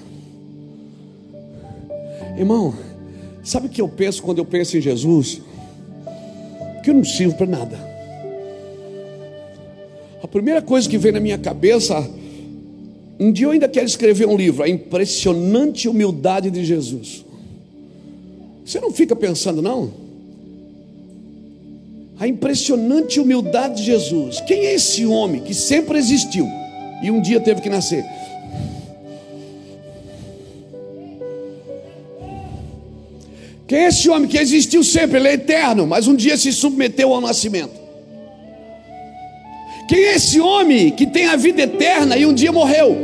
Irmão, 2.37 2.75
sabe 3.45 3.69
o 3.69 3.71
que 3.71 3.81
eu 3.81 3.89
penso 3.89 4.25
quando 4.25 4.39
eu 4.39 4.45
penso 4.45 4.77
em 4.77 4.81
Jesus? 4.81 5.41
Que 6.83 6.91
eu 6.91 6.95
não 6.95 7.05
sirvo 7.05 7.37
para 7.37 7.47
nada. 7.47 7.79
A 10.21 10.27
primeira 10.27 10.61
coisa 10.61 10.89
que 10.89 10.99
vem 10.99 11.13
na 11.13 11.21
minha 11.21 11.39
cabeça, 11.39 12.11
um 13.21 13.31
dia 13.31 13.47
eu 13.47 13.53
ainda 13.53 13.69
quero 13.69 13.87
escrever 13.87 14.27
um 14.27 14.37
livro, 14.37 14.65
a 14.65 14.69
impressionante 14.69 15.89
humildade 15.89 16.51
de 16.51 16.65
Jesus. 16.65 17.30
Você 18.71 18.79
não 18.79 18.93
fica 18.93 19.17
pensando, 19.17 19.61
não? 19.61 19.93
A 22.21 22.29
impressionante 22.29 23.19
humildade 23.19 23.79
de 23.79 23.83
Jesus. 23.83 24.41
Quem 24.43 24.65
é 24.67 24.75
esse 24.75 25.05
homem 25.05 25.41
que 25.41 25.53
sempre 25.53 25.99
existiu 25.99 26.47
e 27.03 27.11
um 27.11 27.21
dia 27.21 27.41
teve 27.41 27.61
que 27.61 27.69
nascer? 27.69 28.05
Quem 33.67 33.81
é 33.81 33.89
esse 33.89 34.09
homem 34.09 34.29
que 34.29 34.39
existiu 34.39 34.85
sempre? 34.85 35.19
Ele 35.19 35.27
é 35.27 35.33
eterno, 35.33 35.85
mas 35.85 36.07
um 36.07 36.15
dia 36.15 36.37
se 36.37 36.53
submeteu 36.53 37.13
ao 37.13 37.21
nascimento. 37.21 37.75
Quem 39.89 39.99
é 39.99 40.15
esse 40.15 40.41
homem 40.41 40.93
que 40.93 41.09
tem 41.09 41.27
a 41.27 41.35
vida 41.35 41.63
eterna 41.63 42.17
e 42.17 42.25
um 42.25 42.33
dia 42.33 42.53
morreu? 42.53 42.97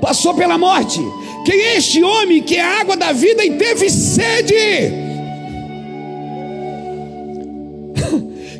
Passou 0.00 0.32
pela 0.32 0.56
morte, 0.56 1.00
quem 1.44 1.60
é 1.60 1.76
este 1.76 2.02
homem 2.02 2.42
que 2.42 2.56
é 2.56 2.62
a 2.62 2.80
água 2.80 2.96
da 2.96 3.12
vida 3.12 3.44
e 3.44 3.50
teve 3.56 3.90
sede? 3.90 5.04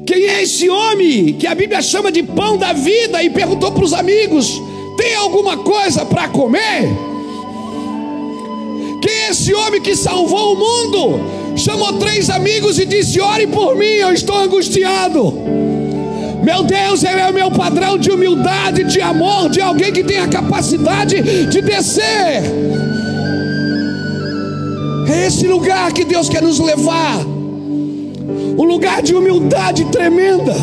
Quem 0.06 0.26
é 0.26 0.42
esse 0.42 0.68
homem 0.68 1.32
que 1.32 1.46
a 1.46 1.54
Bíblia 1.54 1.80
chama 1.80 2.12
de 2.12 2.22
pão 2.22 2.58
da 2.58 2.74
vida 2.74 3.22
e 3.22 3.30
perguntou 3.30 3.72
para 3.72 3.84
os 3.84 3.94
amigos: 3.94 4.60
tem 4.98 5.14
alguma 5.14 5.56
coisa 5.56 6.04
para 6.04 6.28
comer? 6.28 6.88
Quem 9.00 9.12
é 9.12 9.30
esse 9.30 9.54
homem 9.54 9.80
que 9.80 9.96
salvou 9.96 10.52
o 10.52 10.56
mundo? 10.56 11.20
Chamou 11.56 11.94
três 11.94 12.28
amigos 12.28 12.78
e 12.78 12.84
disse: 12.84 13.18
Ore 13.18 13.46
por 13.46 13.76
mim, 13.76 13.86
eu 13.86 14.12
estou 14.12 14.36
angustiado. 14.36 15.32
Meu 16.44 16.62
Deus, 16.62 17.02
Ele 17.02 17.20
é 17.20 17.30
o 17.30 17.32
meu 17.32 17.50
padrão 17.50 17.96
de 17.96 18.10
humildade, 18.10 18.84
de 18.84 19.00
amor, 19.00 19.48
de 19.48 19.62
alguém 19.62 19.90
que 19.90 20.04
tem 20.04 20.18
a 20.18 20.28
capacidade 20.28 21.46
de 21.46 21.62
descer. 21.62 22.42
É 25.08 25.26
esse 25.26 25.46
lugar 25.46 25.92
que 25.92 26.04
Deus 26.04 26.28
quer 26.28 26.42
nos 26.42 26.58
levar 26.58 27.24
um 27.24 28.64
lugar 28.64 29.02
de 29.02 29.14
humildade 29.14 29.86
tremenda, 29.86 30.54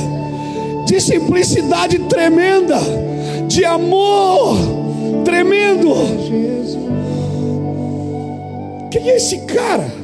de 0.86 1.02
simplicidade 1.02 1.98
tremenda, 2.00 2.80
de 3.48 3.66
amor 3.66 4.58
tremendo. 5.26 5.94
Quem 8.92 9.10
é 9.10 9.16
esse 9.18 9.40
cara? 9.46 10.01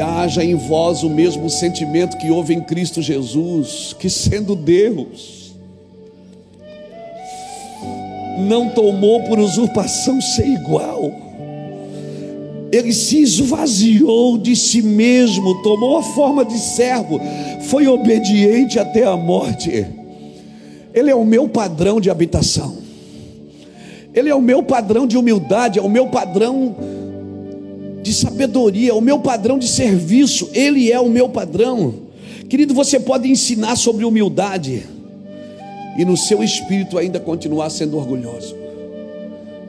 Haja 0.00 0.44
em 0.44 0.54
vós 0.54 1.02
o 1.02 1.10
mesmo 1.10 1.48
sentimento 1.50 2.16
que 2.16 2.30
houve 2.30 2.54
em 2.54 2.60
Cristo 2.60 3.02
Jesus, 3.02 3.94
que 3.98 4.08
sendo 4.08 4.56
Deus, 4.56 5.54
não 8.38 8.70
tomou 8.70 9.22
por 9.22 9.38
usurpação 9.38 10.20
ser 10.20 10.46
igual, 10.46 11.12
ele 12.72 12.92
se 12.92 13.20
esvaziou 13.20 14.36
de 14.36 14.56
si 14.56 14.82
mesmo, 14.82 15.62
tomou 15.62 15.98
a 15.98 16.02
forma 16.02 16.44
de 16.44 16.58
servo, 16.58 17.20
foi 17.68 17.86
obediente 17.86 18.80
até 18.80 19.04
a 19.04 19.16
morte. 19.16 19.86
Ele 20.92 21.10
é 21.10 21.14
o 21.14 21.24
meu 21.24 21.48
padrão 21.48 22.00
de 22.00 22.10
habitação, 22.10 22.76
ele 24.12 24.28
é 24.28 24.34
o 24.34 24.42
meu 24.42 24.62
padrão 24.62 25.06
de 25.06 25.16
humildade, 25.16 25.78
é 25.78 25.82
o 25.82 25.88
meu 25.88 26.08
padrão 26.08 26.74
de 28.04 28.12
sabedoria, 28.12 28.94
o 28.94 29.00
meu 29.00 29.18
padrão 29.18 29.58
de 29.58 29.66
serviço, 29.66 30.50
Ele 30.52 30.92
é 30.92 31.00
o 31.00 31.08
meu 31.08 31.26
padrão. 31.26 31.94
Querido, 32.50 32.74
você 32.74 33.00
pode 33.00 33.26
ensinar 33.26 33.76
sobre 33.76 34.04
humildade 34.04 34.82
e 35.96 36.04
no 36.04 36.14
seu 36.14 36.44
espírito 36.44 36.98
ainda 36.98 37.18
continuar 37.18 37.70
sendo 37.70 37.96
orgulhoso. 37.96 38.54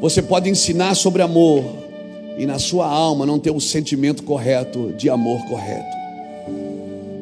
Você 0.02 0.22
pode 0.22 0.50
ensinar 0.50 0.96
sobre 0.96 1.22
amor 1.22 1.64
e 2.38 2.46
na 2.46 2.60
sua 2.60 2.86
alma 2.86 3.26
não 3.26 3.40
ter 3.40 3.52
o 3.52 3.62
sentimento 3.62 4.22
correto 4.24 4.94
de 4.98 5.10
amor 5.10 5.40
correto. 5.46 5.96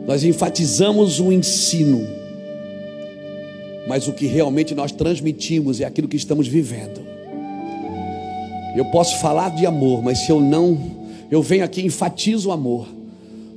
Nós 0.07 0.23
enfatizamos 0.23 1.19
o 1.19 1.31
ensino, 1.31 2.07
mas 3.87 4.07
o 4.07 4.13
que 4.13 4.25
realmente 4.25 4.73
nós 4.73 4.91
transmitimos 4.91 5.79
é 5.79 5.85
aquilo 5.85 6.07
que 6.07 6.17
estamos 6.17 6.47
vivendo. 6.47 7.01
Eu 8.75 8.85
posso 8.85 9.19
falar 9.19 9.49
de 9.49 9.67
amor, 9.67 10.01
mas 10.01 10.25
se 10.25 10.31
eu 10.31 10.41
não 10.41 11.02
eu 11.33 11.41
venho 11.41 11.63
aqui 11.63 11.81
e 11.81 11.85
enfatizo 11.85 12.49
o 12.49 12.51
amor. 12.51 12.87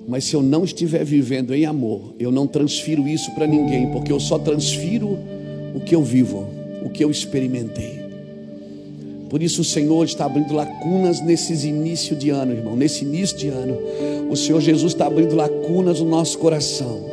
Mas 0.09 0.25
se 0.25 0.35
eu 0.35 0.43
não 0.43 0.65
estiver 0.65 1.05
vivendo 1.05 1.55
em 1.55 1.67
amor, 1.67 2.15
eu 2.19 2.33
não 2.33 2.47
transfiro 2.47 3.07
isso 3.07 3.31
para 3.33 3.47
ninguém, 3.47 3.91
porque 3.91 4.11
eu 4.11 4.19
só 4.19 4.39
transfiro 4.39 5.19
o 5.75 5.81
que 5.81 5.95
eu 5.95 6.03
vivo, 6.03 6.47
o 6.83 6.89
que 6.89 7.05
eu 7.05 7.11
experimentei. 7.11 8.01
Por 9.29 9.43
isso 9.43 9.61
o 9.61 9.65
Senhor 9.65 10.05
está 10.05 10.25
abrindo 10.25 10.55
lacunas 10.55 11.21
nesses 11.21 11.65
início 11.65 12.17
de 12.17 12.31
ano, 12.31 12.53
irmão. 12.53 12.77
Nesse 12.77 13.05
início 13.05 13.37
de 13.37 13.49
ano, 13.49 13.77
o 14.31 14.37
Senhor 14.37 14.61
Jesus 14.63 14.95
está 14.95 15.07
abrindo 15.07 15.37
lacunas 15.37 16.01
no 16.01 16.09
nosso 16.09 16.39
coração. 16.39 17.05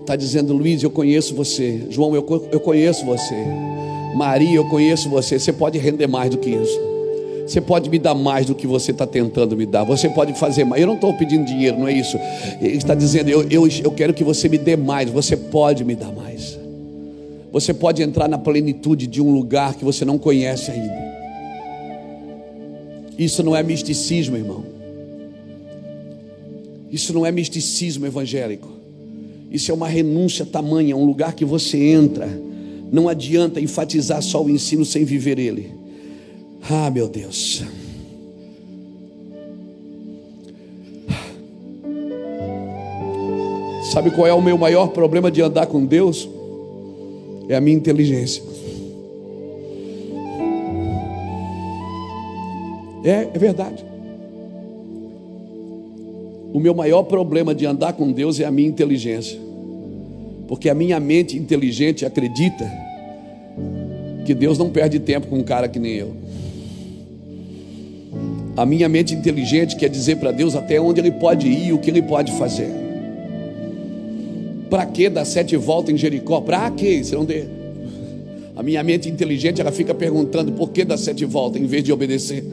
Está 0.00 0.14
dizendo, 0.14 0.52
Luiz, 0.52 0.82
eu 0.82 0.90
conheço 0.90 1.34
você. 1.34 1.86
João, 1.88 2.14
eu, 2.14 2.48
eu 2.52 2.60
conheço 2.60 3.06
você. 3.06 3.36
Maria, 4.14 4.56
eu 4.56 4.68
conheço 4.68 5.08
você. 5.08 5.38
Você 5.38 5.54
pode 5.54 5.78
render 5.78 6.06
mais 6.06 6.28
do 6.28 6.36
que 6.36 6.50
isso. 6.50 6.92
Você 7.46 7.60
pode 7.60 7.90
me 7.90 7.98
dar 7.98 8.14
mais 8.14 8.46
do 8.46 8.54
que 8.54 8.66
você 8.66 8.92
está 8.92 9.06
tentando 9.06 9.56
me 9.56 9.66
dar. 9.66 9.84
Você 9.84 10.08
pode 10.08 10.32
fazer 10.34 10.64
mais. 10.64 10.80
Eu 10.80 10.86
não 10.86 10.94
estou 10.94 11.12
pedindo 11.14 11.44
dinheiro, 11.44 11.78
não 11.78 11.88
é 11.88 11.92
isso. 11.92 12.16
Ele 12.60 12.76
está 12.76 12.94
dizendo, 12.94 13.28
eu, 13.28 13.42
eu, 13.50 13.66
eu 13.66 13.90
quero 13.90 14.14
que 14.14 14.24
você 14.24 14.48
me 14.48 14.58
dê 14.58 14.76
mais. 14.76 15.10
Você 15.10 15.36
pode 15.36 15.84
me 15.84 15.94
dar 15.94 16.12
mais. 16.12 16.58
Você 17.52 17.74
pode 17.74 18.02
entrar 18.02 18.28
na 18.28 18.38
plenitude 18.38 19.06
de 19.06 19.20
um 19.20 19.30
lugar 19.32 19.74
que 19.74 19.84
você 19.84 20.04
não 20.04 20.18
conhece 20.18 20.70
ainda. 20.70 21.12
Isso 23.18 23.42
não 23.42 23.54
é 23.54 23.62
misticismo, 23.62 24.36
irmão. 24.36 24.64
Isso 26.90 27.12
não 27.12 27.26
é 27.26 27.32
misticismo 27.32 28.06
evangélico. 28.06 28.68
Isso 29.50 29.70
é 29.70 29.74
uma 29.74 29.88
renúncia 29.88 30.46
tamanha, 30.46 30.96
um 30.96 31.04
lugar 31.04 31.34
que 31.34 31.44
você 31.44 31.76
entra. 31.76 32.26
Não 32.90 33.08
adianta 33.08 33.60
enfatizar 33.60 34.22
só 34.22 34.42
o 34.42 34.48
ensino 34.48 34.84
sem 34.84 35.04
viver 35.04 35.38
ele. 35.38 35.81
Ah, 36.70 36.90
meu 36.90 37.08
Deus. 37.08 37.64
Sabe 43.92 44.10
qual 44.10 44.26
é 44.26 44.32
o 44.32 44.40
meu 44.40 44.56
maior 44.56 44.88
problema 44.88 45.30
de 45.30 45.42
andar 45.42 45.66
com 45.66 45.84
Deus? 45.84 46.28
É 47.48 47.56
a 47.56 47.60
minha 47.60 47.76
inteligência. 47.76 48.42
É, 53.04 53.28
é 53.34 53.38
verdade. 53.38 53.84
O 56.52 56.60
meu 56.60 56.74
maior 56.74 57.02
problema 57.02 57.54
de 57.54 57.66
andar 57.66 57.94
com 57.94 58.12
Deus 58.12 58.38
é 58.38 58.44
a 58.44 58.50
minha 58.50 58.68
inteligência. 58.68 59.38
Porque 60.46 60.68
a 60.68 60.74
minha 60.74 61.00
mente 61.00 61.36
inteligente 61.36 62.06
acredita 62.06 62.70
que 64.24 64.34
Deus 64.34 64.56
não 64.58 64.70
perde 64.70 65.00
tempo 65.00 65.26
com 65.26 65.38
um 65.38 65.42
cara 65.42 65.68
que 65.68 65.78
nem 65.78 65.94
eu. 65.94 66.21
A 68.56 68.66
minha 68.66 68.88
mente 68.88 69.14
inteligente 69.14 69.76
quer 69.76 69.88
dizer 69.88 70.16
para 70.16 70.30
Deus 70.30 70.54
até 70.54 70.80
onde 70.80 71.00
Ele 71.00 71.10
pode 71.10 71.48
ir 71.48 71.72
o 71.72 71.78
que 71.78 71.90
Ele 71.90 72.02
pode 72.02 72.32
fazer. 72.32 72.70
Para 74.68 74.86
que 74.86 75.08
dar 75.08 75.24
sete 75.24 75.56
voltas 75.56 75.94
em 75.94 75.98
Jericó? 75.98 76.40
Para 76.40 76.70
que? 76.70 77.02
Você 77.02 77.14
não 77.14 77.24
dê. 77.24 77.44
A 78.54 78.62
minha 78.62 78.82
mente 78.82 79.08
inteligente 79.08 79.60
ela 79.60 79.72
fica 79.72 79.94
perguntando 79.94 80.52
por 80.52 80.70
que 80.70 80.84
dar 80.84 80.98
sete 80.98 81.24
voltas 81.24 81.60
em 81.62 81.66
vez 81.66 81.82
de 81.82 81.92
obedecer. 81.92 82.44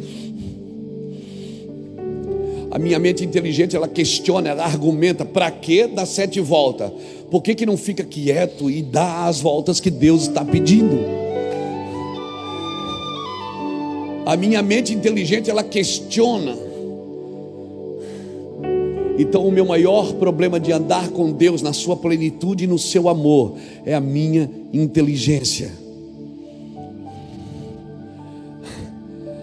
A 2.72 2.78
minha 2.78 3.00
mente 3.00 3.26
inteligente 3.26 3.76
ela 3.76 3.88
questiona, 3.88 4.50
ela 4.50 4.64
argumenta: 4.64 5.26
para 5.26 5.52
que 5.52 5.88
dar 5.88 6.06
sete 6.06 6.40
voltas? 6.40 6.92
Por 7.30 7.42
que, 7.42 7.54
que 7.54 7.66
não 7.66 7.78
fica 7.78 8.04
quieto 8.04 8.70
e 8.70 8.82
dá 8.82 9.26
as 9.26 9.40
voltas 9.40 9.80
que 9.80 9.92
Deus 9.92 10.24
está 10.24 10.44
pedindo? 10.46 10.98
A 14.26 14.38
minha 14.38 14.62
mente 14.62 14.94
inteligente 14.94 15.50
ela 15.50 15.64
questiona. 15.64 16.70
Então, 19.20 19.46
o 19.46 19.52
meu 19.52 19.66
maior 19.66 20.14
problema 20.14 20.62
de 20.62 20.72
andar 20.72 21.10
com 21.10 21.30
Deus 21.32 21.62
na 21.62 21.74
sua 21.74 21.98
plenitude 21.98 22.64
e 22.64 22.68
no 22.68 22.80
seu 22.80 23.10
amor 23.10 23.58
é 23.86 23.94
a 23.94 24.00
minha 24.00 24.50
inteligência. 24.72 25.72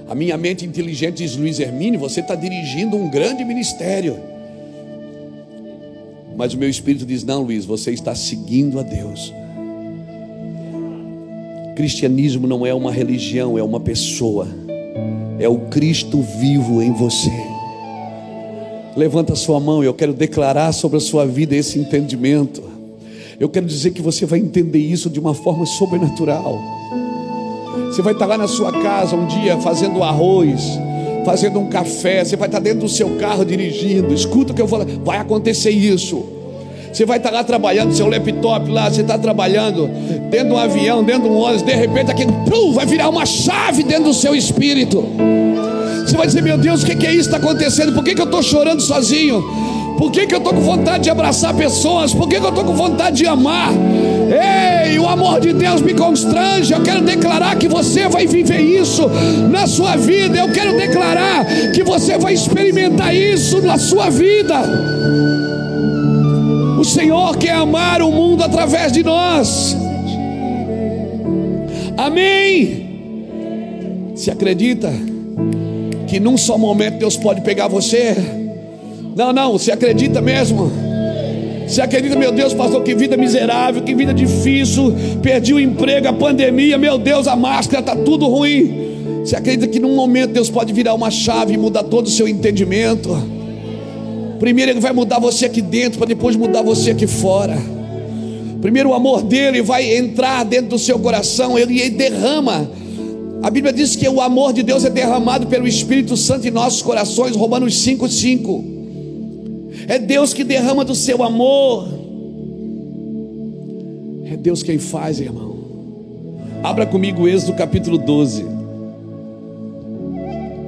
A 0.09 0.15
minha 0.15 0.39
mente 0.39 0.65
inteligente 0.65 1.17
diz: 1.17 1.37
Luiz 1.37 1.61
Hermínio, 1.61 2.01
você 2.01 2.21
está 2.21 2.35
dirigindo 2.35 2.97
um 2.97 3.11
grande 3.11 3.45
ministério. 3.45 4.17
Mas 6.37 6.55
o 6.55 6.59
meu 6.59 6.71
espírito 6.71 7.05
diz: 7.05 7.23
Não, 7.23 7.43
Luiz, 7.43 7.67
você 7.67 7.91
está 7.91 8.15
seguindo 8.15 8.81
a 8.81 8.83
Deus. 8.83 9.31
Cristianismo 11.77 12.47
não 12.47 12.65
é 12.65 12.73
uma 12.73 12.91
religião, 12.91 13.59
é 13.59 13.63
uma 13.63 13.81
pessoa 13.81 14.49
é 15.39 15.49
o 15.49 15.59
Cristo 15.69 16.21
vivo 16.21 16.83
em 16.83 16.93
você. 16.93 17.33
Levanta 18.97 19.35
a 19.35 19.37
sua 19.37 19.61
mão 19.61 19.83
e 19.83 19.87
eu 19.87 19.95
quero 19.95 20.15
declarar 20.15 20.73
sobre 20.73 20.97
a 20.97 21.01
sua 21.01 21.27
vida 21.27 21.55
esse 21.55 21.79
entendimento. 21.79 22.63
Eu 23.39 23.49
quero 23.49 23.67
dizer 23.67 23.91
que 23.91 24.01
você 24.01 24.25
vai 24.25 24.39
entender 24.39 24.79
isso 24.79 25.11
de 25.11 25.21
uma 25.21 25.35
forma 25.35 25.67
sobrenatural. 25.67 26.59
Você 27.87 28.01
vai 28.01 28.15
estar 28.15 28.27
lá 28.27 28.39
na 28.39 28.49
sua 28.49 28.73
casa 28.73 29.15
um 29.15 29.27
dia 29.27 29.59
fazendo 29.59 30.03
arroz, 30.03 30.63
fazendo 31.25 31.59
um 31.59 31.69
café, 31.69 32.25
você 32.25 32.37
vai 32.37 32.49
estar 32.49 32.61
dentro 32.61 32.81
do 32.81 32.89
seu 32.89 33.17
carro 33.17 33.45
dirigindo. 33.45 34.15
Escuta 34.15 34.53
o 34.53 34.57
que 34.57 34.63
eu 34.63 34.67
vou 34.67 34.81
vai 35.05 35.19
acontecer 35.19 35.71
isso. 35.71 36.36
Você 36.97 37.05
vai 37.05 37.19
estar 37.19 37.31
lá 37.31 37.45
trabalhando, 37.45 37.95
seu 37.95 38.09
laptop 38.09 38.71
lá, 38.71 38.91
você 38.91 39.03
está 39.03 39.19
trabalhando 39.19 39.87
dentro 40.31 40.49
de 40.49 40.55
um 40.55 40.57
avião, 40.57 41.05
dentro 41.05 41.25
de 41.25 41.29
um 41.29 41.37
ônibus, 41.37 41.61
de 41.61 41.75
repente 41.75 42.11
aquilo 42.11 42.73
vai 42.73 42.87
virar 42.87 43.11
uma 43.11 43.27
chave 43.27 43.83
dentro 43.83 44.05
do 44.05 44.15
seu 44.15 44.35
espírito. 44.35 45.07
Você 46.07 46.17
vai 46.17 46.27
dizer, 46.27 46.43
meu 46.43 46.57
Deus, 46.57 46.83
o 46.83 46.87
que, 46.87 46.97
que 46.97 47.07
é 47.07 47.11
isso 47.11 47.29
que 47.29 47.37
está 47.37 47.37
acontecendo? 47.37 47.93
Por 47.93 48.03
que, 48.03 48.15
que 48.15 48.21
eu 48.23 48.25
estou 48.25 48.43
chorando 48.43 48.81
sozinho? 48.81 49.45
Por 49.99 50.11
que, 50.11 50.27
que 50.27 50.35
eu 50.35 50.39
estou 50.39 50.55
com 50.55 50.63
vontade 50.63 51.05
de 51.05 51.11
abraçar 51.11 51.53
pessoas? 51.53 52.15
Por 52.15 52.27
que, 52.31 52.41
que 52.41 52.47
eu 52.47 52.49
estou 52.49 52.65
com 52.65 52.73
vontade 52.73 53.17
de 53.17 53.27
amar? 53.27 53.73
Ei, 54.87 54.99
o 54.99 55.07
amor 55.07 55.39
de 55.39 55.53
Deus 55.53 55.83
me 55.83 55.93
constrange. 55.93 56.73
Eu 56.73 56.83
quero 56.83 57.03
declarar 57.03 57.57
que 57.57 57.69
você 57.69 58.09
vai 58.09 58.27
viver 58.27 58.63
isso 58.63 59.07
na 59.51 59.67
sua 59.67 59.97
vida. 59.97 60.39
Eu 60.39 60.51
quero 60.51 60.75
declarar 60.75 61.45
que 61.75 61.83
você 61.83 62.17
vai 62.17 62.33
experimentar 62.33 63.15
isso 63.15 63.61
na 63.61 63.77
sua 63.77 64.09
vida. 64.09 65.46
Senhor 66.87 67.37
quer 67.37 67.53
amar 67.53 68.01
o 68.01 68.11
mundo 68.11 68.43
através 68.45 68.93
de 68.93 69.03
nós. 69.03 69.77
Amém. 71.97 72.87
Se 74.15 74.31
acredita 74.31 74.93
que 76.07 76.21
num 76.21 76.37
só 76.37 76.57
momento 76.57 76.99
Deus 76.99 77.17
pode 77.17 77.41
pegar 77.41 77.69
você? 77.69 78.17
Não, 79.17 79.33
não, 79.33 79.53
você 79.53 79.73
acredita 79.73 80.21
mesmo? 80.21 80.71
Você 81.67 81.83
acredita, 81.83 82.15
meu 82.17 82.31
Deus, 82.31 82.55
pastor, 82.55 82.83
que 82.85 82.95
vida 82.95 83.17
miserável, 83.17 83.83
que 83.83 83.93
vida 83.95 84.15
difícil, 84.15 84.95
perdi 85.21 85.53
o 85.53 85.59
emprego, 85.59 86.07
a 86.07 86.13
pandemia, 86.13 86.79
meu 86.79 86.97
Deus, 86.97 87.27
a 87.27 87.35
máscara, 87.35 87.81
está 87.81 87.97
tudo 87.97 88.27
ruim. 88.29 88.87
Você 89.25 89.35
acredita 89.35 89.67
que 89.67 89.81
num 89.81 89.97
momento 89.97 90.31
Deus 90.31 90.49
pode 90.49 90.73
virar 90.73 90.95
uma 90.95 91.11
chave 91.11 91.55
e 91.55 91.57
mudar 91.57 91.83
todo 91.83 92.07
o 92.07 92.11
seu 92.11 92.29
entendimento? 92.29 93.36
Primeiro 94.39 94.73
Ele 94.73 94.81
vai 94.81 94.93
mudar 94.93 95.19
você 95.19 95.47
aqui 95.47 95.63
dentro, 95.63 95.99
para 95.99 96.09
depois 96.09 96.37
mudar 96.37 96.63
você 96.63 96.91
aqui 96.91 97.07
fora. 97.07 97.57
Primeiro 98.61 98.91
o 98.91 98.95
amor 98.95 99.23
dele 99.23 99.63
vai 99.63 99.97
entrar 99.97 100.45
dentro 100.45 100.71
do 100.71 100.79
seu 100.79 100.99
coração, 100.99 101.59
ele 101.59 101.89
derrama. 101.91 102.69
A 103.43 103.51
Bíblia 103.51 103.73
diz 103.73 103.95
que 103.95 104.09
o 104.09 104.21
amor 104.21 104.53
de 104.53 104.63
Deus 104.63 104.85
é 104.85 104.91
derramado 104.91 105.47
pelo 105.47 105.69
Espírito 105.69 106.17
Santo 106.17 106.49
em 106.49 106.51
nossos 106.51 106.83
corações, 106.83 107.37
Romanos 107.37 107.75
5,5. 107.75 108.65
É 109.87 109.99
Deus 109.99 110.35
que 110.35 110.43
derrama 110.43 110.85
do 110.85 110.95
seu 110.95 111.23
amor. 111.23 111.87
É 114.25 114.37
Deus 114.37 114.63
quem 114.63 114.79
faz, 114.79 115.21
irmão. 115.21 115.55
Abra 116.63 116.87
comigo 116.87 117.29
Êxodo 117.29 117.53
capítulo 117.53 117.99
12. 117.99 118.56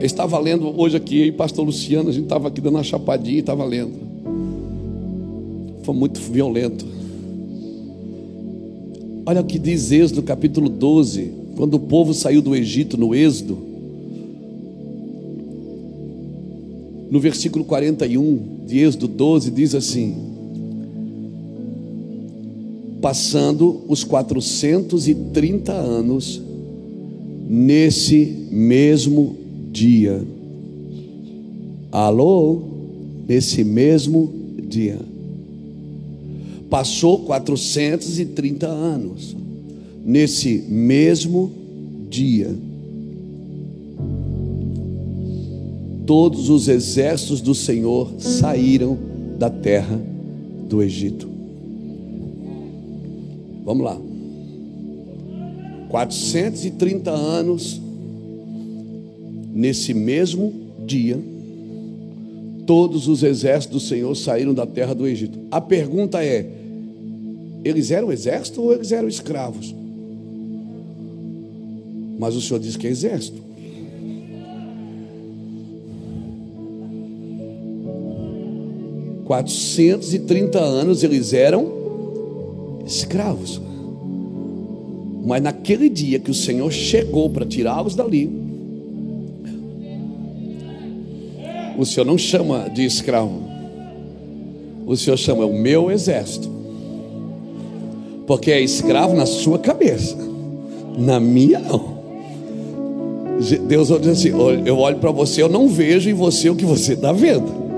Estava 0.01 0.39
lendo 0.39 0.81
hoje 0.81 0.97
aqui, 0.97 1.19
eu 1.19 1.27
e 1.27 1.33
pastor 1.33 1.67
Luciano, 1.67 2.09
a 2.09 2.13
gente 2.13 2.25
estava 2.25 2.47
aqui 2.47 2.61
dando 2.61 2.77
uma 2.77 2.85
chapadinha 2.85 3.37
e 3.37 3.41
estava 3.41 3.65
lendo. 3.65 3.95
Foi 5.83 5.95
muito 5.95 6.21
violento. 6.21 6.87
Olha 9.27 9.41
o 9.41 9.45
que 9.45 9.59
diz 9.59 9.91
Êxodo 9.91 10.23
capítulo 10.23 10.69
12, 10.69 11.33
quando 11.57 11.75
o 11.75 11.81
povo 11.81 12.15
saiu 12.15 12.41
do 12.41 12.55
Egito 12.55 12.97
no 12.97 13.13
Êxodo. 13.13 13.59
No 17.11 17.19
versículo 17.19 17.65
41, 17.65 18.67
de 18.67 18.79
Êxodo 18.79 19.09
12 19.09 19.51
diz 19.51 19.75
assim: 19.75 20.15
Passando 23.03 23.81
os 23.89 24.05
430 24.05 25.73
anos, 25.73 26.41
nesse 27.49 28.47
mesmo 28.51 29.48
dia, 29.73 30.23
alô, 31.93 32.62
nesse 33.29 33.64
mesmo 33.64 34.33
dia, 34.69 34.99
passou 36.69 37.21
430 37.21 38.66
anos, 38.66 39.37
nesse 40.05 40.64
mesmo 40.69 41.51
dia, 42.09 42.55
todos 46.07 46.49
os 46.49 46.69
exércitos 46.69 47.41
do 47.41 47.55
Senhor 47.55 48.14
saíram 48.19 48.97
da 49.39 49.51
terra 49.51 50.01
do 50.69 50.83
Egito. 50.83 51.29
Vamos 53.64 53.85
lá. 53.85 54.01
430 55.91 57.11
anos, 57.11 57.81
nesse 59.59 59.93
mesmo 59.93 60.53
dia, 60.87 61.19
todos 62.65 63.09
os 63.09 63.25
exércitos 63.25 63.83
do 63.83 63.89
Senhor 63.89 64.15
saíram 64.15 64.55
da 64.55 64.65
terra 64.65 64.95
do 64.95 65.05
Egito. 65.05 65.37
A 65.51 65.61
pergunta 65.61 66.25
é: 66.25 66.49
eles 67.65 67.91
eram 67.91 68.13
exército 68.13 68.63
ou 68.63 68.73
eles 68.73 68.93
eram 68.93 69.09
escravos? 69.09 69.75
Mas 72.21 72.37
o 72.37 72.41
Senhor 72.41 72.61
diz 72.61 72.77
que 72.77 72.87
é 72.87 72.91
exército. 72.91 73.43
430 79.25 80.59
anos 80.59 81.03
eles 81.03 81.33
eram 81.33 82.81
escravos. 82.87 83.61
Mas 85.27 85.43
naquele 85.43 85.89
dia 85.89 86.21
que 86.21 86.31
o 86.31 86.35
Senhor 86.35 86.71
chegou 86.71 87.29
para 87.29 87.45
tirá-los 87.45 87.95
dali, 87.95 88.48
o 91.79 91.87
Senhor 91.87 92.05
não 92.05 92.18
chama 92.18 92.68
de 92.68 92.85
escravo, 92.85 93.41
o 94.85 94.97
Senhor 94.97 95.16
chama 95.16 95.47
o 95.47 95.55
meu 95.57 95.91
exército, 95.91 96.51
porque 98.26 98.51
é 98.51 98.61
escravo 98.61 99.14
na 99.14 99.24
sua 99.24 99.59
cabeça, 99.59 100.16
na 100.99 101.18
minha 101.18 101.61
não. 101.61 101.97
Deus 103.68 103.89
diz 104.01 104.09
assim: 104.09 104.31
eu 104.66 104.79
olho 104.79 104.99
para 104.99 105.12
você, 105.12 105.41
eu 105.41 105.49
não 105.49 105.68
vejo 105.68 106.11
em 106.11 106.14
você 106.14 106.51
o 106.51 106.57
que 106.57 106.64
você 106.64 106.95
está 106.95 107.12
vendo. 107.12 107.68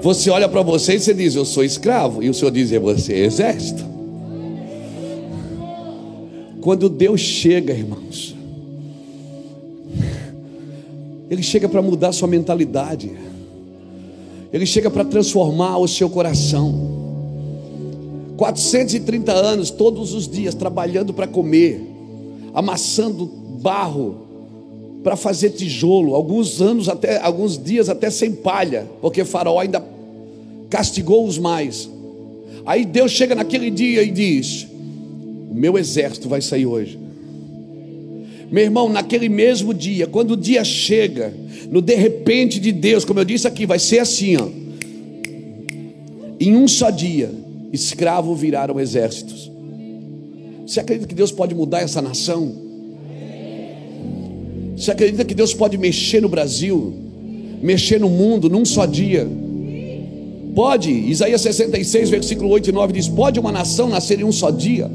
Você 0.00 0.30
olha 0.30 0.48
para 0.48 0.62
você 0.62 0.94
e 0.94 1.00
você 1.00 1.12
diz: 1.12 1.34
Eu 1.34 1.44
sou 1.44 1.62
escravo. 1.62 2.22
E 2.22 2.30
o 2.30 2.34
Senhor 2.34 2.50
diz: 2.50 2.72
é 2.72 2.78
Você 2.78 3.12
é 3.12 3.18
exército. 3.18 3.84
Quando 6.60 6.88
Deus 6.88 7.20
chega, 7.20 7.72
irmãos, 7.72 8.34
Ele 11.30 11.42
chega 11.44 11.68
para 11.68 11.80
mudar 11.80 12.12
sua 12.12 12.26
mentalidade, 12.26 13.12
Ele 14.52 14.66
chega 14.66 14.90
para 14.90 15.04
transformar 15.04 15.78
o 15.78 15.86
seu 15.86 16.10
coração. 16.10 16.98
430 18.36 19.32
anos, 19.32 19.70
todos 19.70 20.12
os 20.12 20.26
dias, 20.26 20.54
trabalhando 20.54 21.14
para 21.14 21.28
comer, 21.28 21.80
amassando 22.52 23.26
barro, 23.26 24.26
para 25.04 25.14
fazer 25.14 25.50
tijolo, 25.50 26.14
alguns 26.14 26.60
anos 26.60 26.88
até 26.88 27.20
alguns 27.20 27.56
dias 27.56 27.88
até 27.88 28.10
sem 28.10 28.32
palha, 28.32 28.86
porque 29.00 29.24
Faraó 29.24 29.58
ainda 29.58 29.84
castigou 30.68 31.26
os 31.26 31.38
mais. 31.38 31.88
Aí 32.66 32.84
Deus 32.84 33.12
chega 33.12 33.34
naquele 33.34 33.70
dia 33.70 34.02
e 34.02 34.10
diz: 34.10 34.66
O 35.50 35.54
meu 35.54 35.78
exército 35.78 36.28
vai 36.28 36.42
sair 36.42 36.66
hoje. 36.66 36.98
Meu 38.50 38.64
irmão, 38.64 38.88
naquele 38.88 39.28
mesmo 39.28 39.72
dia, 39.72 40.06
quando 40.06 40.32
o 40.32 40.36
dia 40.36 40.64
chega, 40.64 41.32
no 41.70 41.80
de 41.80 41.94
repente 41.94 42.58
de 42.58 42.72
Deus, 42.72 43.04
como 43.04 43.20
eu 43.20 43.24
disse 43.24 43.46
aqui, 43.46 43.64
vai 43.64 43.78
ser 43.78 44.00
assim, 44.00 44.36
ó. 44.36 44.48
Em 46.40 46.56
um 46.56 46.66
só 46.66 46.90
dia, 46.90 47.30
escravos 47.72 48.40
viraram 48.40 48.80
exércitos. 48.80 49.50
Você 50.66 50.80
acredita 50.80 51.06
que 51.06 51.14
Deus 51.14 51.30
pode 51.30 51.54
mudar 51.54 51.80
essa 51.80 52.02
nação? 52.02 52.52
Você 54.76 54.90
acredita 54.90 55.24
que 55.24 55.34
Deus 55.34 55.52
pode 55.52 55.76
mexer 55.76 56.20
no 56.20 56.28
Brasil, 56.28 56.94
mexer 57.62 58.00
no 58.00 58.08
mundo 58.08 58.48
num 58.48 58.64
só 58.64 58.86
dia? 58.86 59.28
Pode, 60.54 60.90
Isaías 60.90 61.40
66, 61.42 62.10
versículo 62.10 62.48
8 62.50 62.70
e 62.70 62.72
9 62.72 62.92
diz: 62.94 63.06
Pode 63.06 63.38
uma 63.38 63.52
nação 63.52 63.88
nascer 63.88 64.18
em 64.18 64.24
um 64.24 64.32
só 64.32 64.50
dia? 64.50 64.90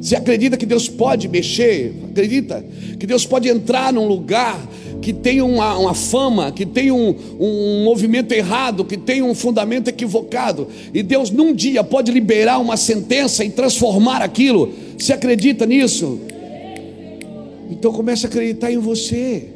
Você 0.00 0.14
acredita 0.14 0.56
que 0.56 0.66
Deus 0.66 0.88
pode 0.88 1.28
mexer? 1.28 1.94
Acredita 2.10 2.64
que 2.98 3.06
Deus 3.06 3.26
pode 3.26 3.48
entrar 3.48 3.92
num 3.92 4.06
lugar 4.06 4.60
que 5.00 5.12
tem 5.12 5.40
uma, 5.40 5.76
uma 5.78 5.94
fama, 5.94 6.50
que 6.50 6.66
tem 6.66 6.90
um, 6.90 7.14
um 7.38 7.84
movimento 7.84 8.32
errado, 8.32 8.84
que 8.84 8.96
tem 8.96 9.22
um 9.22 9.34
fundamento 9.34 9.88
equivocado, 9.88 10.68
e 10.92 11.02
Deus 11.02 11.30
num 11.30 11.54
dia 11.54 11.84
pode 11.84 12.10
liberar 12.10 12.58
uma 12.58 12.76
sentença 12.76 13.44
e 13.44 13.50
transformar 13.50 14.22
aquilo? 14.22 14.72
Você 14.98 15.12
acredita 15.12 15.66
nisso? 15.66 16.20
Então 17.70 17.92
comece 17.92 18.26
a 18.26 18.28
acreditar 18.28 18.72
em 18.72 18.78
você. 18.78 19.50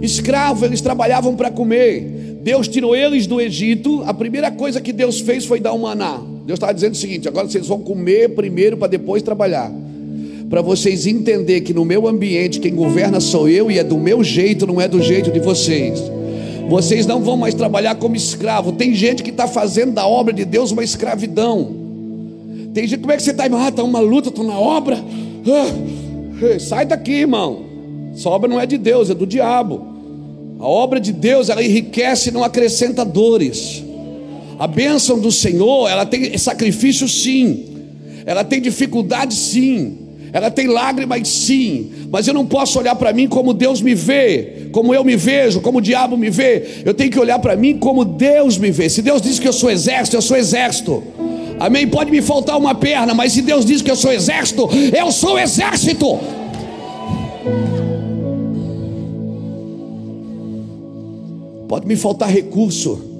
Escravos, 0.00 0.62
eles 0.62 0.80
trabalhavam 0.80 1.34
para 1.34 1.50
comer. 1.50 2.38
Deus 2.42 2.68
tirou 2.68 2.94
eles 2.94 3.26
do 3.26 3.40
Egito. 3.40 4.02
A 4.06 4.14
primeira 4.14 4.50
coisa 4.50 4.80
que 4.80 4.92
Deus 4.92 5.20
fez 5.20 5.44
foi 5.44 5.58
dar 5.58 5.72
um 5.72 5.78
maná. 5.78 6.35
Deus 6.46 6.58
estava 6.58 6.72
dizendo 6.72 6.94
o 6.94 6.96
seguinte: 6.96 7.26
agora 7.26 7.48
vocês 7.48 7.66
vão 7.66 7.80
comer 7.80 8.30
primeiro 8.30 8.76
para 8.76 8.88
depois 8.88 9.22
trabalhar. 9.22 9.70
Para 10.48 10.62
vocês 10.62 11.06
entenderem 11.06 11.60
que 11.60 11.74
no 11.74 11.84
meu 11.84 12.06
ambiente 12.06 12.60
quem 12.60 12.72
governa 12.72 13.18
sou 13.18 13.48
eu 13.48 13.68
e 13.68 13.80
é 13.80 13.84
do 13.84 13.98
meu 13.98 14.22
jeito, 14.22 14.64
não 14.64 14.80
é 14.80 14.86
do 14.86 15.02
jeito 15.02 15.32
de 15.32 15.40
vocês. 15.40 16.00
Vocês 16.68 17.04
não 17.04 17.20
vão 17.20 17.36
mais 17.36 17.52
trabalhar 17.52 17.96
como 17.96 18.14
escravo. 18.14 18.72
Tem 18.72 18.94
gente 18.94 19.24
que 19.24 19.30
está 19.30 19.48
fazendo 19.48 19.92
da 19.92 20.06
obra 20.06 20.32
de 20.32 20.44
Deus 20.44 20.70
uma 20.70 20.84
escravidão. 20.84 21.74
Tem 22.72 22.86
gente, 22.86 23.00
como 23.00 23.12
é 23.12 23.16
que 23.16 23.22
você 23.24 23.32
está? 23.32 23.44
Ah, 23.44 23.68
está 23.68 23.82
uma 23.82 24.00
luta, 24.00 24.28
estou 24.28 24.44
na 24.44 24.58
obra. 24.58 25.02
Ah, 25.46 26.58
sai 26.60 26.86
daqui, 26.86 27.12
irmão. 27.12 27.64
Essa 28.14 28.28
obra 28.28 28.48
não 28.48 28.60
é 28.60 28.66
de 28.66 28.78
Deus, 28.78 29.10
é 29.10 29.14
do 29.14 29.26
diabo. 29.26 29.84
A 30.60 30.66
obra 30.66 31.00
de 31.00 31.12
Deus, 31.12 31.48
ela 31.48 31.62
enriquece, 31.62 32.30
não 32.30 32.44
acrescenta 32.44 33.04
dores. 33.04 33.85
A 34.58 34.66
bênção 34.66 35.18
do 35.18 35.30
Senhor, 35.30 35.88
ela 35.88 36.06
tem 36.06 36.36
sacrifício 36.38 37.08
sim. 37.08 37.64
Ela 38.24 38.42
tem 38.42 38.60
dificuldade 38.60 39.34
sim. 39.34 39.98
Ela 40.32 40.50
tem 40.50 40.66
lágrimas 40.66 41.28
sim. 41.28 41.90
Mas 42.10 42.26
eu 42.26 42.34
não 42.34 42.46
posso 42.46 42.78
olhar 42.78 42.94
para 42.94 43.12
mim 43.12 43.28
como 43.28 43.52
Deus 43.52 43.80
me 43.80 43.94
vê, 43.94 44.68
como 44.72 44.94
eu 44.94 45.04
me 45.04 45.16
vejo, 45.16 45.60
como 45.60 45.78
o 45.78 45.80
diabo 45.80 46.16
me 46.16 46.30
vê. 46.30 46.82
Eu 46.84 46.94
tenho 46.94 47.10
que 47.10 47.18
olhar 47.18 47.38
para 47.38 47.56
mim 47.56 47.78
como 47.78 48.04
Deus 48.04 48.58
me 48.58 48.70
vê. 48.70 48.88
Se 48.88 49.02
Deus 49.02 49.22
diz 49.22 49.38
que 49.38 49.48
eu 49.48 49.52
sou 49.52 49.70
exército, 49.70 50.16
eu 50.16 50.22
sou 50.22 50.36
exército. 50.36 51.02
Amém? 51.58 51.86
Pode 51.86 52.10
me 52.10 52.20
faltar 52.20 52.58
uma 52.58 52.74
perna, 52.74 53.14
mas 53.14 53.32
se 53.32 53.42
Deus 53.42 53.64
diz 53.64 53.80
que 53.80 53.90
eu 53.90 53.96
sou 53.96 54.12
exército, 54.12 54.68
eu 54.94 55.10
sou 55.10 55.38
exército. 55.38 56.18
Pode 61.68 61.86
me 61.86 61.96
faltar 61.96 62.30
recurso, 62.30 63.15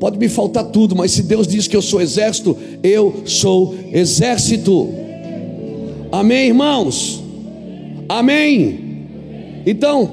pode 0.00 0.18
me 0.18 0.28
faltar 0.28 0.64
tudo, 0.64 0.96
mas 0.96 1.12
se 1.12 1.22
Deus 1.22 1.46
diz 1.46 1.68
que 1.68 1.76
eu 1.76 1.82
sou 1.82 2.00
exército, 2.00 2.56
eu 2.82 3.22
sou 3.26 3.74
exército. 3.92 4.88
Amém, 6.10 6.48
irmãos? 6.48 7.22
Amém? 8.08 9.06
Então, 9.64 10.10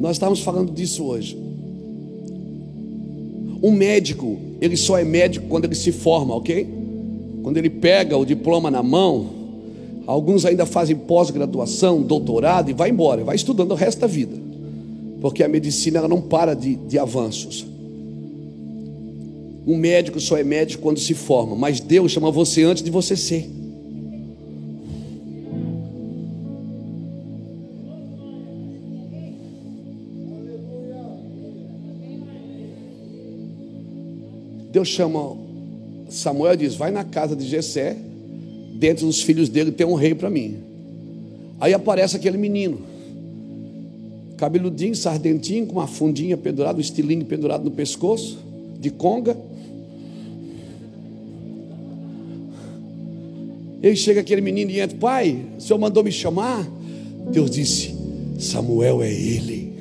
nós 0.00 0.12
estamos 0.12 0.40
falando 0.40 0.72
disso 0.72 1.04
hoje. 1.04 1.38
Um 3.62 3.70
médico, 3.70 4.38
ele 4.60 4.76
só 4.76 4.98
é 4.98 5.04
médico 5.04 5.46
quando 5.48 5.66
ele 5.66 5.74
se 5.74 5.92
forma, 5.92 6.34
ok? 6.34 6.66
Quando 7.42 7.58
ele 7.58 7.70
pega 7.70 8.16
o 8.16 8.24
diploma 8.24 8.70
na 8.70 8.82
mão, 8.82 9.38
Alguns 10.10 10.44
ainda 10.44 10.66
fazem 10.66 10.96
pós-graduação, 10.96 12.02
doutorado 12.02 12.68
e 12.68 12.72
vai 12.72 12.90
embora, 12.90 13.22
vai 13.22 13.36
estudando 13.36 13.70
o 13.70 13.76
resto 13.76 14.00
da 14.00 14.08
vida. 14.08 14.36
Porque 15.20 15.42
a 15.42 15.48
medicina 15.48 15.98
ela 15.98 16.08
não 16.08 16.20
para 16.20 16.54
de, 16.54 16.76
de 16.76 16.98
avanços. 16.98 17.66
Um 19.66 19.76
médico 19.76 20.18
só 20.20 20.36
é 20.38 20.44
médico 20.44 20.82
quando 20.82 20.98
se 20.98 21.14
forma, 21.14 21.54
mas 21.54 21.80
Deus 21.80 22.12
chama 22.12 22.30
você 22.30 22.62
antes 22.62 22.82
de 22.82 22.90
você 22.90 23.16
ser. 23.16 23.48
Deus 34.72 34.88
chama 34.88 35.36
Samuel 36.08 36.56
diz: 36.56 36.74
Vai 36.74 36.90
na 36.90 37.04
casa 37.04 37.36
de 37.36 37.46
Jessé 37.46 37.96
dentre 38.74 39.04
os 39.04 39.22
filhos 39.22 39.48
dele 39.48 39.70
tem 39.70 39.86
um 39.86 39.94
rei 39.94 40.14
para 40.14 40.30
mim. 40.30 40.56
Aí 41.60 41.74
aparece 41.74 42.16
aquele 42.16 42.38
menino, 42.38 42.80
cabeludinho, 44.40 44.96
sardentinho, 44.96 45.66
com 45.66 45.74
uma 45.74 45.86
fundinha 45.86 46.34
pendurada, 46.34 46.78
um 46.78 46.80
estilingue 46.80 47.26
pendurado 47.26 47.62
no 47.62 47.70
pescoço, 47.70 48.38
de 48.80 48.88
conga. 48.88 49.36
Ele 53.82 53.94
chega 53.96 54.22
aquele 54.22 54.40
menino 54.40 54.70
e 54.70 54.80
entra, 54.80 54.96
pai, 54.96 55.44
o 55.58 55.60
senhor 55.60 55.78
mandou 55.78 56.02
me 56.02 56.10
chamar? 56.10 56.66
Deus 57.30 57.50
disse, 57.50 57.94
Samuel 58.38 59.02
é 59.02 59.12
ele. 59.12 59.74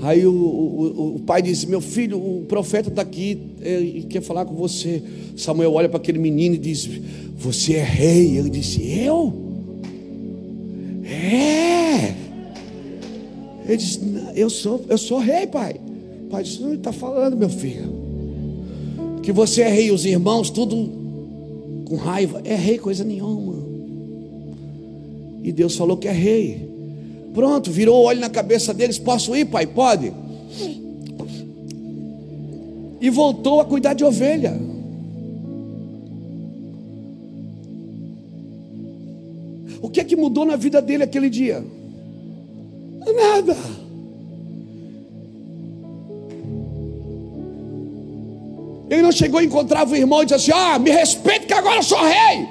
Aí 0.00 0.24
o, 0.24 0.32
o, 0.32 1.16
o 1.16 1.20
pai 1.20 1.42
disse: 1.42 1.66
Meu 1.66 1.82
filho, 1.82 2.16
o 2.16 2.46
profeta 2.48 2.88
está 2.88 3.02
aqui 3.02 3.38
e 3.60 4.06
quer 4.08 4.22
falar 4.22 4.46
com 4.46 4.54
você. 4.54 5.02
Samuel 5.36 5.74
olha 5.74 5.90
para 5.90 5.98
aquele 5.98 6.18
menino 6.18 6.54
e 6.54 6.58
diz: 6.58 6.88
Você 7.36 7.74
é 7.74 7.82
rei. 7.82 8.38
Ele 8.38 8.48
disse: 8.48 8.80
Eu? 8.82 9.30
É. 11.04 11.69
Ele 13.70 13.76
disse: 13.76 14.00
Eu 14.34 14.50
sou, 14.50 14.84
eu 14.88 14.98
sou 14.98 15.20
rei, 15.20 15.46
pai. 15.46 15.76
O 16.24 16.28
pai 16.28 16.42
disse: 16.42 16.60
Não 16.60 16.74
está 16.74 16.90
falando, 16.92 17.36
meu 17.36 17.48
filho. 17.48 18.00
Que 19.22 19.30
você 19.30 19.62
é 19.62 19.68
rei, 19.68 19.92
os 19.92 20.04
irmãos, 20.04 20.50
tudo 20.50 20.90
com 21.84 21.94
raiva. 21.94 22.42
É 22.44 22.56
rei, 22.56 22.78
coisa 22.78 23.04
nenhuma. 23.04 23.54
E 25.44 25.52
Deus 25.52 25.76
falou 25.76 25.96
que 25.96 26.08
é 26.08 26.12
rei. 26.12 26.68
Pronto, 27.32 27.70
virou 27.70 28.00
o 28.00 28.06
olho 28.06 28.18
na 28.18 28.28
cabeça 28.28 28.74
deles. 28.74 28.98
Posso 28.98 29.36
ir, 29.36 29.44
pai? 29.44 29.68
Pode. 29.68 30.12
E 33.00 33.08
voltou 33.08 33.60
a 33.60 33.64
cuidar 33.64 33.94
de 33.94 34.04
ovelha. 34.04 34.60
O 39.80 39.88
que 39.88 40.00
é 40.00 40.04
que 40.04 40.16
mudou 40.16 40.44
na 40.44 40.56
vida 40.56 40.82
dele 40.82 41.04
aquele 41.04 41.30
dia? 41.30 41.64
Nada. 43.06 43.56
Ele 48.90 49.02
não 49.02 49.12
chegou 49.12 49.40
e 49.40 49.46
encontrava 49.46 49.92
o 49.92 49.96
irmão 49.96 50.22
e 50.22 50.26
disse 50.26 50.50
assim: 50.50 50.52
Ah, 50.52 50.78
me 50.78 50.90
respeite 50.90 51.46
que 51.46 51.52
agora 51.52 51.76
eu 51.76 51.82
sou 51.82 51.98
rei. 51.98 52.48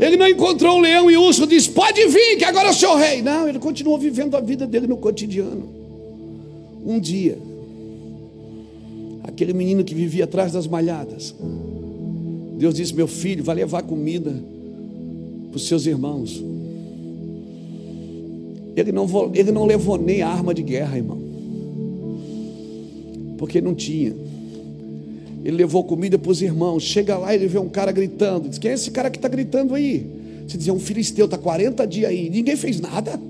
Ele 0.00 0.16
não 0.16 0.26
encontrou 0.26 0.78
um 0.78 0.80
leão 0.80 1.10
e 1.10 1.16
urso, 1.16 1.46
diz: 1.46 1.68
Pode 1.68 2.06
vir, 2.06 2.38
que 2.38 2.44
agora 2.44 2.68
eu 2.68 2.72
sou 2.72 2.96
rei. 2.96 3.20
Não, 3.20 3.46
ele 3.46 3.58
continuou 3.58 3.98
vivendo 3.98 4.34
a 4.34 4.40
vida 4.40 4.66
dele 4.66 4.86
no 4.86 4.96
cotidiano. 4.96 5.68
Um 6.84 6.98
dia, 6.98 7.38
aquele 9.22 9.52
menino 9.52 9.84
que 9.84 9.94
vivia 9.94 10.24
atrás 10.24 10.52
das 10.52 10.66
malhadas, 10.66 11.34
Deus 12.56 12.74
disse: 12.74 12.94
Meu 12.94 13.06
filho, 13.06 13.44
vai 13.44 13.56
levar 13.56 13.82
comida 13.82 14.34
para 15.52 15.58
os 15.58 15.68
seus 15.68 15.84
irmãos. 15.84 16.42
Ele 18.74 18.90
não, 18.90 19.06
ele 19.34 19.52
não 19.52 19.66
levou 19.66 19.98
nem 19.98 20.22
arma 20.22 20.54
de 20.54 20.62
guerra, 20.62 20.96
irmão, 20.96 21.20
porque 23.36 23.60
não 23.60 23.74
tinha. 23.74 24.14
Ele 25.44 25.56
levou 25.58 25.84
comida 25.84 26.18
para 26.18 26.30
os 26.30 26.40
irmãos. 26.40 26.82
Chega 26.82 27.18
lá 27.18 27.34
e 27.34 27.36
ele 27.36 27.48
vê 27.48 27.58
um 27.58 27.68
cara 27.68 27.92
gritando. 27.92 28.48
Diz: 28.48 28.58
Quem 28.58 28.70
é 28.70 28.74
esse 28.74 28.90
cara 28.90 29.10
que 29.10 29.18
está 29.18 29.28
gritando 29.28 29.74
aí? 29.74 30.06
Você 30.48 30.56
diz: 30.56 30.68
É 30.68 30.72
um 30.72 30.78
filisteu, 30.78 31.26
está 31.26 31.36
40 31.36 31.86
dias 31.86 32.10
aí. 32.10 32.30
Ninguém 32.30 32.56
fez 32.56 32.80
nada. 32.80 33.20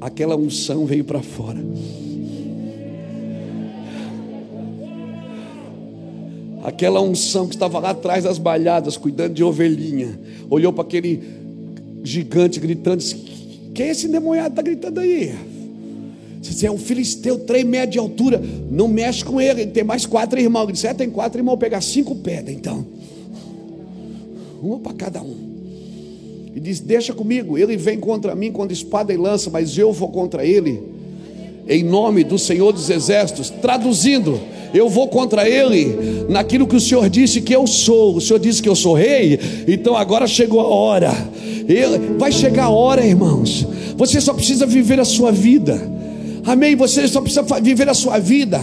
Aquela 0.00 0.36
unção 0.36 0.86
veio 0.86 1.02
para 1.02 1.22
fora. 1.22 1.58
Aquela 6.64 6.98
unção 7.02 7.46
que 7.46 7.54
estava 7.54 7.78
lá 7.78 7.90
atrás 7.90 8.24
das 8.24 8.38
balhadas, 8.38 8.96
cuidando 8.96 9.34
de 9.34 9.44
ovelhinha, 9.44 10.18
olhou 10.48 10.72
para 10.72 10.82
aquele 10.82 11.22
gigante 12.02 12.58
gritando: 12.58 13.04
Quem 13.74 13.86
é 13.86 13.90
esse 13.90 14.08
demoniado 14.08 14.46
que 14.46 14.52
está 14.52 14.62
gritando 14.62 14.98
aí? 14.98 15.34
Você 16.42 16.66
é 16.66 16.70
um 16.70 16.78
filisteu, 16.78 17.38
três 17.38 17.64
metros 17.64 17.92
de 17.92 17.98
altura. 17.98 18.42
Não 18.70 18.88
mexe 18.88 19.24
com 19.24 19.40
ele. 19.40 19.62
Ele 19.62 19.70
tem 19.70 19.84
mais 19.84 20.06
quatro 20.06 20.38
irmãos. 20.38 20.64
Ele 20.64 20.72
disse: 20.72 20.86
é, 20.86 20.94
tem 20.94 21.10
quatro 21.10 21.38
irmãos. 21.38 21.56
Pegar 21.56 21.82
cinco 21.82 22.14
pedras 22.16 22.54
então. 22.54 22.86
Uma 24.62 24.78
para 24.78 24.94
cada 24.94 25.22
um. 25.22 25.36
E 26.54 26.60
diz: 26.60 26.80
Deixa 26.80 27.12
comigo. 27.12 27.58
Ele 27.58 27.76
vem 27.76 27.98
contra 27.98 28.34
mim 28.34 28.52
com 28.52 28.64
espada 28.66 29.12
e 29.12 29.16
lança, 29.16 29.50
mas 29.50 29.76
eu 29.76 29.92
vou 29.92 30.08
contra 30.08 30.44
ele. 30.44 30.82
Em 31.66 31.82
nome 31.82 32.24
do 32.24 32.38
Senhor 32.38 32.72
dos 32.72 32.88
Exércitos. 32.90 33.50
Traduzindo, 33.50 34.40
eu 34.74 34.88
vou 34.88 35.06
contra 35.06 35.48
ele 35.48 36.26
naquilo 36.28 36.66
que 36.66 36.74
o 36.74 36.80
Senhor 36.80 37.08
disse 37.08 37.40
que 37.40 37.54
eu 37.54 37.64
sou. 37.64 38.16
O 38.16 38.20
Senhor 38.20 38.40
disse 38.40 38.60
que 38.60 38.68
eu 38.68 38.74
sou 38.74 38.94
rei. 38.94 39.38
Então 39.68 39.96
agora 39.96 40.26
chegou 40.26 40.60
a 40.60 40.66
hora. 40.66 41.12
Ele, 41.68 42.18
vai 42.18 42.32
chegar 42.32 42.64
a 42.64 42.70
hora, 42.70 43.06
irmãos. 43.06 43.64
Você 43.96 44.20
só 44.20 44.34
precisa 44.34 44.66
viver 44.66 44.98
a 44.98 45.04
sua 45.04 45.30
vida. 45.30 45.80
Amém. 46.44 46.74
Você 46.74 47.06
só 47.06 47.20
precisa 47.20 47.42
viver 47.62 47.88
a 47.88 47.94
sua 47.94 48.18
vida. 48.18 48.60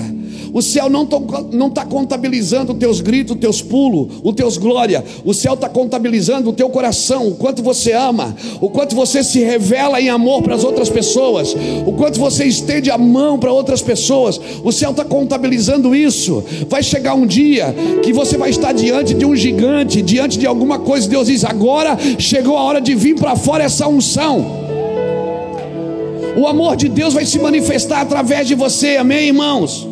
O 0.54 0.62
céu 0.62 0.90
não 0.90 1.68
está 1.68 1.86
contabilizando 1.86 2.74
os 2.74 2.80
teus 2.80 3.00
gritos, 3.00 3.36
os 3.36 3.40
teus 3.42 3.62
pulos, 3.62 4.16
os 4.24 4.34
teus 4.34 4.58
glória. 4.58 5.04
O 5.24 5.34
céu 5.34 5.54
está 5.54 5.70
contabilizando 5.70 6.50
o 6.50 6.54
teu 6.54 6.70
coração, 6.70 7.28
o 7.28 7.36
quanto 7.36 7.64
você 7.64 7.94
ama, 7.94 8.36
o 8.60 8.70
quanto 8.70 8.96
você 8.96 9.24
se 9.24 9.40
revela 9.40 10.02
em 10.02 10.10
amor 10.10 10.42
para 10.42 10.56
as 10.56 10.64
outras 10.64 10.90
pessoas, 10.90 11.56
o 11.86 11.94
quanto 11.94 12.20
você 12.20 12.46
estende 12.46 12.92
a 12.92 12.98
mão 12.98 13.40
para 13.40 13.52
outras 13.52 13.82
pessoas. 13.82 14.40
O 14.64 14.72
céu 14.72 14.92
está 14.92 15.06
contabilizando 15.06 15.96
isso. 15.96 16.44
Vai 16.68 16.84
chegar 16.84 17.14
um 17.14 17.26
dia 17.26 17.74
que 18.04 18.12
você 18.12 18.38
vai 18.38 18.50
estar 18.50 18.74
diante 18.74 19.14
de 19.14 19.26
um 19.26 19.36
gigante, 19.36 20.02
diante 20.02 20.38
de 20.38 20.46
alguma 20.46 20.80
coisa. 20.80 21.08
Deus 21.08 21.28
diz: 21.28 21.46
agora 21.46 21.98
chegou 22.18 22.58
a 22.58 22.64
hora 22.64 22.82
de 22.82 22.94
vir 22.94 23.16
para 23.16 23.36
fora 23.36 23.64
essa 23.64 23.88
unção. 23.88 24.60
O 26.36 26.48
amor 26.48 26.76
de 26.76 26.88
Deus 26.88 27.14
vai 27.14 27.26
se 27.26 27.38
manifestar 27.40 28.02
através 28.02 28.48
de 28.48 28.56
você, 28.56 28.96
amém, 28.96 29.28
irmãos? 29.28 29.91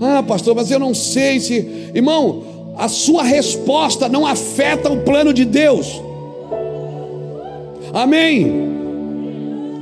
Ah, 0.00 0.22
pastor, 0.22 0.54
mas 0.54 0.70
eu 0.70 0.78
não 0.78 0.94
sei 0.94 1.40
se. 1.40 1.90
Irmão, 1.94 2.74
a 2.76 2.88
sua 2.88 3.22
resposta 3.22 4.08
não 4.08 4.26
afeta 4.26 4.90
o 4.90 4.98
plano 4.98 5.32
de 5.32 5.44
Deus. 5.44 6.00
Amém. 7.92 8.52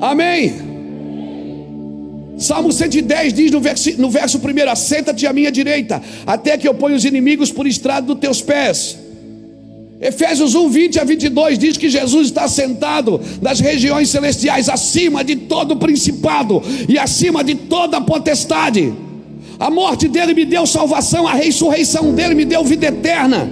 Amém. 0.01 0.67
Salmo 2.39 2.71
110 2.71 3.33
diz 3.33 3.51
no 3.51 3.61
verso, 3.61 4.01
no 4.01 4.11
verso 4.11 4.39
1: 4.39 4.71
Assenta-te 4.71 5.27
à 5.27 5.33
minha 5.33 5.51
direita, 5.51 6.03
até 6.27 6.57
que 6.57 6.69
eu 6.69 6.75
ponha 6.75 6.97
os 6.97 7.05
inimigos 7.05 7.51
por 7.51 7.67
estrado 7.67 8.07
dos 8.07 8.19
teus 8.19 8.43
pés. 8.43 8.99
Efésios 9.99 10.55
1, 10.55 10.69
20 10.69 11.01
a 11.01 11.05
22 11.05 11.59
diz 11.59 11.77
que 11.79 11.89
Jesus 11.89 12.27
está 12.27 12.47
sentado 12.47 13.19
nas 13.41 13.61
regiões 13.61 14.11
celestiais, 14.11 14.69
acima 14.69 15.25
de 15.25 15.37
todo 15.37 15.77
principado 15.77 16.62
e 16.87 16.99
acima 16.99 17.43
de 17.43 17.55
toda 17.55 18.01
potestade. 18.01 18.93
A 19.59 19.71
morte 19.71 20.07
dele 20.09 20.35
me 20.35 20.45
deu 20.45 20.67
salvação, 20.67 21.27
a 21.27 21.33
ressurreição 21.33 22.13
dele 22.13 22.35
me 22.35 22.45
deu 22.45 22.63
vida 22.63 22.87
eterna. 22.87 23.49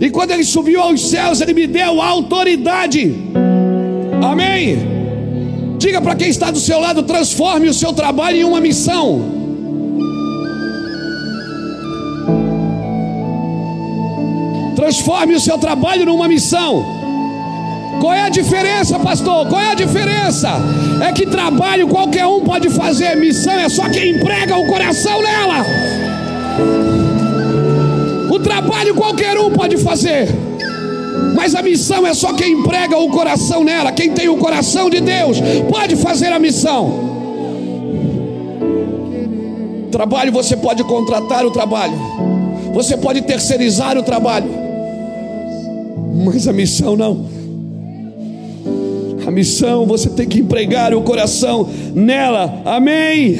E 0.00 0.10
quando 0.10 0.32
ele 0.32 0.44
subiu 0.44 0.80
aos 0.80 1.08
céus, 1.08 1.40
ele 1.40 1.54
me 1.54 1.66
deu 1.66 2.00
autoridade. 2.00 3.14
Amém. 4.22 4.78
Diga 5.78 6.00
para 6.00 6.16
quem 6.16 6.28
está 6.28 6.50
do 6.50 6.58
seu 6.58 6.80
lado: 6.80 7.02
transforme 7.04 7.68
o 7.68 7.74
seu 7.74 7.92
trabalho 7.92 8.36
em 8.36 8.44
uma 8.44 8.60
missão. 8.60 9.22
Transforme 14.74 15.34
o 15.34 15.40
seu 15.40 15.56
trabalho 15.56 16.04
numa 16.04 16.26
missão. 16.26 17.03
Qual 18.00 18.12
é 18.12 18.22
a 18.22 18.28
diferença, 18.28 18.98
pastor? 18.98 19.46
Qual 19.48 19.60
é 19.60 19.70
a 19.70 19.74
diferença? 19.74 20.50
É 21.06 21.12
que 21.12 21.26
trabalho 21.26 21.88
qualquer 21.88 22.26
um 22.26 22.40
pode 22.40 22.70
fazer, 22.70 23.16
missão 23.16 23.52
é 23.52 23.68
só 23.68 23.88
quem 23.88 24.16
emprega 24.16 24.56
o 24.56 24.66
coração 24.66 25.22
nela. 25.22 25.64
O 28.30 28.38
trabalho 28.38 28.94
qualquer 28.94 29.38
um 29.38 29.50
pode 29.50 29.76
fazer, 29.78 30.28
mas 31.34 31.54
a 31.54 31.62
missão 31.62 32.06
é 32.06 32.14
só 32.14 32.32
quem 32.32 32.52
emprega 32.52 32.98
o 32.98 33.08
coração 33.10 33.64
nela. 33.64 33.92
Quem 33.92 34.10
tem 34.10 34.28
o 34.28 34.36
coração 34.36 34.90
de 34.90 35.00
Deus 35.00 35.38
pode 35.70 35.96
fazer 35.96 36.32
a 36.32 36.38
missão. 36.38 37.12
Trabalho 39.90 40.32
você 40.32 40.56
pode 40.56 40.82
contratar 40.84 41.46
o 41.46 41.50
trabalho, 41.50 41.94
você 42.72 42.96
pode 42.96 43.22
terceirizar 43.22 43.96
o 43.96 44.02
trabalho 44.02 44.64
mas 46.14 46.46
a 46.46 46.52
missão 46.52 46.96
não. 46.96 47.33
Missão 49.34 49.84
você 49.84 50.08
tem 50.10 50.28
que 50.28 50.38
empregar 50.38 50.94
o 50.94 51.02
coração 51.02 51.68
nela, 51.92 52.62
amém. 52.64 53.36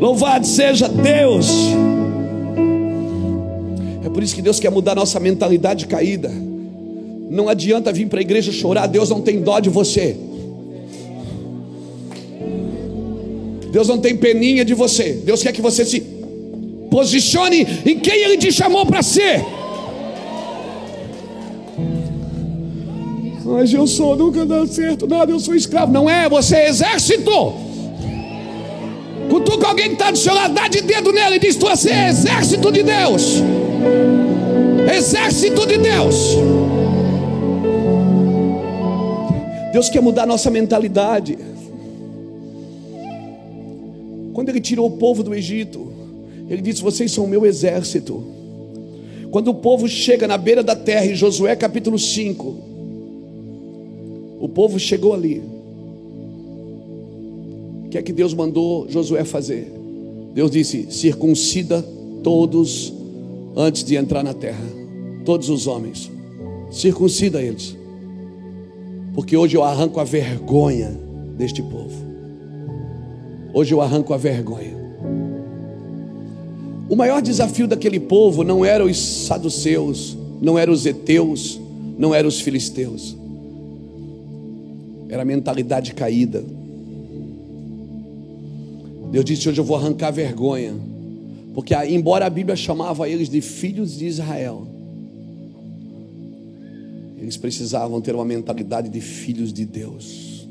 Louvado 0.00 0.44
seja 0.44 0.88
Deus. 0.88 1.48
É 4.04 4.08
por 4.08 4.22
isso 4.22 4.34
que 4.34 4.42
Deus 4.42 4.58
quer 4.58 4.70
mudar 4.70 4.96
nossa 4.96 5.20
mentalidade 5.20 5.86
caída. 5.86 6.30
Não 7.30 7.48
adianta 7.48 7.92
vir 7.92 8.08
para 8.08 8.18
a 8.18 8.22
igreja 8.22 8.50
chorar, 8.50 8.88
Deus 8.88 9.08
não 9.08 9.20
tem 9.20 9.40
dó 9.40 9.60
de 9.60 9.70
você. 9.70 10.16
Deus 13.70 13.88
não 13.88 13.98
tem 13.98 14.16
peninha 14.16 14.64
de 14.64 14.74
você. 14.74 15.12
Deus 15.24 15.42
quer 15.42 15.52
que 15.52 15.62
você 15.62 15.84
se 15.84 16.00
posicione 16.90 17.66
em 17.86 17.98
quem 17.98 18.24
Ele 18.24 18.36
te 18.36 18.52
chamou 18.52 18.84
para 18.84 19.02
ser. 19.02 19.42
Mas 23.52 23.70
eu 23.70 23.86
sou, 23.86 24.16
nunca 24.16 24.46
dá 24.46 24.66
certo 24.66 25.06
nada, 25.06 25.30
eu 25.30 25.38
sou 25.38 25.54
escravo. 25.54 25.92
Não 25.92 26.08
é, 26.08 26.26
você 26.26 26.56
é 26.56 26.68
exército. 26.70 27.52
Cutuca 29.28 29.68
alguém 29.68 29.88
que 29.88 29.92
está 29.92 30.10
do 30.10 30.16
seu 30.16 30.34
lado, 30.34 30.54
dá 30.54 30.68
de 30.68 30.80
dedo 30.80 31.12
nele 31.12 31.36
e 31.36 31.38
diz: 31.38 31.56
Tu 31.56 31.68
é 31.68 32.08
exército 32.08 32.72
de 32.72 32.82
Deus. 32.82 33.42
Exército 34.90 35.66
de 35.66 35.76
Deus. 35.76 36.38
Deus 39.70 39.90
quer 39.90 40.00
mudar 40.00 40.24
nossa 40.24 40.50
mentalidade. 40.50 41.36
Quando 44.32 44.48
Ele 44.48 44.62
tirou 44.62 44.86
o 44.86 44.92
povo 44.92 45.22
do 45.22 45.34
Egito, 45.34 45.92
Ele 46.48 46.62
disse: 46.62 46.82
Vocês 46.82 47.12
são 47.12 47.24
o 47.24 47.28
meu 47.28 47.44
exército. 47.44 48.24
Quando 49.30 49.48
o 49.48 49.54
povo 49.54 49.86
chega 49.86 50.26
na 50.26 50.38
beira 50.38 50.62
da 50.62 50.74
terra, 50.74 51.04
em 51.04 51.14
Josué 51.14 51.54
capítulo 51.54 51.98
5, 51.98 52.71
o 54.42 54.48
povo 54.48 54.76
chegou 54.76 55.14
ali. 55.14 55.40
O 57.86 57.88
que 57.88 57.96
é 57.96 58.02
que 58.02 58.12
Deus 58.12 58.34
mandou 58.34 58.88
Josué 58.90 59.22
fazer? 59.22 59.72
Deus 60.34 60.50
disse: 60.50 60.88
circuncida 60.90 61.80
todos 62.24 62.92
antes 63.54 63.84
de 63.84 63.94
entrar 63.94 64.24
na 64.24 64.34
terra, 64.34 64.64
todos 65.24 65.48
os 65.48 65.68
homens, 65.68 66.10
circuncida 66.72 67.40
eles, 67.40 67.76
porque 69.14 69.36
hoje 69.36 69.56
eu 69.56 69.62
arranco 69.62 70.00
a 70.00 70.04
vergonha 70.04 70.90
deste 71.38 71.62
povo. 71.62 72.02
Hoje 73.54 73.72
eu 73.72 73.80
arranco 73.80 74.12
a 74.12 74.16
vergonha. 74.16 74.76
O 76.88 76.96
maior 76.96 77.22
desafio 77.22 77.68
daquele 77.68 78.00
povo 78.00 78.42
não 78.42 78.64
eram 78.64 78.86
os 78.86 78.98
saduceus, 78.98 80.16
não 80.40 80.58
eram 80.58 80.72
os 80.72 80.84
heteus, 80.84 81.60
não 81.96 82.12
eram 82.12 82.28
os 82.28 82.40
filisteus 82.40 83.21
era 85.12 85.20
a 85.20 85.26
mentalidade 85.26 85.92
caída. 85.92 86.42
Deus 89.10 89.24
disse: 89.26 89.46
Hoje 89.46 89.60
eu 89.60 89.64
vou 89.64 89.76
arrancar 89.76 90.10
vergonha, 90.10 90.74
porque 91.52 91.74
embora 91.74 92.24
a 92.24 92.30
Bíblia 92.30 92.56
chamava 92.56 93.06
eles 93.06 93.28
de 93.28 93.42
filhos 93.42 93.98
de 93.98 94.06
Israel, 94.06 94.66
eles 97.18 97.36
precisavam 97.36 98.00
ter 98.00 98.14
uma 98.14 98.24
mentalidade 98.24 98.88
de 98.88 99.02
filhos 99.02 99.52
de 99.52 99.66
Deus, 99.66 100.48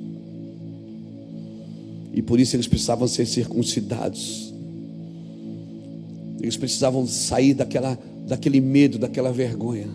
e 2.14 2.22
por 2.22 2.40
isso 2.40 2.56
eles 2.56 2.68
precisavam 2.68 3.08
ser 3.08 3.26
circuncidados, 3.26 4.54
eles 6.40 6.56
precisavam 6.56 7.08
sair 7.08 7.56
daquela, 7.56 7.98
daquele 8.28 8.62
medo, 8.62 9.00
daquela 9.00 9.32
vergonha. 9.32 9.88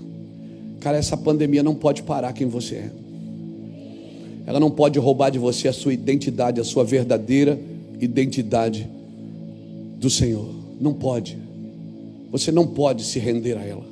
Cara, 0.81 0.97
essa 0.97 1.17
pandemia 1.17 1.63
não 1.63 1.75
pode 1.75 2.03
parar 2.03 2.33
quem 2.33 2.49
você 2.49 2.75
é. 2.75 3.06
Ela 4.47 4.61
não 4.61 4.71
pode 4.71 4.97
roubar 4.97 5.31
de 5.31 5.41
você 5.41 5.67
a 5.67 5.73
sua 5.73 5.93
identidade, 5.93 6.61
a 6.61 6.65
sua 6.65 6.85
verdadeira 6.85 7.59
identidade 8.01 8.89
do 9.99 10.09
Senhor. 10.09 10.49
Não 10.81 10.95
pode. 10.95 11.37
Você 12.31 12.53
não 12.53 12.65
pode 12.65 13.03
se 13.03 13.19
render 13.19 13.59
a 13.59 13.65
ela. 13.65 13.85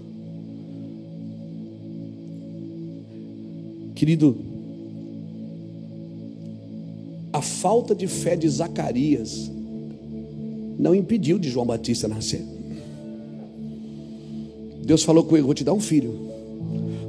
Querido, 3.97 4.37
a 7.33 7.43
falta 7.43 7.93
de 7.93 8.07
fé 8.07 8.37
de 8.37 8.49
Zacarias 8.49 9.51
não 10.79 10.95
impediu 10.95 11.37
de 11.37 11.51
João 11.51 11.67
Batista 11.67 12.07
nascer. 12.07 12.45
Deus 14.85 15.03
falou 15.03 15.25
com 15.25 15.37
ele: 15.37 15.47
Vou 15.47 15.55
te 15.55 15.65
dar 15.65 15.73
um 15.73 15.81
filho. 15.81 16.29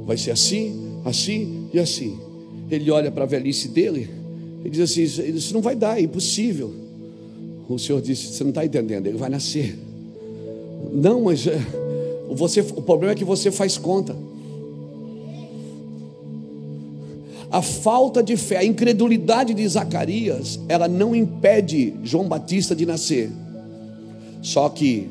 Vai 0.04 0.16
ser 0.16 0.32
assim, 0.32 1.00
assim 1.04 1.68
e 1.72 1.78
assim 1.78 2.25
ele 2.70 2.90
olha 2.90 3.10
para 3.10 3.24
a 3.24 3.26
velhice 3.26 3.68
dele 3.68 4.08
e 4.64 4.70
diz 4.70 4.80
assim: 4.80 5.02
Isso 5.02 5.54
não 5.54 5.62
vai 5.62 5.76
dar, 5.76 5.98
é 5.98 6.02
impossível. 6.02 6.72
O 7.68 7.78
Senhor 7.78 8.00
disse: 8.00 8.32
Você 8.32 8.44
não 8.44 8.50
está 8.50 8.64
entendendo, 8.64 9.06
ele 9.06 9.18
vai 9.18 9.28
nascer. 9.30 9.78
Não, 10.92 11.22
mas 11.22 11.46
é, 11.46 11.60
você, 12.30 12.60
o 12.60 12.82
problema 12.82 13.12
é 13.12 13.16
que 13.16 13.24
você 13.24 13.50
faz 13.50 13.78
conta. 13.78 14.16
A 17.50 17.62
falta 17.62 18.22
de 18.22 18.36
fé, 18.36 18.58
a 18.58 18.64
incredulidade 18.64 19.54
de 19.54 19.66
Zacarias, 19.66 20.58
ela 20.68 20.88
não 20.88 21.14
impede 21.14 21.94
João 22.02 22.28
Batista 22.28 22.74
de 22.74 22.84
nascer. 22.84 23.30
Só 24.42 24.68
que, 24.68 25.08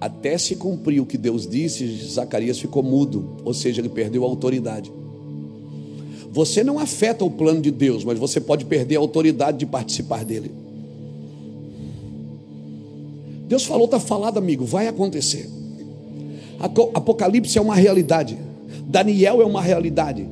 até 0.00 0.36
se 0.36 0.56
cumprir 0.56 1.00
o 1.00 1.06
que 1.06 1.16
Deus 1.16 1.46
disse, 1.46 1.86
Zacarias 2.06 2.58
ficou 2.58 2.82
mudo, 2.82 3.36
ou 3.44 3.54
seja, 3.54 3.80
ele 3.80 3.88
perdeu 3.88 4.24
a 4.24 4.28
autoridade. 4.28 4.92
Você 6.36 6.62
não 6.62 6.78
afeta 6.78 7.24
o 7.24 7.30
plano 7.30 7.62
de 7.62 7.70
Deus, 7.70 8.04
mas 8.04 8.18
você 8.18 8.38
pode 8.38 8.66
perder 8.66 8.96
a 8.96 8.98
autoridade 8.98 9.56
de 9.56 9.64
participar 9.64 10.22
dele. 10.22 10.50
Deus 13.48 13.64
falou, 13.64 13.86
está 13.86 13.98
falado, 13.98 14.36
amigo, 14.36 14.62
vai 14.62 14.86
acontecer. 14.86 15.48
Apocalipse 16.60 17.56
é 17.56 17.60
uma 17.60 17.74
realidade, 17.74 18.36
Daniel 18.86 19.40
é 19.40 19.46
uma 19.46 19.62
realidade, 19.62 20.28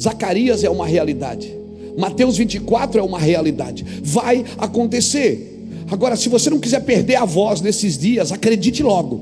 Zacarias 0.00 0.64
é 0.64 0.70
uma 0.70 0.88
realidade, 0.88 1.56
Mateus 1.96 2.36
24 2.36 2.98
é 2.98 3.02
uma 3.04 3.20
realidade, 3.20 3.86
vai 4.02 4.44
acontecer. 4.58 5.68
Agora, 5.88 6.16
se 6.16 6.28
você 6.28 6.50
não 6.50 6.58
quiser 6.58 6.80
perder 6.80 7.14
a 7.14 7.24
voz 7.24 7.60
nesses 7.60 7.96
dias, 7.96 8.32
acredite 8.32 8.82
logo, 8.82 9.20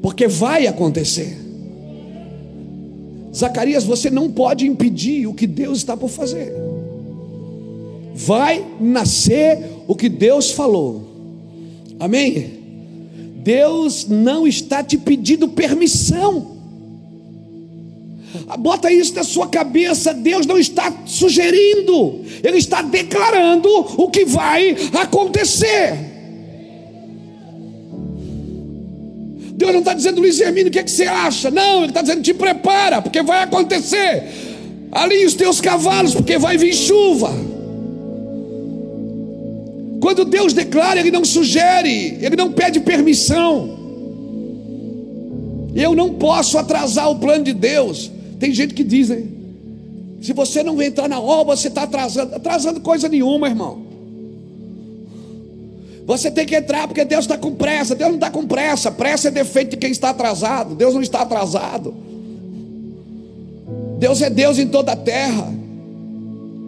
porque 0.00 0.26
vai 0.26 0.66
acontecer. 0.66 1.49
Zacarias, 3.34 3.84
você 3.84 4.10
não 4.10 4.30
pode 4.30 4.66
impedir 4.66 5.26
o 5.26 5.34
que 5.34 5.46
Deus 5.46 5.78
está 5.78 5.96
por 5.96 6.08
fazer. 6.08 6.52
Vai 8.14 8.64
nascer 8.80 9.58
o 9.86 9.94
que 9.94 10.08
Deus 10.08 10.50
falou. 10.50 11.06
Amém? 11.98 12.58
Deus 13.42 14.06
não 14.08 14.46
está 14.46 14.82
te 14.82 14.98
pedindo 14.98 15.48
permissão. 15.48 16.58
Bota 18.58 18.92
isso 18.92 19.14
na 19.14 19.24
sua 19.24 19.48
cabeça. 19.48 20.12
Deus 20.12 20.46
não 20.46 20.58
está 20.58 20.92
sugerindo, 21.06 22.20
Ele 22.42 22.58
está 22.58 22.82
declarando 22.82 23.68
o 23.96 24.10
que 24.10 24.24
vai 24.24 24.76
acontecer. 24.92 26.09
Deus 29.60 29.72
não 29.72 29.80
está 29.80 29.92
dizendo, 29.92 30.22
Luiz 30.22 30.40
Hermínio, 30.40 30.68
o 30.68 30.70
que, 30.70 30.78
é 30.78 30.82
que 30.82 30.90
você 30.90 31.04
acha? 31.04 31.50
Não, 31.50 31.80
Ele 31.80 31.88
está 31.88 32.00
dizendo, 32.00 32.22
te 32.22 32.32
prepara, 32.32 33.02
porque 33.02 33.22
vai 33.22 33.42
acontecer. 33.42 34.24
Alinhe 34.90 35.26
os 35.26 35.34
teus 35.34 35.60
cavalos, 35.60 36.14
porque 36.14 36.38
vai 36.38 36.56
vir 36.56 36.74
chuva. 36.74 37.30
Quando 40.00 40.24
Deus 40.24 40.54
declara, 40.54 40.98
Ele 40.98 41.10
não 41.10 41.26
sugere, 41.26 42.16
Ele 42.22 42.36
não 42.36 42.50
pede 42.52 42.80
permissão. 42.80 43.78
Eu 45.74 45.94
não 45.94 46.14
posso 46.14 46.56
atrasar 46.56 47.10
o 47.10 47.16
plano 47.16 47.44
de 47.44 47.52
Deus. 47.52 48.10
Tem 48.38 48.54
gente 48.54 48.72
que 48.72 48.82
diz? 48.82 49.08
Se 50.22 50.32
você 50.32 50.62
não 50.62 50.80
entrar 50.80 51.06
na 51.06 51.20
obra, 51.20 51.54
você 51.54 51.68
está 51.68 51.82
atrasando. 51.82 52.34
Atrasando 52.34 52.80
coisa 52.80 53.10
nenhuma, 53.10 53.46
irmão. 53.46 53.89
Você 56.10 56.28
tem 56.28 56.44
que 56.44 56.56
entrar 56.56 56.88
porque 56.88 57.04
Deus 57.04 57.20
está 57.20 57.38
com 57.38 57.54
pressa. 57.54 57.94
Deus 57.94 58.08
não 58.08 58.16
está 58.16 58.28
com 58.32 58.44
pressa. 58.44 58.90
Pressa 58.90 59.28
é 59.28 59.30
defeito 59.30 59.70
de 59.70 59.76
quem 59.76 59.92
está 59.92 60.10
atrasado. 60.10 60.74
Deus 60.74 60.92
não 60.92 61.00
está 61.00 61.20
atrasado. 61.20 61.94
Deus 63.96 64.20
é 64.20 64.28
Deus 64.28 64.58
em 64.58 64.66
toda 64.66 64.90
a 64.90 64.96
terra. 64.96 65.54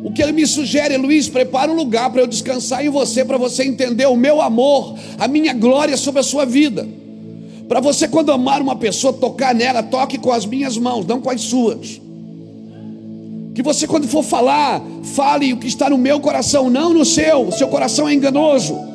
O 0.05 0.12
que 0.12 0.22
ele 0.22 0.30
me 0.30 0.47
sugere, 0.47 0.97
Luiz, 0.97 1.28
prepara 1.28 1.72
um 1.72 1.74
lugar 1.74 2.09
para 2.11 2.20
eu 2.20 2.26
descansar 2.28 2.86
em 2.86 2.88
você, 2.88 3.24
para 3.24 3.36
você 3.36 3.64
entender 3.64 4.07
o 4.07 4.14
meu 4.14 4.40
amor, 4.40 4.97
a 5.18 5.26
minha 5.26 5.53
glória 5.53 5.97
sobre 5.97 6.20
a 6.20 6.22
sua 6.22 6.45
vida. 6.45 6.86
Para 7.66 7.80
você, 7.80 8.07
quando 8.07 8.30
amar 8.30 8.62
uma 8.62 8.76
pessoa, 8.76 9.12
tocar 9.12 9.53
nela, 9.53 9.82
toque 9.82 10.18
com 10.18 10.30
as 10.30 10.47
minhas 10.47 10.78
mãos, 10.78 11.05
não 11.05 11.20
com 11.20 11.30
as 11.30 11.40
suas. 11.40 12.01
Que 13.57 13.62
você, 13.64 13.88
quando 13.88 14.07
for 14.07 14.22
falar, 14.22 14.80
fale 15.03 15.53
o 15.53 15.57
que 15.57 15.66
está 15.66 15.90
no 15.90 15.99
meu 15.99 16.20
coração, 16.20 16.70
não 16.70 16.95
no 16.95 17.05
seu. 17.05 17.49
O 17.49 17.51
seu 17.51 17.66
coração 17.66 18.09
é 18.09 18.14
enganoso. 18.14 18.91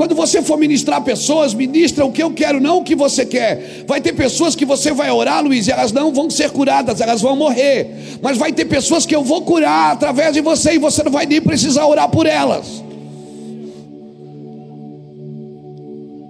Quando 0.00 0.14
você 0.14 0.40
for 0.40 0.56
ministrar 0.56 1.04
pessoas, 1.04 1.52
ministra 1.52 2.06
o 2.06 2.10
que 2.10 2.22
eu 2.22 2.30
quero, 2.30 2.58
não 2.58 2.78
o 2.78 2.82
que 2.82 2.94
você 2.94 3.26
quer. 3.26 3.84
Vai 3.86 4.00
ter 4.00 4.14
pessoas 4.14 4.56
que 4.56 4.64
você 4.64 4.92
vai 4.92 5.10
orar, 5.10 5.44
Luiz, 5.44 5.68
e 5.68 5.70
elas 5.70 5.92
não 5.92 6.10
vão 6.10 6.30
ser 6.30 6.48
curadas, 6.52 7.02
elas 7.02 7.20
vão 7.20 7.36
morrer. 7.36 8.18
Mas 8.22 8.38
vai 8.38 8.50
ter 8.50 8.64
pessoas 8.64 9.04
que 9.04 9.14
eu 9.14 9.22
vou 9.22 9.42
curar 9.42 9.92
através 9.92 10.32
de 10.32 10.40
você 10.40 10.72
e 10.72 10.78
você 10.78 11.02
não 11.02 11.12
vai 11.12 11.26
nem 11.26 11.38
precisar 11.38 11.84
orar 11.84 12.08
por 12.08 12.24
elas. 12.24 12.82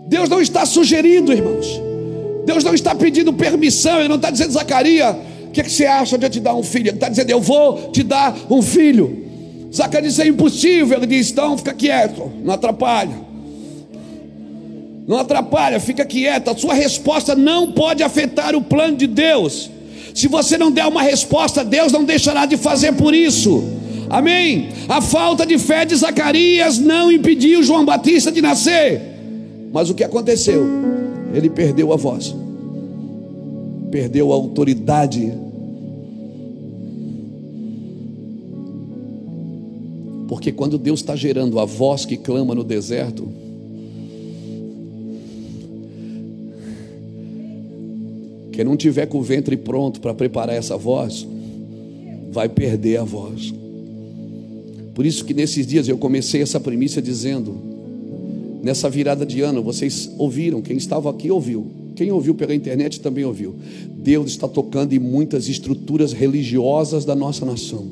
Deus 0.09 0.29
não 0.29 0.41
está 0.41 0.67
sugerindo, 0.67 1.33
irmãos. 1.33 1.81
Deus 2.45 2.65
não 2.65 2.75
está 2.75 2.93
pedindo 2.93 3.33
permissão. 3.33 4.01
Ele 4.01 4.09
não 4.09 4.17
está 4.17 4.33
dizendo, 4.33 4.51
Zacarias, 4.51 5.15
o 5.47 5.51
que, 5.53 5.61
é 5.61 5.63
que, 5.63 5.71
você 5.71 5.87
acha 5.87 6.19
de 6.19 6.27
eu 6.27 6.31
te 6.31 6.41
dar 6.41 6.57
um 6.57 6.65
filho? 6.65 6.89
Ele 6.89 6.97
está 6.97 7.09
dizendo, 7.09 7.31
eu 7.31 7.41
vou 7.41 7.93
te 7.93 8.03
dar 8.03 8.37
um 8.51 8.63
filho. 8.63 9.27
Zacarias 9.73 10.15
disse, 10.15 10.27
é 10.27 10.29
impossível. 10.29 10.97
Ele 10.97 11.07
diz, 11.07 11.31
então 11.31 11.57
fica 11.57 11.73
quieto, 11.73 12.33
não 12.43 12.55
atrapalha. 12.55 13.30
Não 15.11 15.19
atrapalha, 15.19 15.81
fica 15.81 16.05
quieto. 16.05 16.51
A 16.51 16.57
sua 16.57 16.73
resposta 16.73 17.35
não 17.35 17.73
pode 17.73 18.01
afetar 18.01 18.55
o 18.55 18.63
plano 18.63 18.97
de 18.97 19.09
Deus. 19.09 19.69
Se 20.15 20.29
você 20.29 20.57
não 20.57 20.71
der 20.71 20.87
uma 20.87 21.03
resposta, 21.03 21.65
Deus 21.65 21.91
não 21.91 22.05
deixará 22.05 22.47
de 22.47 22.57
fazer 22.57 22.93
por 22.93 23.13
isso. 23.13 23.61
Amém? 24.09 24.69
A 24.89 25.03
falta 25.03 25.45
de 25.45 25.59
fé 25.59 25.85
de 25.85 25.97
Zacarias 25.97 26.79
não 26.79 27.11
impediu 27.11 27.61
João 27.61 27.85
Batista 27.85 28.31
de 28.31 28.41
nascer. 28.41 29.03
Mas 29.73 29.91
o 29.91 29.95
que 29.97 30.05
aconteceu? 30.05 30.65
Ele 31.35 31.51
perdeu 31.51 31.93
a 31.93 31.97
voz, 31.97 32.33
perdeu 33.91 34.31
a 34.31 34.37
autoridade. 34.37 35.33
Porque 40.29 40.53
quando 40.53 40.79
Deus 40.79 41.01
está 41.01 41.17
gerando 41.17 41.59
a 41.59 41.65
voz 41.65 42.05
que 42.05 42.17
clama 42.17 42.55
no 42.55 42.63
deserto, 42.63 43.50
quem 48.61 48.65
não 48.67 48.77
tiver 48.77 49.07
com 49.07 49.17
o 49.17 49.23
ventre 49.23 49.57
pronto 49.57 50.03
para 50.03 50.13
preparar 50.13 50.55
essa 50.55 50.77
voz, 50.77 51.27
vai 52.31 52.47
perder 52.47 52.99
a 52.99 53.05
voz. 53.05 53.55
Por 54.95 55.07
isso 55.07 55.25
que 55.25 55.33
nesses 55.33 55.67
dias 55.67 55.89
eu 55.89 55.97
comecei 55.97 56.43
essa 56.43 56.61
premissa 56.61 57.01
dizendo: 57.01 57.57
Nessa 58.63 58.91
virada 58.91 59.25
de 59.25 59.41
ano, 59.41 59.63
vocês 59.63 60.11
ouviram, 60.19 60.61
quem 60.61 60.77
estava 60.77 61.09
aqui 61.09 61.31
ouviu. 61.31 61.69
Quem 61.97 62.13
ouviu 62.13 62.35
pela 62.35 62.55
internet 62.55 63.01
também 63.01 63.25
ouviu. 63.25 63.55
Deus 63.97 64.33
está 64.33 64.47
tocando 64.47 64.93
em 64.93 64.99
muitas 64.99 65.49
estruturas 65.49 66.13
religiosas 66.13 67.07
da 67.07 67.17
nossa 67.17 67.47
nação. 67.47 67.87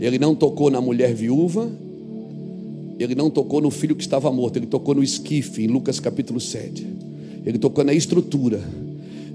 Ele 0.00 0.18
não 0.18 0.34
tocou 0.34 0.70
na 0.70 0.80
mulher 0.80 1.12
viúva, 1.12 1.70
ele 2.98 3.14
não 3.14 3.28
tocou 3.28 3.60
no 3.60 3.70
filho 3.70 3.94
que 3.94 4.02
estava 4.02 4.32
morto, 4.32 4.56
ele 4.56 4.66
tocou 4.66 4.94
no 4.94 5.02
esquife, 5.02 5.64
em 5.64 5.66
Lucas 5.66 6.00
capítulo 6.00 6.40
7. 6.40 7.13
Ele 7.44 7.58
tocou 7.58 7.84
na 7.84 7.92
estrutura 7.92 8.60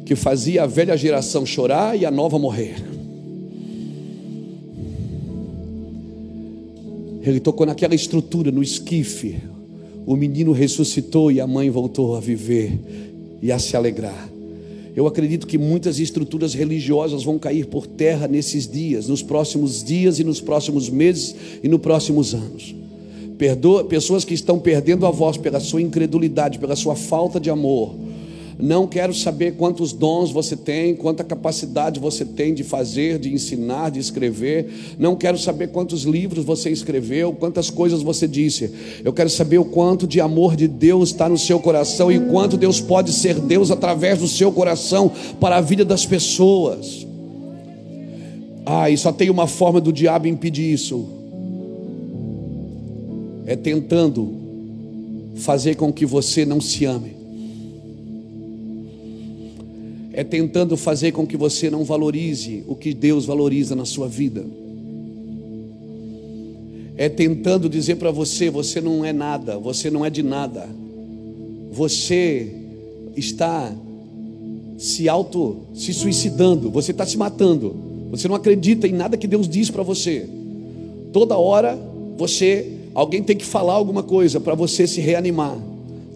que 0.06 0.16
fazia 0.16 0.64
a 0.64 0.66
velha 0.66 0.98
geração 0.98 1.46
chorar 1.46 1.96
e 1.96 2.06
a 2.06 2.12
nova 2.12 2.40
morrer. 2.40 2.76
Ele 7.22 7.40
tocou 7.40 7.66
naquela 7.66 7.94
estrutura, 7.94 8.52
no 8.52 8.64
esquife. 8.64 9.38
O 10.06 10.16
menino 10.16 10.52
ressuscitou 10.52 11.32
e 11.32 11.40
a 11.40 11.46
mãe 11.46 11.70
voltou 11.70 12.16
a 12.16 12.20
viver 12.20 12.80
e 13.42 13.52
a 13.52 13.60
se 13.60 13.78
alegrar. 13.78 14.30
Eu 14.96 15.06
acredito 15.06 15.46
que 15.46 15.58
muitas 15.58 16.00
estruturas 16.00 16.54
religiosas 16.54 17.24
vão 17.24 17.38
cair 17.38 17.68
por 17.68 17.86
terra 17.86 18.28
nesses 18.28 18.68
dias, 18.68 19.08
nos 19.08 19.22
próximos 19.22 19.84
dias 19.84 20.20
e 20.20 20.24
nos 20.24 20.42
próximos 20.42 20.90
meses 20.90 21.36
e 21.64 21.68
nos 21.68 21.80
próximos 21.80 22.34
anos. 22.34 22.76
Perdoa 23.40 23.84
pessoas 23.84 24.24
que 24.24 24.36
estão 24.36 24.60
perdendo 24.60 25.08
a 25.08 25.10
voz 25.10 25.36
pela 25.36 25.60
sua 25.60 25.82
incredulidade, 25.82 26.60
pela 26.60 26.76
sua 26.76 26.96
falta 26.96 27.40
de 27.40 27.50
amor 27.50 27.96
não 28.62 28.86
quero 28.86 29.14
saber 29.14 29.54
quantos 29.54 29.94
dons 29.94 30.32
você 30.32 30.54
tem, 30.54 30.94
quanta 30.94 31.24
capacidade 31.24 31.98
você 31.98 32.26
tem 32.26 32.54
de 32.54 32.62
fazer, 32.62 33.18
de 33.18 33.34
ensinar, 33.34 33.90
de 33.90 34.00
escrever. 34.00 34.98
Não 35.00 35.16
quero 35.16 35.38
saber 35.38 35.70
quantos 35.70 36.04
livros 36.04 36.44
você 36.44 36.70
escreveu, 36.70 37.32
quantas 37.32 37.70
coisas 37.70 38.02
você 38.02 38.28
disse. 38.28 38.70
Eu 39.06 39.14
quero 39.14 39.30
saber 39.30 39.60
o 39.60 39.66
quanto 39.66 40.06
de 40.06 40.20
amor 40.20 40.58
de 40.58 40.68
Deus 40.68 41.10
está 41.10 41.30
no 41.30 41.38
seu 41.38 41.58
coração 41.62 42.12
e 42.12 42.20
quanto 42.20 42.58
Deus 42.58 42.82
pode 42.82 43.14
ser 43.14 43.36
Deus 43.36 43.72
através 43.72 44.20
do 44.20 44.28
seu 44.28 44.52
coração 44.52 45.10
para 45.40 45.56
a 45.56 45.62
vida 45.62 45.86
das 45.86 46.06
pessoas. 46.06 47.08
Ah, 48.66 48.90
e 48.90 48.98
só 48.98 49.14
tem 49.14 49.30
uma 49.30 49.48
forma 49.48 49.80
do 49.80 49.94
diabo 49.94 50.28
impedir 50.28 50.74
isso: 50.74 51.19
é 53.50 53.56
tentando 53.56 54.32
fazer 55.38 55.76
com 55.76 55.92
que 55.92 56.06
você 56.06 56.46
não 56.46 56.62
se 56.62 56.86
ame 56.86 57.20
é 60.20 60.24
tentando 60.26 60.76
fazer 60.76 61.14
com 61.14 61.26
que 61.26 61.38
você 61.38 61.70
não 61.70 61.86
valorize 61.86 62.66
o 62.68 62.76
que 62.76 62.94
Deus 62.94 63.26
valoriza 63.26 63.74
na 63.74 63.86
sua 63.86 64.06
vida. 64.06 64.46
É 66.98 67.08
tentando 67.08 67.70
dizer 67.70 67.96
para 67.96 68.12
você: 68.12 68.50
você 68.50 68.82
não 68.82 69.06
é 69.06 69.14
nada, 69.14 69.58
você 69.58 69.90
não 69.90 70.06
é 70.06 70.10
de 70.10 70.22
nada, 70.22 70.68
você 71.72 72.54
está 73.16 73.74
se 74.78 75.08
auto, 75.08 75.60
se 75.74 75.94
suicidando, 75.94 76.70
você 76.70 76.92
está 76.92 77.06
se 77.06 77.18
matando, 77.18 77.74
você 78.12 78.28
não 78.28 78.36
acredita 78.36 78.88
em 78.90 78.92
nada 78.92 79.16
que 79.16 79.26
Deus 79.26 79.48
diz 79.48 79.70
para 79.70 79.84
você. 79.84 80.28
Toda 81.14 81.38
hora 81.38 81.80
você, 82.18 82.79
alguém 83.00 83.24
tem 83.24 83.38
que 83.38 83.46
falar 83.46 83.74
alguma 83.74 84.04
coisa 84.04 84.40
para 84.40 84.56
você 84.56 84.86
se 84.86 85.00
reanimar. 85.00 85.58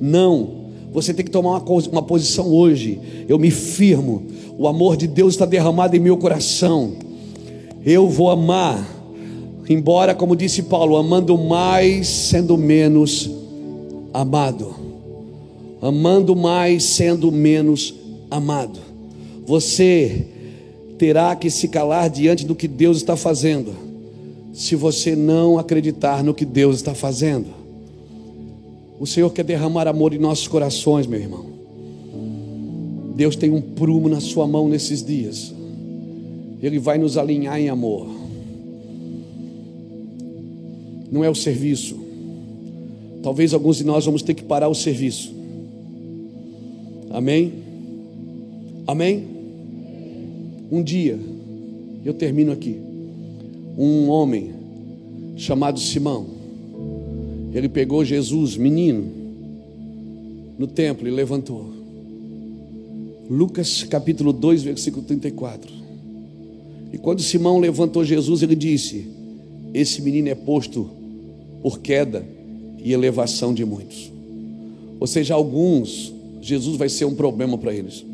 Não, 0.02 0.64
você 0.92 1.14
tem 1.14 1.24
que 1.24 1.32
tomar 1.32 1.60
uma, 1.60 1.82
uma 1.92 2.02
posição 2.02 2.48
hoje. 2.54 3.00
Eu 3.28 3.40
me 3.40 3.50
firmo. 3.50 4.24
O 4.58 4.68
amor 4.68 4.98
de 4.98 5.08
Deus 5.08 5.34
está 5.34 5.46
derramado 5.46 5.96
em 5.96 6.00
meu 6.00 6.18
coração. 6.18 6.92
Eu 7.86 8.10
vou 8.10 8.30
amar. 8.30 8.86
Embora, 9.70 10.14
como 10.14 10.36
disse 10.36 10.64
Paulo, 10.64 10.98
amando 10.98 11.38
mais, 11.38 12.08
sendo 12.08 12.58
menos 12.58 13.32
amado. 14.14 14.76
Amando 15.82 16.36
mais, 16.36 16.84
sendo 16.84 17.32
menos 17.32 17.94
amado. 18.30 18.80
Você 19.46 20.28
terá 20.98 21.34
que 21.36 21.50
se 21.50 21.70
calar 21.70 22.10
diante 22.10 22.46
do 22.46 22.56
que 22.56 22.68
Deus 22.68 22.98
está 22.98 23.16
fazendo, 23.16 23.74
se 24.54 24.76
você 24.76 25.16
não 25.16 25.58
acreditar 25.58 26.24
no 26.24 26.34
que 26.34 26.46
Deus 26.46 26.78
está 26.78 26.94
fazendo. 26.94 27.48
O 29.00 29.06
Senhor 29.06 29.30
quer 29.32 29.44
derramar 29.44 29.88
amor 29.88 30.14
em 30.14 30.20
nossos 30.20 30.48
corações, 30.48 31.08
meu 31.08 31.20
irmão. 31.20 31.46
Deus 33.16 33.36
tem 33.36 33.52
um 33.52 33.62
prumo 33.62 34.08
na 34.08 34.22
sua 34.22 34.48
mão 34.48 34.70
nesses 34.70 35.04
dias. 35.04 35.54
Ele 36.62 36.80
vai 36.80 36.98
nos 36.98 37.18
alinhar 37.18 37.60
em 37.60 37.68
amor. 37.68 38.08
Não 41.12 41.24
é 41.24 41.30
o 41.30 41.36
serviço, 41.36 42.04
Talvez 43.24 43.54
alguns 43.54 43.78
de 43.78 43.86
nós 43.86 44.06
vamos 44.06 44.22
ter 44.22 44.34
que 44.34 44.44
parar 44.44 44.68
o 44.68 44.76
serviço. 44.76 45.34
Amém? 47.10 47.54
Amém? 48.86 49.24
Um 50.70 50.84
dia, 50.84 51.18
eu 52.04 52.14
termino 52.14 52.52
aqui. 52.52 52.93
Um 53.78 54.10
homem 54.10 54.52
chamado 55.36 55.80
Simão, 55.80 56.28
ele 57.54 57.68
pegou 57.68 58.06
Jesus, 58.06 58.56
menino, 58.56 59.10
no 60.58 60.68
templo 60.68 61.08
e 61.08 61.12
levantou. 61.12 61.72
Lucas 63.30 63.84
capítulo 63.84 64.32
2, 64.34 64.64
versículo 64.64 65.04
34. 65.06 65.72
E 66.92 66.98
quando 66.98 67.22
Simão 67.22 67.60
levantou 67.60 68.06
Jesus, 68.06 68.44
ele 68.44 68.56
disse: 68.56 69.08
Esse 69.74 70.02
menino 70.02 70.30
é 70.30 70.36
posto 70.36 70.90
por 71.62 71.80
queda 71.80 72.26
e 72.84 72.92
elevação 72.92 73.54
de 73.54 73.66
muitos. 73.66 74.12
Ou 75.00 75.08
seja, 75.08 75.34
alguns, 75.34 76.14
Jesus 76.42 76.78
vai 76.78 76.90
ser 76.90 77.06
um 77.06 77.16
problema 77.16 77.58
para 77.58 77.74
eles. 77.74 78.06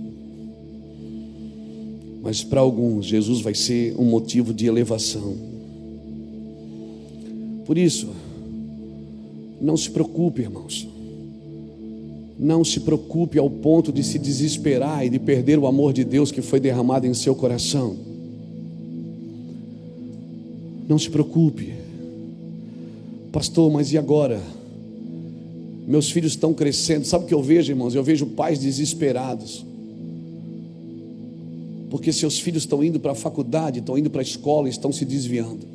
Mas 2.22 2.44
para 2.44 2.60
alguns, 2.60 3.06
Jesus 3.06 3.42
vai 3.42 3.56
ser 3.56 3.96
um 3.98 4.04
motivo 4.04 4.54
de 4.54 4.66
elevação. 4.66 5.36
Por 7.66 7.78
isso, 7.78 8.10
não 9.62 9.78
se 9.78 9.90
preocupe, 9.90 10.42
irmãos. 10.42 10.88
Não 12.38 12.64
se 12.64 12.80
preocupe 12.80 13.38
ao 13.38 13.50
ponto 13.50 13.92
de 13.92 14.04
se 14.04 14.18
desesperar 14.18 15.06
e 15.06 15.10
de 15.10 15.20
perder 15.20 15.60
o 15.60 15.68
amor 15.68 15.94
de 15.94 16.04
Deus 16.04 16.32
que 16.32 16.42
foi 16.42 16.60
derramado 16.60 17.06
em 17.06 17.14
seu 17.14 17.36
coração. 17.36 17.96
Não 20.88 20.98
se 20.98 21.10
preocupe, 21.10 21.74
pastor, 23.32 23.72
mas 23.72 23.92
e 23.92 23.98
agora? 23.98 24.42
Meus 25.88 26.10
filhos 26.10 26.32
estão 26.32 26.54
crescendo. 26.54 27.06
Sabe 27.06 27.26
o 27.26 27.28
que 27.28 27.34
eu 27.34 27.44
vejo, 27.44 27.72
irmãos? 27.72 27.94
Eu 27.94 28.04
vejo 28.04 28.26
pais 28.26 28.60
desesperados. 28.60 29.66
Porque 31.90 32.14
seus 32.14 32.40
filhos 32.40 32.64
estão 32.64 32.84
indo 32.84 33.00
para 33.00 33.14
a 33.14 33.16
faculdade, 33.16 33.80
estão 33.80 33.98
indo 33.98 34.10
para 34.10 34.22
a 34.22 34.24
escola 34.24 34.68
e 34.68 34.72
estão 34.72 34.92
se 34.92 35.04
desviando. 35.06 35.66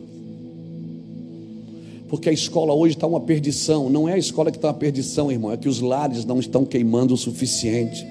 Porque 2.09 2.29
a 2.29 2.33
escola 2.33 2.73
hoje 2.73 2.95
está 2.95 3.07
uma 3.07 3.21
perdição. 3.21 3.91
Não 3.91 4.09
é 4.09 4.13
a 4.13 4.19
escola 4.19 4.51
que 4.51 4.59
está 4.59 4.69
uma 4.69 4.75
perdição, 4.75 5.33
irmão. 5.33 5.51
É 5.51 5.57
que 5.57 5.69
os 5.69 5.81
lares 5.81 6.25
não 6.25 6.39
estão 6.39 6.65
queimando 6.65 7.15
o 7.15 7.17
suficiente. 7.17 8.07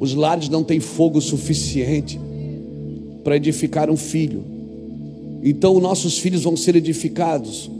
Os 0.00 0.14
lares 0.14 0.48
não 0.48 0.64
têm 0.64 0.80
fogo 0.80 1.20
suficiente 1.20 2.18
para 3.22 3.36
edificar 3.36 3.90
um 3.90 3.96
filho. 3.96 4.42
Então, 5.42 5.78
nossos 5.78 6.18
filhos 6.18 6.42
vão 6.42 6.56
ser 6.56 6.74
edificados 6.74 7.70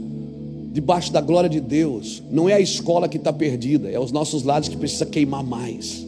debaixo 0.71 1.11
da 1.11 1.19
glória 1.19 1.49
de 1.49 1.59
Deus. 1.59 2.23
Não 2.31 2.47
é 2.47 2.53
a 2.53 2.59
escola 2.59 3.09
que 3.09 3.17
está 3.17 3.33
perdida, 3.33 3.89
é 3.89 3.99
os 3.99 4.11
nossos 4.11 4.43
lares 4.43 4.69
que 4.69 4.77
precisa 4.77 5.05
queimar 5.05 5.43
mais. 5.43 6.05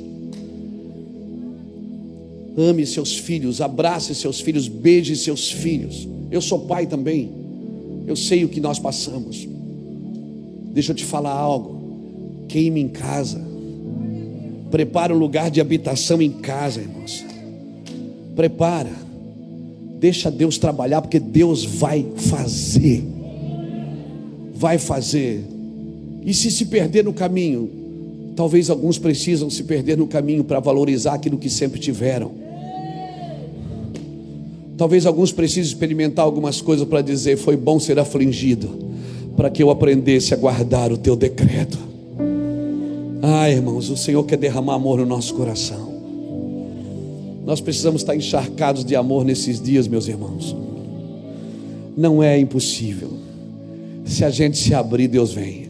Ame 2.55 2.85
seus 2.85 3.17
filhos, 3.17 3.61
abrace 3.61 4.13
seus 4.13 4.39
filhos, 4.39 4.67
beije 4.67 5.15
seus 5.15 5.51
filhos. 5.51 6.07
Eu 6.29 6.41
sou 6.41 6.59
pai 6.59 6.85
também. 6.85 7.31
Eu 8.05 8.15
sei 8.15 8.43
o 8.43 8.49
que 8.49 8.59
nós 8.59 8.79
passamos. 8.79 9.47
Deixa 10.73 10.91
eu 10.91 10.95
te 10.95 11.05
falar 11.05 11.31
algo. 11.31 12.45
Queime 12.47 12.81
em 12.81 12.89
casa. 12.89 13.41
Prepara 14.69 15.13
um 15.13 15.17
lugar 15.17 15.49
de 15.49 15.61
habitação 15.61 16.21
em 16.21 16.31
casa, 16.31 16.81
irmãos. 16.81 17.25
Prepara. 18.35 18.91
Deixa 19.99 20.29
Deus 20.29 20.57
trabalhar, 20.57 21.01
porque 21.01 21.19
Deus 21.19 21.63
vai 21.63 22.05
fazer. 22.17 23.03
Vai 24.53 24.77
fazer. 24.77 25.43
E 26.25 26.33
se 26.33 26.51
se 26.51 26.65
perder 26.65 27.03
no 27.03 27.13
caminho, 27.13 27.69
talvez 28.35 28.69
alguns 28.69 28.97
precisam 28.97 29.49
se 29.49 29.63
perder 29.63 29.97
no 29.97 30.07
caminho 30.07 30.43
para 30.43 30.59
valorizar 30.59 31.13
aquilo 31.13 31.37
que 31.37 31.49
sempre 31.49 31.79
tiveram. 31.79 32.42
Talvez 34.77 35.05
alguns 35.05 35.31
precisem 35.31 35.63
experimentar 35.63 36.25
algumas 36.25 36.61
coisas 36.61 36.87
para 36.87 37.01
dizer: 37.01 37.37
foi 37.37 37.55
bom 37.55 37.79
ser 37.79 37.99
afligido, 37.99 38.69
para 39.35 39.49
que 39.49 39.61
eu 39.61 39.69
aprendesse 39.69 40.33
a 40.33 40.37
guardar 40.37 40.91
o 40.91 40.97
teu 40.97 41.15
decreto. 41.15 41.77
Ah, 43.21 43.49
irmãos, 43.49 43.89
o 43.89 43.95
Senhor 43.95 44.23
quer 44.25 44.37
derramar 44.37 44.75
amor 44.75 44.99
no 44.99 45.05
nosso 45.05 45.33
coração. 45.33 45.93
Nós 47.45 47.61
precisamos 47.61 48.01
estar 48.01 48.15
encharcados 48.15 48.83
de 48.83 48.95
amor 48.95 49.23
nesses 49.23 49.61
dias, 49.61 49.87
meus 49.87 50.07
irmãos. 50.07 50.55
Não 51.95 52.23
é 52.23 52.39
impossível. 52.39 53.11
Se 54.05 54.25
a 54.25 54.29
gente 54.29 54.57
se 54.57 54.73
abrir, 54.73 55.07
Deus 55.07 55.33
vem. 55.33 55.69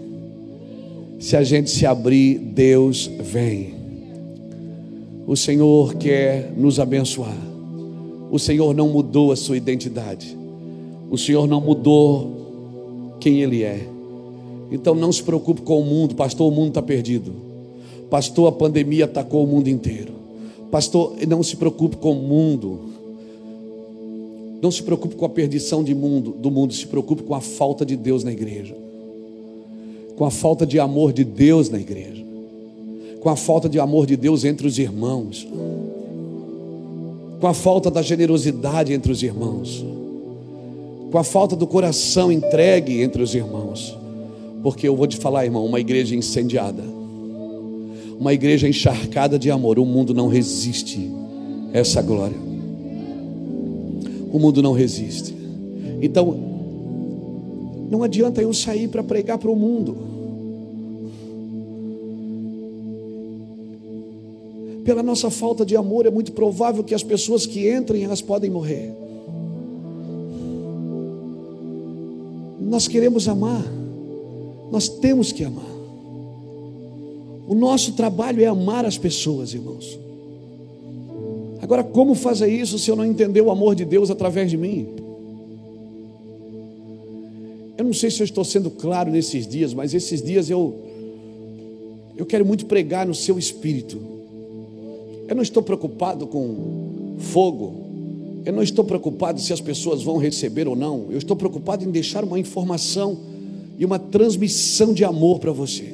Se 1.19 1.35
a 1.35 1.43
gente 1.43 1.69
se 1.69 1.85
abrir, 1.85 2.37
Deus 2.37 3.09
vem. 3.21 3.73
O 5.25 5.35
Senhor 5.35 5.95
quer 5.95 6.51
nos 6.57 6.79
abençoar. 6.79 7.52
O 8.34 8.39
Senhor 8.39 8.73
não 8.73 8.89
mudou 8.89 9.31
a 9.31 9.36
sua 9.36 9.55
identidade. 9.55 10.36
O 11.11 11.19
Senhor 11.19 11.45
não 11.45 11.61
mudou 11.61 13.17
quem 13.19 13.43
Ele 13.43 13.61
é. 13.61 13.88
Então 14.71 14.95
não 14.95 15.11
se 15.11 15.21
preocupe 15.21 15.61
com 15.61 15.79
o 15.79 15.86
mundo, 15.86 16.15
pastor. 16.15 16.51
O 16.51 16.55
mundo 16.55 16.69
está 16.69 16.81
perdido. 16.81 17.31
Pastor, 18.09 18.47
a 18.47 18.51
pandemia 18.51 19.05
atacou 19.05 19.43
o 19.43 19.47
mundo 19.47 19.68
inteiro. 19.68 20.14
Pastor, 20.72 21.14
não 21.27 21.43
se 21.43 21.55
preocupe 21.55 21.97
com 21.97 22.14
o 22.14 22.15
mundo. 22.15 22.80
Não 24.64 24.72
se 24.72 24.81
preocupe 24.81 25.14
com 25.14 25.26
a 25.26 25.30
perdição 25.30 25.84
de 25.84 25.93
mundo, 25.93 26.31
do 26.31 26.49
mundo. 26.49 26.73
Se 26.73 26.88
preocupe 26.88 27.22
com 27.22 27.35
a 27.35 27.41
falta 27.41 27.85
de 27.85 27.95
Deus 27.95 28.23
na 28.23 28.31
igreja. 28.31 28.76
Com 30.15 30.26
a 30.26 30.31
falta 30.31 30.65
de 30.65 30.80
amor 30.80 31.14
de 31.14 31.23
Deus 31.23 31.69
na 31.69 31.77
igreja. 31.77 32.26
Com 33.19 33.30
a 33.30 33.35
falta 33.35 33.69
de 33.69 33.80
amor 33.80 34.07
de 34.07 34.18
Deus 34.18 34.43
entre 34.43 34.65
os 34.65 34.80
irmãos 34.80 35.47
com 37.44 37.48
a 37.49 37.53
falta 37.53 37.91
da 37.91 38.02
generosidade 38.02 38.94
entre 38.94 39.11
os 39.11 39.22
irmãos, 39.22 39.86
com 41.11 41.18
a 41.18 41.26
falta 41.26 41.57
do 41.57 41.68
coração 41.68 42.32
entregue 42.32 43.02
entre 43.02 43.22
os 43.22 43.36
irmãos. 43.36 43.98
Porque 44.64 44.88
eu 44.88 44.95
vou 44.95 45.06
te 45.06 45.18
falar, 45.18 45.44
irmão, 45.44 45.65
uma 45.65 45.78
igreja 45.78 46.15
incendiada, 46.15 46.82
uma 48.18 48.34
igreja 48.34 48.65
encharcada 48.70 49.38
de 49.38 49.52
amor, 49.52 49.78
o 49.78 49.86
mundo 49.86 50.14
não 50.14 50.30
resiste 50.30 51.11
a 51.74 51.80
essa 51.80 52.02
glória. 52.02 52.38
O 54.32 54.40
mundo 54.40 54.64
não 54.64 54.72
resiste. 54.72 55.36
Então, 56.02 56.34
não 57.91 58.03
adianta 58.03 58.41
eu 58.41 58.53
sair 58.53 58.88
para 58.88 59.03
pregar 59.03 59.38
para 59.38 59.52
o 59.52 59.56
mundo. 59.57 60.12
Pela 64.84 65.01
nossa 65.01 65.30
falta 65.30 65.65
de 65.65 65.76
amor, 65.76 66.05
é 66.05 66.10
muito 66.10 66.31
provável 66.31 66.84
que 66.84 66.93
as 66.93 67.03
pessoas 67.03 67.45
que 67.45 67.72
entrem, 67.72 68.03
elas 68.03 68.22
podem 68.22 68.49
morrer. 68.49 68.93
Nós 72.60 72.88
queremos 72.88 73.27
amar, 73.27 73.64
nós 74.72 74.89
temos 74.89 75.31
que 75.31 75.43
amar. 75.43 75.73
O 77.47 77.55
nosso 77.55 77.93
trabalho 77.93 78.41
é 78.41 78.45
amar 78.45 78.85
as 78.85 78.97
pessoas, 78.97 79.53
irmãos. 79.53 79.99
Agora, 81.61 81.84
como 81.84 82.15
fazer 82.15 82.47
isso 82.47 82.77
se 82.77 82.89
eu 82.89 82.95
não 82.95 83.05
entender 83.05 83.41
o 83.41 83.51
amor 83.51 83.76
de 83.76 83.85
Deus 83.85 84.10
através 84.10 84.49
de 84.49 84.57
mim? 84.57 84.88
Eu 87.77 87.85
não 87.85 87.93
sei 87.93 88.11
se 88.11 88.22
eu 88.22 88.26
estou 88.26 88.43
sendo 88.43 88.69
claro 88.69 89.11
nesses 89.11 89.47
dias, 89.47 89.73
mas 89.73 89.93
esses 89.93 90.22
dias 90.22 90.49
eu 90.49 90.76
eu 92.15 92.26
quero 92.26 92.45
muito 92.45 92.65
pregar 92.65 93.07
no 93.07 93.15
seu 93.15 93.39
espírito. 93.39 94.12
Eu 95.27 95.35
não 95.35 95.43
estou 95.43 95.63
preocupado 95.63 96.27
com 96.27 97.15
fogo. 97.19 97.83
Eu 98.45 98.51
não 98.51 98.61
estou 98.61 98.83
preocupado 98.83 99.39
se 99.39 99.53
as 99.53 99.61
pessoas 99.61 100.03
vão 100.03 100.17
receber 100.17 100.67
ou 100.67 100.75
não. 100.75 101.07
Eu 101.09 101.17
estou 101.17 101.35
preocupado 101.35 101.83
em 101.83 101.91
deixar 101.91 102.23
uma 102.23 102.39
informação 102.39 103.17
e 103.77 103.85
uma 103.85 103.97
transmissão 103.97 104.93
de 104.93 105.05
amor 105.05 105.39
para 105.39 105.51
você. 105.51 105.93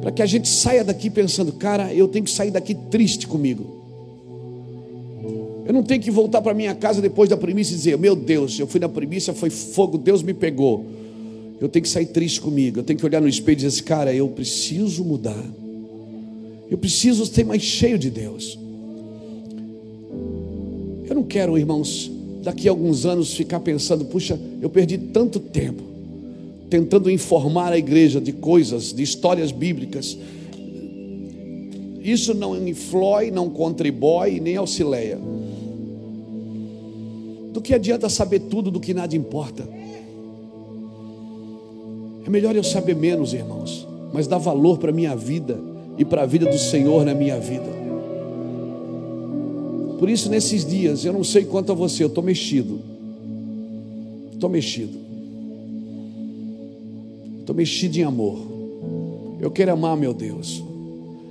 Para 0.00 0.10
que 0.10 0.22
a 0.22 0.26
gente 0.26 0.48
saia 0.48 0.82
daqui 0.82 1.10
pensando, 1.10 1.52
cara, 1.52 1.92
eu 1.92 2.08
tenho 2.08 2.24
que 2.24 2.30
sair 2.30 2.50
daqui 2.50 2.74
triste 2.74 3.26
comigo. 3.26 3.82
Eu 5.64 5.72
não 5.72 5.82
tenho 5.82 6.02
que 6.02 6.10
voltar 6.10 6.42
para 6.42 6.52
minha 6.54 6.74
casa 6.74 7.00
depois 7.00 7.28
da 7.28 7.36
primícia 7.36 7.74
e 7.74 7.76
dizer, 7.76 7.96
meu 7.96 8.16
Deus, 8.16 8.58
eu 8.58 8.66
fui 8.66 8.80
na 8.80 8.88
primícia, 8.88 9.32
foi 9.32 9.48
fogo, 9.48 9.96
Deus 9.96 10.22
me 10.22 10.34
pegou. 10.34 10.84
Eu 11.60 11.68
tenho 11.68 11.84
que 11.84 11.88
sair 11.88 12.06
triste 12.06 12.40
comigo. 12.40 12.80
Eu 12.80 12.82
tenho 12.82 12.98
que 12.98 13.06
olhar 13.06 13.20
no 13.20 13.28
espelho 13.28 13.52
e 13.52 13.56
dizer, 13.56 13.68
assim, 13.68 13.84
cara, 13.84 14.12
eu 14.12 14.26
preciso 14.28 15.04
mudar. 15.04 15.44
Eu 16.72 16.78
preciso 16.78 17.26
ser 17.26 17.44
mais 17.44 17.60
cheio 17.60 17.98
de 17.98 18.08
Deus. 18.08 18.58
Eu 21.06 21.14
não 21.14 21.22
quero, 21.22 21.58
irmãos, 21.58 22.10
daqui 22.42 22.66
a 22.66 22.70
alguns 22.70 23.04
anos 23.04 23.34
ficar 23.34 23.60
pensando, 23.60 24.06
puxa, 24.06 24.40
eu 24.58 24.70
perdi 24.70 24.96
tanto 24.96 25.38
tempo 25.38 25.82
tentando 26.70 27.10
informar 27.10 27.74
a 27.74 27.76
igreja 27.76 28.22
de 28.22 28.32
coisas, 28.32 28.90
de 28.90 29.02
histórias 29.02 29.52
bíblicas. 29.52 30.16
Isso 32.02 32.32
não 32.32 32.66
influi, 32.66 33.30
não 33.30 33.50
contribui 33.50 34.40
nem 34.40 34.56
auxilia. 34.56 35.18
Do 37.52 37.60
que 37.60 37.74
adianta 37.74 38.08
saber 38.08 38.40
tudo 38.40 38.70
do 38.70 38.80
que 38.80 38.94
nada 38.94 39.14
importa? 39.14 39.68
É 42.24 42.30
melhor 42.30 42.56
eu 42.56 42.64
saber 42.64 42.96
menos, 42.96 43.34
irmãos, 43.34 43.86
mas 44.10 44.26
dar 44.26 44.38
valor 44.38 44.78
para 44.78 44.88
a 44.88 44.94
minha 44.94 45.14
vida 45.14 45.71
e 46.02 46.04
para 46.04 46.22
a 46.22 46.26
vida 46.26 46.46
do 46.46 46.58
Senhor 46.58 47.04
na 47.04 47.14
minha 47.14 47.38
vida. 47.38 47.82
Por 50.00 50.10
isso, 50.10 50.28
nesses 50.28 50.64
dias, 50.64 51.04
eu 51.04 51.12
não 51.12 51.22
sei 51.22 51.44
quanto 51.44 51.70
a 51.70 51.76
você, 51.76 52.02
eu 52.02 52.08
estou 52.08 52.24
mexido. 52.24 52.80
Estou 54.32 54.50
mexido. 54.50 54.98
Estou 57.38 57.54
mexido 57.54 57.98
em 57.98 58.02
amor. 58.02 58.36
Eu 59.40 59.48
quero 59.48 59.72
amar 59.72 59.96
meu 59.96 60.12
Deus. 60.12 60.60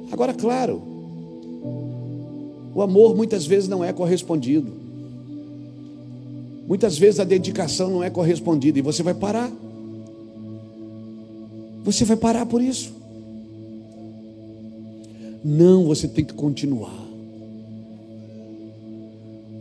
Agora, 0.09 0.33
claro, 0.33 0.81
o 2.73 2.81
amor 2.81 3.13
muitas 3.13 3.45
vezes 3.45 3.67
não 3.67 3.83
é 3.83 3.91
correspondido. 3.91 4.71
Muitas 6.65 6.97
vezes 6.97 7.19
a 7.19 7.25
dedicação 7.25 7.89
não 7.89 8.01
é 8.01 8.09
correspondida 8.09 8.79
e 8.79 8.81
você 8.81 9.03
vai 9.03 9.13
parar. 9.13 9.51
Você 11.83 12.05
vai 12.05 12.15
parar 12.15 12.45
por 12.45 12.61
isso. 12.61 13.00
Não, 15.43 15.85
você 15.85 16.07
tem 16.07 16.23
que 16.23 16.33
continuar. 16.33 17.11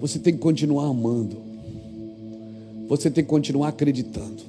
Você 0.01 0.19
tem 0.19 0.33
que 0.33 0.39
continuar 0.39 0.87
amando. 0.87 1.37
Você 2.89 3.11
tem 3.11 3.25
que 3.25 3.31
continuar 3.31 3.69
acreditando. 3.69 4.43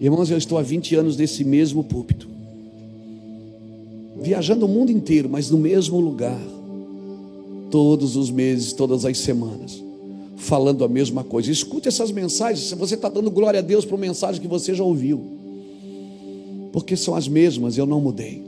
Irmãos, 0.00 0.30
eu 0.30 0.36
estou 0.36 0.58
há 0.58 0.62
20 0.62 0.96
anos 0.96 1.16
nesse 1.16 1.44
mesmo 1.44 1.82
púlpito. 1.82 2.28
Viajando 4.20 4.66
o 4.66 4.68
mundo 4.68 4.90
inteiro, 4.90 5.28
mas 5.28 5.50
no 5.50 5.58
mesmo 5.58 6.00
lugar. 6.00 6.40
Todos 7.70 8.16
os 8.16 8.30
meses, 8.30 8.72
todas 8.72 9.04
as 9.04 9.18
semanas. 9.18 9.82
Falando 10.36 10.84
a 10.84 10.88
mesma 10.88 11.24
coisa. 11.24 11.50
Escute 11.50 11.88
essas 11.88 12.10
mensagens. 12.10 12.68
Se 12.68 12.74
você 12.74 12.94
está 12.94 13.08
dando 13.08 13.30
glória 13.30 13.60
a 13.60 13.62
Deus 13.62 13.86
uma 13.86 13.96
mensagem 13.96 14.40
que 14.42 14.48
você 14.48 14.74
já 14.74 14.84
ouviu. 14.84 15.22
Porque 16.72 16.96
são 16.96 17.14
as 17.14 17.26
mesmas, 17.26 17.78
eu 17.78 17.86
não 17.86 18.00
mudei. 18.00 18.43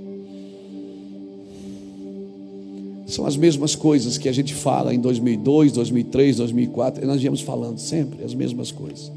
São 3.06 3.24
as 3.24 3.36
mesmas 3.36 3.76
coisas 3.76 4.18
que 4.18 4.28
a 4.28 4.32
gente 4.32 4.52
fala 4.52 4.92
em 4.92 4.98
2002, 4.98 5.70
2003, 5.72 6.38
2004, 6.38 7.06
nós 7.06 7.20
viemos 7.20 7.40
falando 7.40 7.78
sempre 7.78 8.24
as 8.24 8.34
mesmas 8.34 8.72
coisas. 8.72 9.12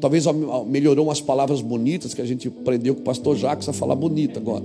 Talvez 0.00 0.24
melhorou 0.66 1.06
umas 1.06 1.20
palavras 1.20 1.60
bonitas 1.60 2.14
que 2.14 2.22
a 2.22 2.24
gente 2.24 2.48
aprendeu 2.48 2.94
com 2.94 3.02
o 3.02 3.04
pastor 3.04 3.36
Jacques 3.36 3.68
a 3.68 3.74
falar 3.74 3.94
bonita 3.94 4.40
agora. 4.40 4.64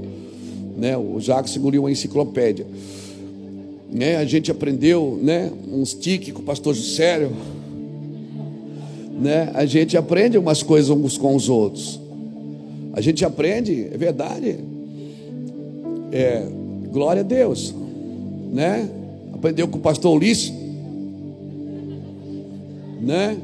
Né? 0.78 0.98
O 0.98 1.20
Jacques 1.20 1.56
engoliu 1.58 1.84
uma 1.84 1.92
enciclopédia. 1.92 2.66
Né? 3.92 4.16
A 4.16 4.26
gente 4.26 4.50
aprendeu 4.50 5.20
né? 5.22 5.52
uns 5.70 5.94
tiques 5.94 6.34
com 6.34 6.42
o 6.42 6.46
pastor 6.46 6.74
Juscelio. 6.74 7.32
Né? 9.20 9.52
A 9.54 9.66
gente 9.66 9.98
aprende 9.98 10.38
umas 10.38 10.64
coisas 10.64 10.90
uns 10.90 11.18
com 11.18 11.36
os 11.36 11.50
outros. 11.50 12.00
A 12.94 13.02
gente 13.02 13.26
aprende, 13.26 13.90
é 13.92 13.98
verdade. 13.98 14.60
É, 16.12 16.46
glória 16.90 17.20
a 17.20 17.24
Deus 17.24 17.81
né? 18.52 18.90
Aprendeu 19.34 19.68
com 19.68 19.78
o 19.78 19.82
pastor 19.82 20.16
Ulisses, 20.16 20.54
né? 23.02 23.38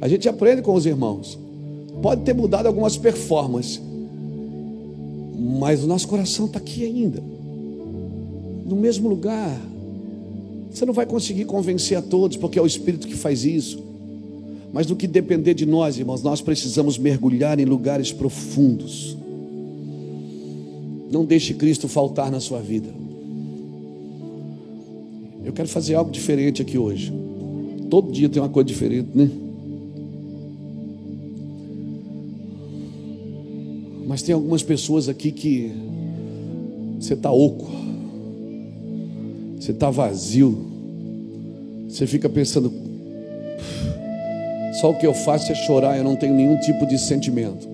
A 0.00 0.08
gente 0.08 0.28
aprende 0.28 0.62
com 0.62 0.74
os 0.74 0.86
irmãos. 0.86 1.38
Pode 2.00 2.22
ter 2.22 2.34
mudado 2.34 2.66
algumas 2.66 2.96
performances, 2.96 3.80
mas 5.60 5.84
o 5.84 5.86
nosso 5.86 6.08
coração 6.08 6.46
está 6.46 6.58
aqui 6.58 6.84
ainda, 6.84 7.22
no 8.66 8.74
mesmo 8.74 9.08
lugar. 9.08 9.60
Você 10.72 10.86
não 10.86 10.94
vai 10.94 11.04
conseguir 11.04 11.44
convencer 11.44 11.98
a 11.98 12.02
todos, 12.02 12.36
porque 12.36 12.58
é 12.58 12.62
o 12.62 12.66
Espírito 12.66 13.06
que 13.06 13.14
faz 13.14 13.44
isso. 13.44 13.78
Mas 14.72 14.86
no 14.86 14.96
que 14.96 15.06
depender 15.06 15.52
de 15.52 15.66
nós, 15.66 15.98
irmãos, 15.98 16.22
nós 16.22 16.40
precisamos 16.40 16.96
mergulhar 16.96 17.60
em 17.60 17.66
lugares 17.66 18.10
profundos. 18.10 19.16
Não 21.10 21.26
deixe 21.26 21.52
Cristo 21.52 21.86
faltar 21.88 22.30
na 22.30 22.40
sua 22.40 22.60
vida. 22.60 22.88
Eu 25.44 25.52
quero 25.52 25.68
fazer 25.68 25.94
algo 25.94 26.10
diferente 26.10 26.62
aqui 26.62 26.78
hoje. 26.78 27.12
Todo 27.90 28.12
dia 28.12 28.28
tem 28.28 28.40
uma 28.40 28.48
coisa 28.48 28.66
diferente, 28.66 29.08
né? 29.14 29.28
Mas 34.06 34.22
tem 34.22 34.34
algumas 34.34 34.62
pessoas 34.62 35.08
aqui 35.08 35.32
que 35.32 35.72
você 37.00 37.14
está 37.14 37.30
oco, 37.30 37.70
você 39.58 39.72
está 39.72 39.90
vazio, 39.90 40.66
você 41.88 42.06
fica 42.06 42.28
pensando, 42.28 42.72
só 44.80 44.90
o 44.90 44.98
que 44.98 45.06
eu 45.06 45.14
faço 45.14 45.50
é 45.50 45.54
chorar, 45.54 45.96
eu 45.96 46.04
não 46.04 46.16
tenho 46.16 46.34
nenhum 46.34 46.58
tipo 46.60 46.86
de 46.86 46.98
sentimento. 46.98 47.68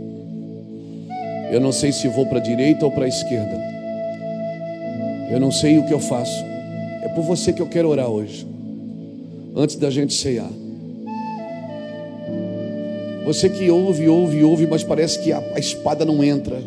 Eu 1.50 1.60
não 1.60 1.72
sei 1.72 1.92
se 1.92 2.06
vou 2.08 2.26
para 2.26 2.38
a 2.38 2.42
direita 2.42 2.84
ou 2.84 2.92
para 2.92 3.06
a 3.06 3.08
esquerda. 3.08 3.58
Eu 5.30 5.40
não 5.40 5.50
sei 5.50 5.78
o 5.78 5.86
que 5.86 5.92
eu 5.92 6.00
faço. 6.00 6.47
Por 7.18 7.24
você 7.24 7.52
que 7.52 7.60
eu 7.60 7.66
quero 7.66 7.88
orar 7.88 8.08
hoje, 8.08 8.46
antes 9.56 9.74
da 9.74 9.90
gente 9.90 10.14
ceiar. 10.14 10.48
Você 13.24 13.48
que 13.48 13.68
ouve, 13.68 14.06
ouve, 14.06 14.44
ouve, 14.44 14.68
mas 14.68 14.84
parece 14.84 15.20
que 15.24 15.32
a, 15.32 15.38
a 15.56 15.58
espada 15.58 16.04
não 16.04 16.22
entra. 16.22 16.62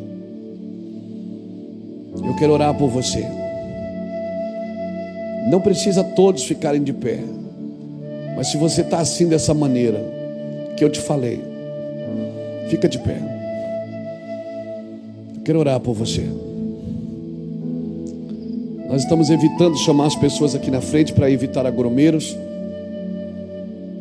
Eu 2.18 2.36
quero 2.38 2.52
orar 2.52 2.78
por 2.78 2.90
você. 2.90 3.26
Não 5.50 5.62
precisa 5.62 6.04
todos 6.04 6.44
ficarem 6.44 6.84
de 6.84 6.92
pé, 6.92 7.22
mas 8.36 8.48
se 8.48 8.58
você 8.58 8.82
está 8.82 9.00
assim 9.00 9.30
dessa 9.30 9.54
maneira 9.54 10.04
que 10.76 10.84
eu 10.84 10.90
te 10.90 11.00
falei, 11.00 11.42
fica 12.68 12.90
de 12.90 13.00
pé. 13.00 13.22
Eu 15.34 15.44
quero 15.46 15.60
orar 15.60 15.80
por 15.80 15.94
você. 15.94 16.51
Nós 18.92 19.04
estamos 19.04 19.30
evitando 19.30 19.78
chamar 19.78 20.08
as 20.08 20.18
pessoas 20.18 20.54
aqui 20.54 20.70
na 20.70 20.82
frente 20.82 21.14
para 21.14 21.32
evitar 21.32 21.66
agromeiros. 21.66 22.36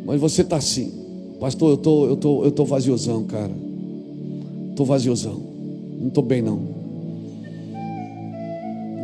Mas 0.04 0.20
você 0.20 0.42
está 0.42 0.56
assim, 0.56 0.92
pastor. 1.38 1.70
Eu 1.70 1.76
tô, 1.76 2.06
eu 2.06 2.16
tô, 2.16 2.44
eu 2.46 2.50
tô 2.50 2.64
vaziosão, 2.64 3.22
cara. 3.22 3.52
Tô 4.74 4.84
vaziosão. 4.84 5.40
Não 5.96 6.08
estou 6.08 6.24
bem 6.24 6.42
não. 6.42 6.60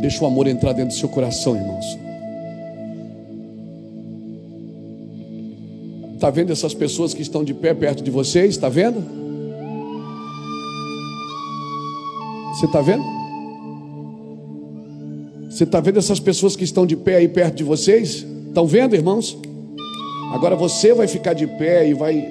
Deixa 0.00 0.24
o 0.24 0.26
amor 0.26 0.48
entrar 0.48 0.72
dentro 0.72 0.92
do 0.92 0.98
seu 0.98 1.08
coração, 1.08 1.54
irmãos. 1.54 1.86
Está 6.16 6.30
vendo 6.30 6.50
essas 6.50 6.74
pessoas 6.74 7.14
que 7.14 7.22
estão 7.22 7.44
de 7.44 7.54
pé 7.54 7.72
perto 7.72 8.02
de 8.02 8.10
vocês? 8.10 8.56
Está 8.56 8.68
vendo? 8.68 9.04
Você 12.56 12.66
está 12.66 12.80
vendo? 12.80 13.15
Você 15.56 15.64
está 15.64 15.80
vendo 15.80 15.98
essas 15.98 16.20
pessoas 16.20 16.54
que 16.54 16.64
estão 16.64 16.84
de 16.84 16.94
pé 16.94 17.16
aí 17.16 17.28
perto 17.28 17.54
de 17.54 17.64
vocês? 17.64 18.26
Estão 18.46 18.66
vendo, 18.66 18.94
irmãos? 18.94 19.38
Agora 20.34 20.54
você 20.54 20.92
vai 20.92 21.08
ficar 21.08 21.32
de 21.32 21.46
pé 21.46 21.88
e 21.88 21.94
vai 21.94 22.28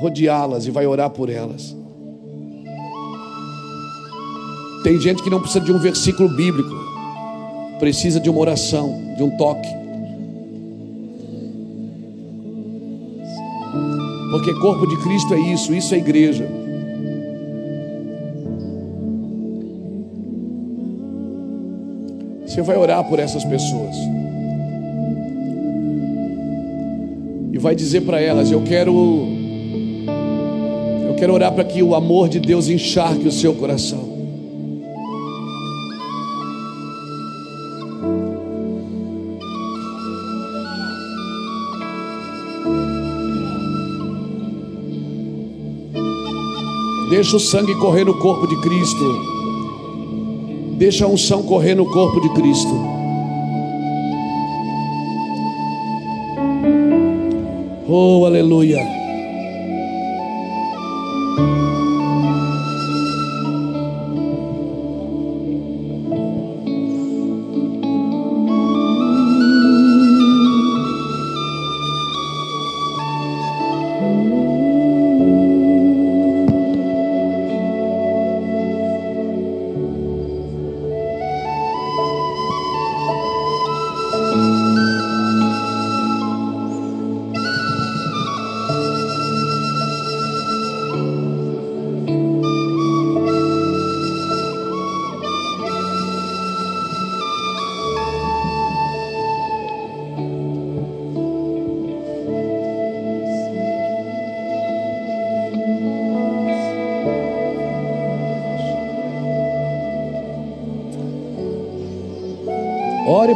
rodeá-las 0.00 0.64
e 0.64 0.70
vai 0.70 0.86
orar 0.86 1.10
por 1.10 1.28
elas. 1.28 1.74
Tem 4.84 5.00
gente 5.00 5.24
que 5.24 5.28
não 5.28 5.40
precisa 5.40 5.64
de 5.64 5.72
um 5.72 5.80
versículo 5.80 6.28
bíblico, 6.28 6.72
precisa 7.80 8.20
de 8.20 8.30
uma 8.30 8.38
oração, 8.38 8.96
de 9.16 9.24
um 9.24 9.36
toque. 9.36 9.68
Porque 14.30 14.54
corpo 14.60 14.86
de 14.86 14.96
Cristo 15.02 15.34
é 15.34 15.40
isso, 15.52 15.74
isso 15.74 15.92
é 15.96 15.98
igreja. 15.98 16.48
Você 22.50 22.62
vai 22.62 22.76
orar 22.76 23.04
por 23.04 23.20
essas 23.20 23.44
pessoas. 23.44 23.94
E 27.52 27.58
vai 27.58 27.76
dizer 27.76 28.00
para 28.00 28.20
elas: 28.20 28.50
Eu 28.50 28.60
quero. 28.62 28.92
Eu 31.06 31.14
quero 31.14 31.32
orar 31.32 31.52
para 31.52 31.62
que 31.62 31.80
o 31.80 31.94
amor 31.94 32.28
de 32.28 32.40
Deus 32.40 32.68
encharque 32.68 33.28
o 33.28 33.30
seu 33.30 33.54
coração. 33.54 34.10
Deixa 47.10 47.36
o 47.36 47.40
sangue 47.40 47.76
correr 47.76 48.04
no 48.04 48.18
corpo 48.18 48.48
de 48.48 48.60
Cristo. 48.60 49.39
Deixa 50.80 51.04
a 51.04 51.08
unção 51.08 51.42
correr 51.42 51.74
no 51.74 51.84
corpo 51.84 52.22
de 52.22 52.30
Cristo. 52.30 52.72
Oh, 57.86 58.24
aleluia. 58.24 58.99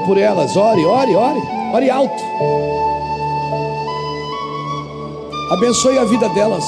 Por 0.04 0.18
elas, 0.18 0.56
ore, 0.56 0.84
ore, 0.84 1.14
ore, 1.16 1.40
ore 1.72 1.90
alto. 1.90 2.22
Abençoe 5.50 5.98
a 5.98 6.04
vida 6.04 6.28
delas. 6.30 6.64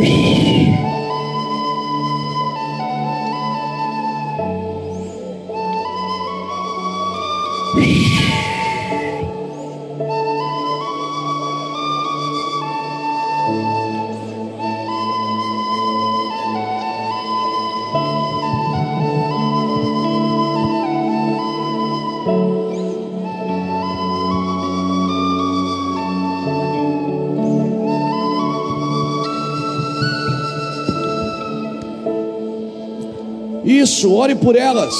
Isso, 0.00 0.45
ore 34.26 34.34
por 34.34 34.56
elas. 34.56 34.92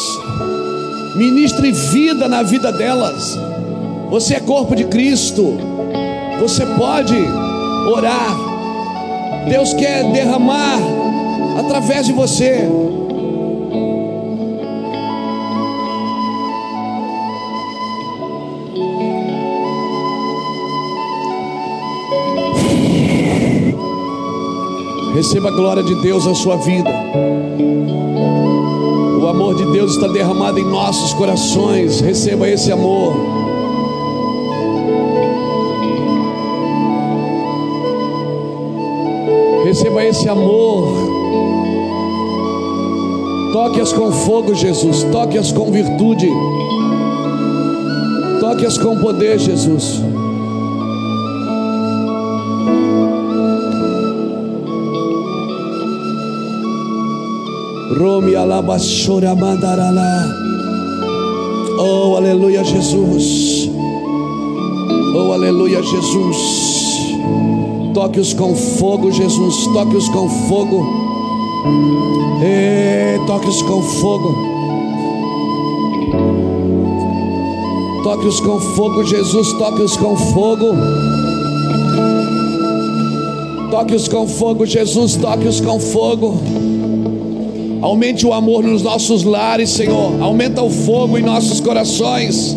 Ministre 1.17 1.73
vida 1.73 2.29
na 2.29 2.45
vida 2.45 2.71
delas. 2.71 3.37
Você 4.09 4.35
é 4.35 4.41
corpo 4.41 4.77
de 4.77 4.85
Cristo. 4.85 5.57
Você 6.41 6.65
pode 6.65 7.17
orar. 7.93 8.37
Deus 9.49 9.73
quer 9.75 10.05
derramar 10.13 10.79
através 11.59 12.07
de 12.07 12.13
você. 12.13 12.69
Receba 25.15 25.49
a 25.49 25.53
glória 25.53 25.83
de 25.83 26.01
Deus 26.03 26.27
na 26.27 26.35
sua 26.35 26.57
vida. 26.57 26.91
O 29.21 29.27
amor 29.27 29.55
de 29.55 29.65
Deus 29.73 29.93
está 29.93 30.07
derramado 30.07 30.59
em 30.59 30.65
nossos 30.65 31.15
corações. 31.15 32.01
Receba 32.01 32.49
esse 32.49 32.71
amor. 32.71 33.15
Receba 39.65 40.05
esse 40.05 40.29
amor. 40.29 40.87
Toque-as 43.53 43.93
com 43.93 44.13
fogo, 44.13 44.55
Jesus. 44.55 45.03
Toque-as 45.05 45.51
com 45.51 45.73
virtude. 45.73 46.31
Toque-as 48.39 48.79
com 48.79 48.99
poder, 48.99 49.39
Jesus. 49.39 50.03
Rome 57.95 58.35
alabashora 58.35 59.35
mandarala. 59.35 60.27
Oh, 61.79 62.17
aleluia, 62.17 62.65
Jesus. 62.65 63.71
Oh, 65.15 65.33
aleluia, 65.33 65.81
Jesus. 65.83 66.37
Toque-os 67.95 68.35
com 68.35 68.55
fogo, 68.57 69.13
Jesus. 69.13 69.67
Toque-os 69.69 70.09
com 70.09 70.29
fogo. 70.29 70.85
Toque-os 73.27 73.63
com 73.63 73.83
fogo. 73.83 74.35
Toque-os 78.03 78.41
com 78.41 78.61
fogo, 78.61 79.05
Jesus. 79.05 79.53
Toque-os 79.53 79.97
com 79.97 80.17
fogo. 80.17 80.75
Toque-os 83.71 84.09
com 84.09 84.27
fogo, 84.27 84.67
Jesus. 84.67 85.17
Toque-os 85.17 85.61
com 85.61 85.81
fogo. 85.81 86.37
Aumente 87.87 88.27
o 88.27 88.33
amor 88.33 88.65
nos 88.65 88.83
nossos 88.83 89.23
lares, 89.23 89.71
Senhor. 89.71 90.21
Aumenta 90.21 90.61
o 90.61 90.69
fogo 90.69 91.17
em 91.17 91.23
nossos 91.23 91.61
corações. 91.61 92.57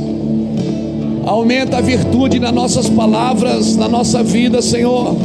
Aumenta 1.24 1.78
a 1.78 1.82
virtude 1.82 2.40
nas 2.40 2.52
nossas 2.52 2.90
palavras, 2.90 3.76
na 3.76 3.88
nossa 3.88 4.24
vida, 4.24 4.60
Senhor. 4.60 5.16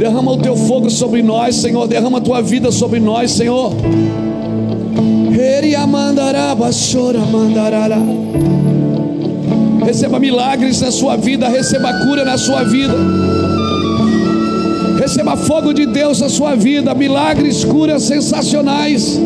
Derrama 0.00 0.32
o 0.32 0.36
teu 0.36 0.56
fogo 0.56 0.90
sobre 0.90 1.22
nós, 1.22 1.54
Senhor. 1.54 1.86
Derrama 1.86 2.18
a 2.18 2.20
tua 2.20 2.42
vida 2.42 2.72
sobre 2.72 2.98
nós, 2.98 3.30
Senhor. 3.30 3.72
Receba 9.86 10.18
milagres 10.18 10.80
na 10.80 10.90
sua 10.90 11.14
vida, 11.14 11.48
receba 11.48 11.92
cura 12.04 12.24
na 12.24 12.36
sua 12.36 12.64
vida. 12.64 12.94
Receba 15.04 15.36
fogo 15.36 15.74
de 15.74 15.84
Deus 15.84 16.18
na 16.18 16.30
sua 16.30 16.56
vida, 16.56 16.94
milagres, 16.94 17.62
curas 17.62 18.04
sensacionais. 18.04 19.20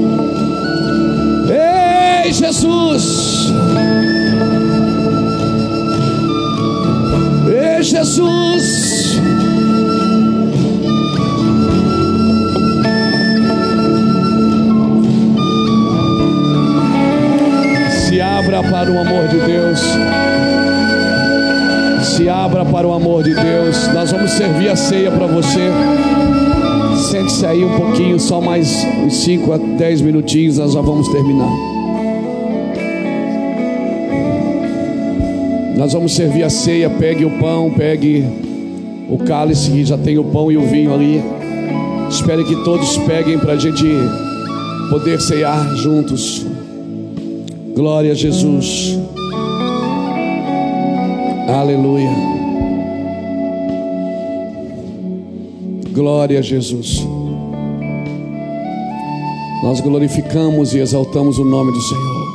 Ei, 2.24 2.32
Jesus! 2.32 3.52
Ei, 7.46 7.80
Jesus! 7.84 9.20
Se 18.08 18.20
abra 18.20 18.64
para 18.64 18.90
o 18.90 18.98
amor 18.98 19.28
de 19.28 19.38
Deus. 19.46 19.80
Abra 22.58 22.72
para 22.72 22.88
o 22.88 22.92
amor 22.92 23.22
de 23.22 23.32
Deus. 23.32 23.86
Nós 23.94 24.10
vamos 24.10 24.32
servir 24.32 24.68
a 24.68 24.74
ceia 24.74 25.12
para 25.12 25.28
você. 25.28 25.70
Sente-se 27.08 27.46
aí 27.46 27.64
um 27.64 27.76
pouquinho, 27.76 28.18
só 28.18 28.40
mais 28.40 28.84
uns 29.04 29.14
5 29.18 29.52
a 29.52 29.56
10 29.58 30.00
minutinhos, 30.00 30.58
nós 30.58 30.72
já 30.72 30.80
vamos 30.80 31.06
terminar. 31.08 31.52
Nós 35.76 35.92
vamos 35.92 36.12
servir 36.16 36.42
a 36.42 36.50
ceia. 36.50 36.90
Pegue 36.90 37.24
o 37.24 37.38
pão, 37.38 37.70
pegue 37.70 38.24
o 39.08 39.18
cálice, 39.18 39.70
que 39.70 39.84
já 39.84 39.96
tem 39.96 40.18
o 40.18 40.24
pão 40.24 40.50
e 40.50 40.56
o 40.56 40.62
vinho 40.62 40.92
ali. 40.92 41.22
Espere 42.10 42.42
que 42.42 42.56
todos 42.64 42.98
peguem 42.98 43.38
para 43.38 43.52
a 43.52 43.56
gente 43.56 43.86
poder 44.90 45.20
ceiar 45.20 45.76
juntos. 45.76 46.44
Glória 47.76 48.10
a 48.10 48.14
Jesus. 48.16 48.98
Aleluia. 51.46 52.47
Glória 55.98 56.38
a 56.38 56.42
Jesus. 56.42 57.04
Nós 59.64 59.80
glorificamos 59.80 60.72
e 60.72 60.78
exaltamos 60.78 61.38
o 61.38 61.44
nome 61.44 61.72
do 61.72 61.80
Senhor. 61.80 62.28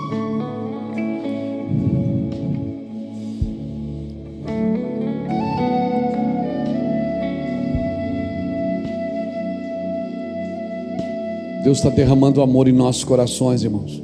Deus 11.63 11.77
está 11.77 11.89
derramando 11.89 12.41
amor 12.41 12.67
em 12.67 12.73
nossos 12.73 13.05
corações, 13.05 13.63
irmãos. 13.63 14.03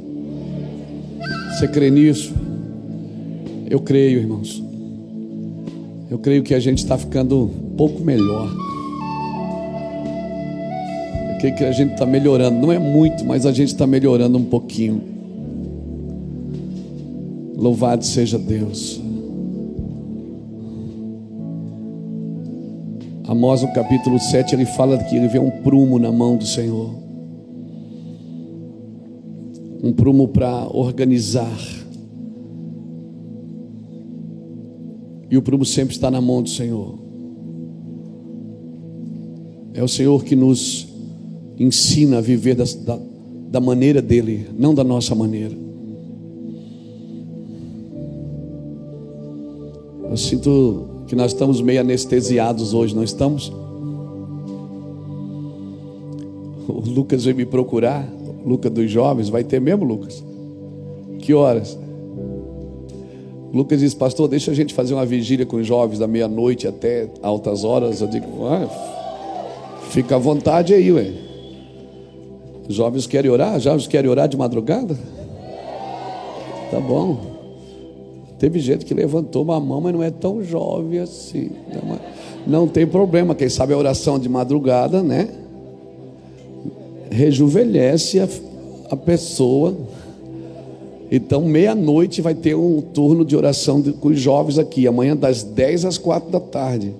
Você 1.50 1.68
crê 1.68 1.90
nisso? 1.90 2.32
Eu 3.68 3.80
creio, 3.80 4.20
irmãos. 4.20 4.62
Eu 6.10 6.18
creio 6.18 6.42
que 6.42 6.54
a 6.54 6.60
gente 6.60 6.78
está 6.78 6.96
ficando 6.96 7.42
um 7.42 7.76
pouco 7.76 8.02
melhor. 8.02 8.69
Creio 11.40 11.56
que 11.56 11.64
a 11.64 11.72
gente 11.72 11.94
está 11.94 12.06
melhorando. 12.06 12.58
Não 12.58 12.70
é 12.70 12.78
muito, 12.78 13.24
mas 13.24 13.46
a 13.46 13.52
gente 13.52 13.68
está 13.68 13.86
melhorando 13.86 14.38
um 14.38 14.44
pouquinho. 14.44 15.02
Louvado 17.56 18.04
seja 18.04 18.38
Deus. 18.38 19.00
Amós, 23.26 23.62
no 23.62 23.72
capítulo 23.72 24.18
7, 24.18 24.54
ele 24.54 24.66
fala 24.66 24.98
que 24.98 25.16
ele 25.16 25.28
vê 25.28 25.38
um 25.38 25.50
prumo 25.50 25.98
na 25.98 26.12
mão 26.12 26.36
do 26.36 26.46
Senhor 26.46 27.00
um 29.82 29.92
prumo 29.92 30.28
para 30.28 30.68
organizar. 30.68 31.58
E 35.30 35.36
o 35.36 35.42
prumo 35.42 35.64
sempre 35.64 35.94
está 35.94 36.10
na 36.10 36.20
mão 36.20 36.42
do 36.42 36.50
Senhor. 36.50 36.98
É 39.72 39.82
o 39.82 39.88
Senhor 39.88 40.22
que 40.24 40.36
nos 40.36 40.89
ensina 41.60 42.18
a 42.18 42.20
viver 42.22 42.54
da, 42.54 42.64
da, 42.64 42.98
da 43.50 43.60
maneira 43.60 44.00
dele, 44.00 44.48
não 44.58 44.74
da 44.74 44.82
nossa 44.82 45.14
maneira. 45.14 45.54
Eu 50.08 50.16
sinto 50.16 51.04
que 51.06 51.14
nós 51.14 51.32
estamos 51.32 51.60
meio 51.60 51.82
anestesiados 51.82 52.72
hoje, 52.72 52.96
não 52.96 53.04
estamos? 53.04 53.52
O 56.66 56.80
Lucas 56.88 57.24
veio 57.24 57.36
me 57.36 57.44
procurar. 57.44 58.10
Lucas 58.44 58.72
dos 58.72 58.90
jovens, 58.90 59.28
vai 59.28 59.44
ter 59.44 59.60
mesmo, 59.60 59.84
Lucas? 59.84 60.24
Que 61.18 61.34
horas? 61.34 61.78
Lucas 63.52 63.80
disse, 63.80 63.94
pastor, 63.94 64.28
deixa 64.28 64.50
a 64.50 64.54
gente 64.54 64.72
fazer 64.72 64.94
uma 64.94 65.04
vigília 65.04 65.44
com 65.44 65.58
os 65.58 65.66
jovens 65.66 65.98
da 65.98 66.06
meia-noite 66.06 66.66
até 66.66 67.10
altas 67.22 67.64
horas. 67.64 68.00
Eu 68.00 68.08
digo, 68.08 68.46
ah, 68.46 68.66
fica 69.90 70.16
à 70.16 70.18
vontade 70.18 70.72
aí, 70.72 70.90
ué. 70.90 71.29
Jovens 72.74 73.06
querem 73.06 73.30
orar? 73.30 73.58
Jovens 73.58 73.86
querem 73.86 74.10
orar 74.10 74.28
de 74.28 74.36
madrugada? 74.36 74.96
Tá 76.70 76.78
bom. 76.78 77.18
Teve 78.38 78.58
gente 78.58 78.86
que 78.86 78.94
levantou 78.94 79.42
uma 79.42 79.60
mão, 79.60 79.82
mas 79.82 79.92
não 79.92 80.02
é 80.02 80.10
tão 80.10 80.42
jovem 80.42 80.98
assim. 81.00 81.50
Não 82.46 82.66
tem 82.66 82.86
problema, 82.86 83.34
quem 83.34 83.50
sabe 83.50 83.74
a 83.74 83.76
oração 83.76 84.18
de 84.18 84.28
madrugada, 84.30 85.02
né? 85.02 85.28
Rejuvenesce 87.10 88.18
a, 88.18 88.28
a 88.90 88.96
pessoa. 88.96 89.76
Então, 91.10 91.42
meia-noite 91.42 92.22
vai 92.22 92.34
ter 92.34 92.54
um 92.54 92.80
turno 92.80 93.26
de 93.26 93.36
oração 93.36 93.82
com 93.82 94.08
os 94.08 94.18
jovens 94.18 94.58
aqui, 94.58 94.86
amanhã 94.86 95.14
das 95.14 95.42
10 95.42 95.84
às 95.84 95.98
4 95.98 96.30
da 96.30 96.40
tarde. 96.40 96.94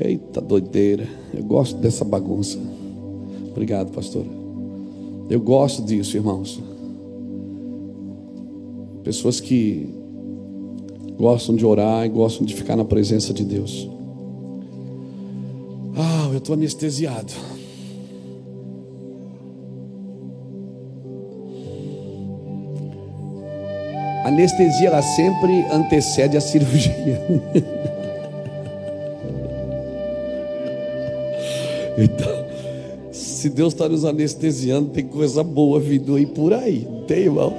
Eita 0.00 0.40
doideira, 0.40 1.06
eu 1.34 1.42
gosto 1.42 1.76
dessa 1.76 2.04
bagunça. 2.04 2.58
Obrigado, 3.50 3.90
pastor. 3.90 4.37
Eu 5.28 5.40
gosto 5.40 5.82
disso, 5.82 6.16
irmãos. 6.16 6.60
Pessoas 9.04 9.40
que 9.40 9.88
gostam 11.16 11.56
de 11.56 11.66
orar 11.66 12.06
e 12.06 12.08
gostam 12.08 12.46
de 12.46 12.54
ficar 12.54 12.76
na 12.76 12.84
presença 12.84 13.34
de 13.34 13.44
Deus. 13.44 13.88
Ah, 15.96 16.28
eu 16.32 16.38
estou 16.38 16.54
anestesiado. 16.54 17.32
anestesia 24.28 24.88
ela 24.88 25.02
sempre 25.02 25.64
antecede 25.72 26.36
a 26.36 26.40
cirurgia. 26.40 26.94
então, 31.98 32.37
se 33.38 33.48
Deus 33.48 33.72
está 33.72 33.88
nos 33.88 34.04
anestesiando, 34.04 34.90
tem 34.90 35.06
coisa 35.06 35.44
boa 35.44 35.78
vindo 35.78 36.16
aí 36.16 36.26
por 36.26 36.52
aí, 36.52 36.84
não 36.90 37.02
tem, 37.04 37.20
irmão? 37.20 37.54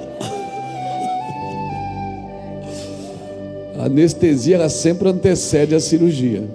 A 3.78 3.86
anestesia 3.88 4.56
ela 4.56 4.68
sempre 4.68 5.08
antecede 5.08 5.74
a 5.74 5.80
cirurgia. 5.80 6.46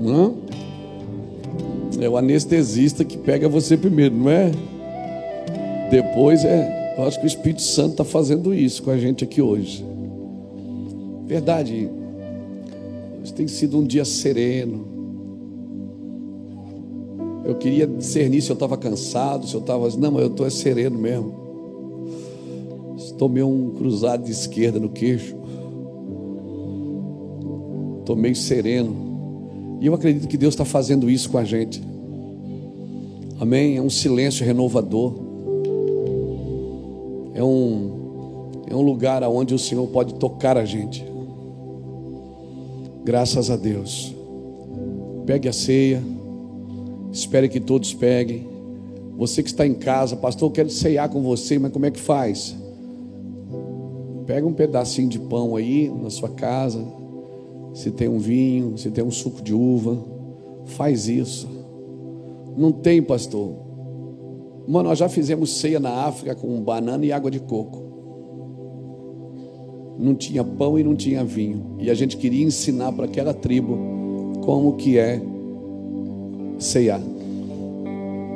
Não? 0.00 0.34
É 2.00 2.08
o 2.08 2.16
anestesista 2.16 3.04
que 3.04 3.16
pega 3.16 3.48
você 3.48 3.76
primeiro, 3.76 4.16
não 4.16 4.30
é? 4.30 4.50
Depois 5.88 6.44
é 6.44 6.94
eu 6.98 7.04
acho 7.04 7.20
que 7.20 7.26
o 7.26 7.28
Espírito 7.28 7.62
Santo 7.62 7.92
está 7.92 8.04
fazendo 8.04 8.52
isso 8.52 8.82
com 8.82 8.90
a 8.90 8.98
gente 8.98 9.22
aqui 9.22 9.40
hoje. 9.40 9.84
Verdade, 11.24 11.88
tem 13.36 13.46
sido 13.46 13.78
um 13.78 13.84
dia 13.84 14.04
sereno. 14.04 14.95
Eu 17.46 17.54
queria 17.54 17.86
discernir 17.86 18.42
se 18.42 18.50
eu 18.50 18.54
estava 18.54 18.76
cansado, 18.76 19.46
se 19.46 19.54
eu 19.54 19.60
estava. 19.60 19.88
Não, 19.96 20.18
eu 20.18 20.26
estou 20.26 20.46
é 20.46 20.50
sereno 20.50 20.98
mesmo. 20.98 21.46
Tomei 23.18 23.42
um 23.42 23.70
cruzado 23.70 24.24
de 24.24 24.32
esquerda 24.32 24.78
no 24.78 24.90
queixo. 24.90 25.34
Estou 28.00 28.16
meio 28.16 28.36
sereno. 28.36 29.78
E 29.80 29.86
eu 29.86 29.94
acredito 29.94 30.28
que 30.28 30.36
Deus 30.36 30.54
está 30.54 30.64
fazendo 30.64 31.08
isso 31.08 31.30
com 31.30 31.38
a 31.38 31.44
gente. 31.44 31.82
Amém? 33.38 33.76
É 33.76 33.82
um 33.82 33.90
silêncio 33.90 34.44
renovador 34.44 35.26
é 37.36 37.44
um, 37.44 38.62
é 38.66 38.74
um 38.74 38.80
lugar 38.80 39.22
onde 39.24 39.54
o 39.54 39.58
Senhor 39.58 39.86
pode 39.88 40.14
tocar 40.14 40.56
a 40.56 40.64
gente. 40.64 41.04
Graças 43.04 43.50
a 43.50 43.56
Deus. 43.56 44.14
Pegue 45.26 45.46
a 45.46 45.52
ceia, 45.52 46.02
espere 47.16 47.48
que 47.48 47.60
todos 47.60 47.94
peguem. 47.94 48.46
Você 49.16 49.42
que 49.42 49.48
está 49.48 49.66
em 49.66 49.74
casa, 49.74 50.16
pastor, 50.16 50.48
eu 50.48 50.52
quero 50.52 50.70
ceiar 50.70 51.08
com 51.08 51.22
você, 51.22 51.58
mas 51.58 51.72
como 51.72 51.86
é 51.86 51.90
que 51.90 51.98
faz? 51.98 52.54
Pega 54.26 54.46
um 54.46 54.52
pedacinho 54.52 55.08
de 55.08 55.18
pão 55.18 55.56
aí 55.56 55.88
na 55.88 56.10
sua 56.10 56.28
casa, 56.28 56.84
se 57.72 57.90
tem 57.90 58.08
um 58.08 58.18
vinho, 58.18 58.76
se 58.76 58.90
tem 58.90 59.02
um 59.02 59.10
suco 59.10 59.40
de 59.40 59.54
uva, 59.54 59.96
faz 60.66 61.08
isso. 61.08 61.48
Não 62.56 62.70
tem, 62.70 63.02
pastor. 63.02 63.54
Mano, 64.68 64.90
nós 64.90 64.98
já 64.98 65.08
fizemos 65.08 65.56
ceia 65.58 65.80
na 65.80 66.04
África 66.04 66.34
com 66.34 66.60
banana 66.60 67.06
e 67.06 67.12
água 67.12 67.30
de 67.30 67.40
coco. 67.40 67.82
Não 69.98 70.14
tinha 70.14 70.44
pão 70.44 70.78
e 70.78 70.84
não 70.84 70.94
tinha 70.94 71.24
vinho. 71.24 71.76
E 71.78 71.88
a 71.88 71.94
gente 71.94 72.18
queria 72.18 72.44
ensinar 72.44 72.92
para 72.92 73.06
aquela 73.06 73.32
tribo 73.32 73.78
como 74.44 74.74
que 74.74 74.98
é 74.98 75.22
ceiar. 76.58 77.00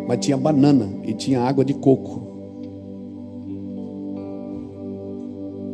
Mas 0.07 0.19
tinha 0.19 0.37
banana 0.37 0.89
e 1.05 1.13
tinha 1.13 1.41
água 1.41 1.65
de 1.65 1.75
coco. 1.75 2.29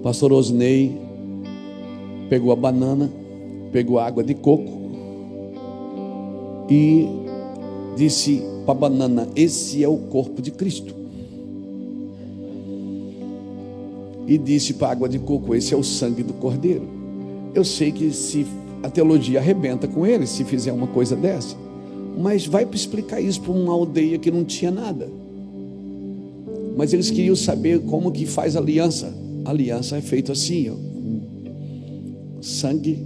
Pastor 0.02 0.32
Osney 0.32 1.00
pegou 2.28 2.52
a 2.52 2.56
banana, 2.56 3.10
pegou 3.72 3.98
a 3.98 4.06
água 4.06 4.22
de 4.22 4.34
coco 4.34 4.70
e 6.68 7.08
disse 7.96 8.42
para 8.64 8.72
a 8.72 8.78
banana: 8.78 9.28
Esse 9.34 9.82
é 9.82 9.88
o 9.88 9.96
corpo 9.96 10.42
de 10.42 10.50
Cristo. 10.50 10.94
E 14.26 14.36
disse 14.36 14.74
para 14.74 14.88
a 14.88 14.90
água 14.92 15.08
de 15.08 15.18
coco: 15.18 15.54
Esse 15.54 15.72
é 15.72 15.76
o 15.76 15.82
sangue 15.82 16.22
do 16.22 16.34
cordeiro. 16.34 16.82
Eu 17.54 17.64
sei 17.64 17.90
que 17.90 18.10
se 18.12 18.46
a 18.82 18.90
teologia 18.90 19.38
arrebenta 19.38 19.88
com 19.88 20.06
ele, 20.06 20.26
se 20.26 20.44
fizer 20.44 20.72
uma 20.72 20.86
coisa 20.86 21.16
dessa, 21.16 21.56
mas 22.16 22.46
vai 22.46 22.66
explicar 22.72 23.20
isso 23.20 23.40
para 23.42 23.52
uma 23.52 23.72
aldeia 23.72 24.18
que 24.18 24.30
não 24.30 24.44
tinha 24.44 24.70
nada. 24.70 25.08
Mas 26.76 26.92
eles 26.92 27.10
queriam 27.10 27.36
saber 27.36 27.80
como 27.80 28.10
que 28.10 28.26
faz 28.26 28.56
aliança. 28.56 29.14
A 29.44 29.50
aliança 29.50 29.96
é 29.96 30.00
feita 30.00 30.32
assim, 30.32 30.70
ó, 30.70 30.74
sangue 32.40 32.98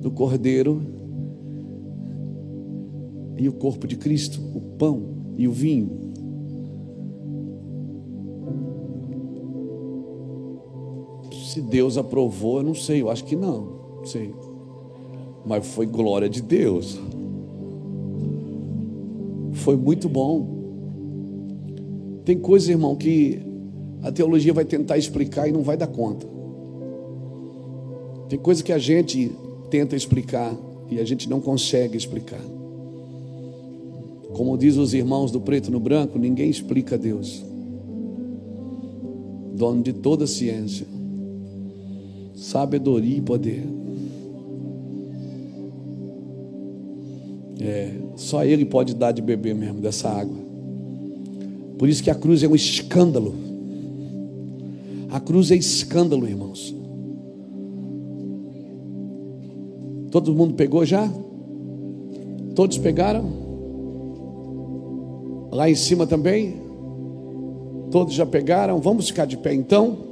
do 0.00 0.10
cordeiro 0.10 0.82
e 3.38 3.48
o 3.48 3.52
corpo 3.52 3.86
de 3.86 3.96
Cristo, 3.96 4.40
o 4.54 4.60
pão 4.60 5.02
e 5.36 5.48
o 5.48 5.52
vinho. 5.52 6.10
Se 11.46 11.60
Deus 11.60 11.96
aprovou, 11.96 12.58
eu 12.58 12.62
não 12.62 12.74
sei, 12.74 13.02
eu 13.02 13.10
acho 13.10 13.24
que 13.24 13.34
não, 13.34 13.72
não 13.98 14.06
sei. 14.06 14.32
Mas 15.44 15.66
foi 15.66 15.86
glória 15.86 16.28
de 16.28 16.40
Deus. 16.40 16.98
Foi 19.60 19.76
muito 19.76 20.08
bom. 20.08 20.60
Tem 22.24 22.38
coisas, 22.38 22.68
irmão, 22.68 22.96
que 22.96 23.40
a 24.02 24.10
teologia 24.10 24.52
vai 24.52 24.64
tentar 24.64 24.96
explicar 24.96 25.48
e 25.48 25.52
não 25.52 25.62
vai 25.62 25.76
dar 25.76 25.86
conta. 25.86 26.26
Tem 28.28 28.38
coisa 28.38 28.62
que 28.62 28.72
a 28.72 28.78
gente 28.78 29.30
tenta 29.68 29.94
explicar 29.94 30.56
e 30.90 30.98
a 30.98 31.04
gente 31.04 31.28
não 31.28 31.40
consegue 31.40 31.96
explicar. 31.96 32.40
Como 34.32 34.56
diz 34.56 34.76
os 34.76 34.94
irmãos 34.94 35.30
do 35.30 35.40
preto 35.40 35.70
no 35.70 35.80
branco, 35.80 36.18
ninguém 36.18 36.48
explica 36.48 36.96
Deus. 36.96 37.44
Dono 39.54 39.82
de 39.82 39.92
toda 39.92 40.26
ciência, 40.26 40.86
sabedoria 42.34 43.18
e 43.18 43.20
poder. 43.20 43.79
É, 47.60 47.92
só 48.16 48.44
Ele 48.44 48.64
pode 48.64 48.94
dar 48.94 49.12
de 49.12 49.20
beber 49.20 49.54
mesmo 49.54 49.80
dessa 49.80 50.08
água. 50.08 50.38
Por 51.78 51.88
isso 51.88 52.02
que 52.02 52.10
a 52.10 52.14
cruz 52.14 52.42
é 52.42 52.48
um 52.48 52.54
escândalo. 52.54 53.34
A 55.10 55.18
cruz 55.18 55.50
é 55.50 55.56
escândalo, 55.56 56.26
irmãos. 56.28 56.74
Todo 60.10 60.34
mundo 60.34 60.54
pegou 60.54 60.84
já? 60.84 61.10
Todos 62.54 62.78
pegaram? 62.78 63.24
Lá 65.52 65.70
em 65.70 65.74
cima 65.74 66.06
também? 66.06 66.56
Todos 67.90 68.14
já 68.14 68.26
pegaram? 68.26 68.80
Vamos 68.80 69.08
ficar 69.08 69.24
de 69.24 69.36
pé 69.36 69.54
então? 69.54 70.09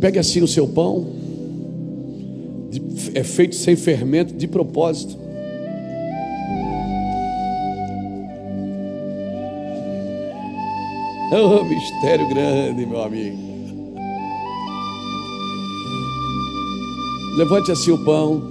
Pegue 0.00 0.18
assim 0.18 0.40
o 0.40 0.48
seu 0.48 0.66
pão, 0.66 1.06
é 3.14 3.22
feito 3.22 3.54
sem 3.54 3.76
fermento, 3.76 4.34
de 4.34 4.48
propósito. 4.48 5.18
Oh, 11.32 11.64
mistério 11.64 12.28
grande, 12.28 12.86
meu 12.86 13.02
amigo. 13.02 13.38
Levante 17.36 17.70
assim 17.70 17.92
o 17.92 18.04
pão. 18.04 18.42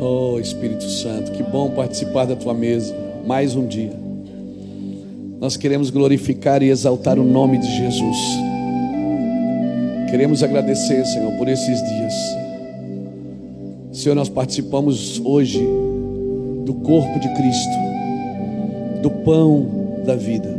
Oh, 0.00 0.38
Espírito 0.38 0.84
Santo, 0.84 1.32
que 1.32 1.42
bom 1.42 1.70
participar 1.70 2.26
da 2.26 2.36
tua 2.36 2.52
mesa 2.52 2.94
mais 3.24 3.56
um 3.56 3.66
dia. 3.66 4.05
Nós 5.40 5.56
queremos 5.56 5.90
glorificar 5.90 6.62
e 6.62 6.70
exaltar 6.70 7.18
o 7.18 7.24
nome 7.24 7.58
de 7.58 7.66
Jesus. 7.66 8.16
Queremos 10.10 10.42
agradecer, 10.42 11.04
Senhor, 11.04 11.32
por 11.36 11.46
esses 11.46 11.82
dias. 11.82 12.14
Senhor, 13.92 14.14
nós 14.14 14.28
participamos 14.28 15.20
hoje 15.24 15.60
do 16.64 16.72
corpo 16.74 17.20
de 17.20 17.28
Cristo, 17.34 17.76
do 19.02 19.10
pão 19.10 19.66
da 20.06 20.16
vida. 20.16 20.58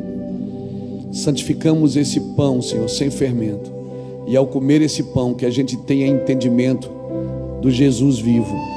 Santificamos 1.12 1.96
esse 1.96 2.20
pão, 2.36 2.62
Senhor, 2.62 2.88
sem 2.88 3.10
fermento. 3.10 3.72
E 4.28 4.36
ao 4.38 4.46
comer 4.46 4.82
esse 4.82 5.02
pão, 5.02 5.34
que 5.34 5.46
a 5.46 5.50
gente 5.50 5.76
tenha 5.78 6.06
entendimento 6.06 6.92
do 7.62 7.72
Jesus 7.72 8.20
vivo. 8.20 8.77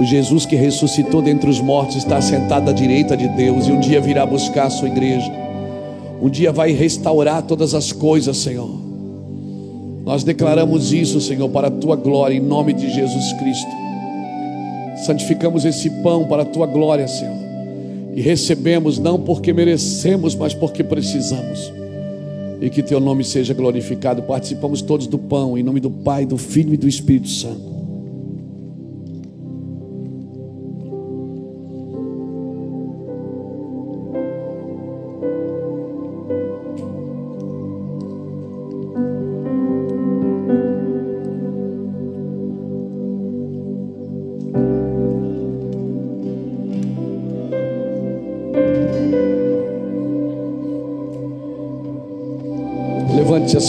O 0.00 0.04
Jesus 0.04 0.46
que 0.46 0.56
ressuscitou 0.56 1.20
dentre 1.20 1.50
os 1.50 1.60
mortos 1.60 1.96
está 1.96 2.22
sentado 2.22 2.70
à 2.70 2.72
direita 2.72 3.14
de 3.14 3.28
Deus 3.28 3.68
e 3.68 3.70
um 3.70 3.78
dia 3.78 4.00
virá 4.00 4.24
buscar 4.24 4.64
a 4.64 4.70
sua 4.70 4.88
igreja. 4.88 5.30
Um 6.22 6.30
dia 6.30 6.50
vai 6.50 6.72
restaurar 6.72 7.42
todas 7.42 7.74
as 7.74 7.92
coisas, 7.92 8.38
Senhor. 8.38 8.80
Nós 10.02 10.24
declaramos 10.24 10.90
isso, 10.90 11.20
Senhor, 11.20 11.50
para 11.50 11.68
a 11.68 11.70
tua 11.70 11.96
glória, 11.96 12.34
em 12.34 12.40
nome 12.40 12.72
de 12.72 12.90
Jesus 12.90 13.30
Cristo. 13.34 13.70
Santificamos 15.04 15.66
esse 15.66 15.90
pão 16.02 16.24
para 16.24 16.44
a 16.44 16.46
tua 16.46 16.66
glória, 16.66 17.06
Senhor. 17.06 17.36
E 18.14 18.22
recebemos 18.22 18.98
não 18.98 19.20
porque 19.20 19.52
merecemos, 19.52 20.34
mas 20.34 20.54
porque 20.54 20.82
precisamos. 20.82 21.70
E 22.58 22.70
que 22.70 22.82
teu 22.82 23.00
nome 23.00 23.22
seja 23.22 23.52
glorificado. 23.52 24.22
Participamos 24.22 24.80
todos 24.80 25.06
do 25.06 25.18
pão, 25.18 25.58
em 25.58 25.62
nome 25.62 25.78
do 25.78 25.90
Pai, 25.90 26.24
do 26.24 26.38
Filho 26.38 26.72
e 26.72 26.78
do 26.78 26.88
Espírito 26.88 27.28
Santo. 27.28 27.79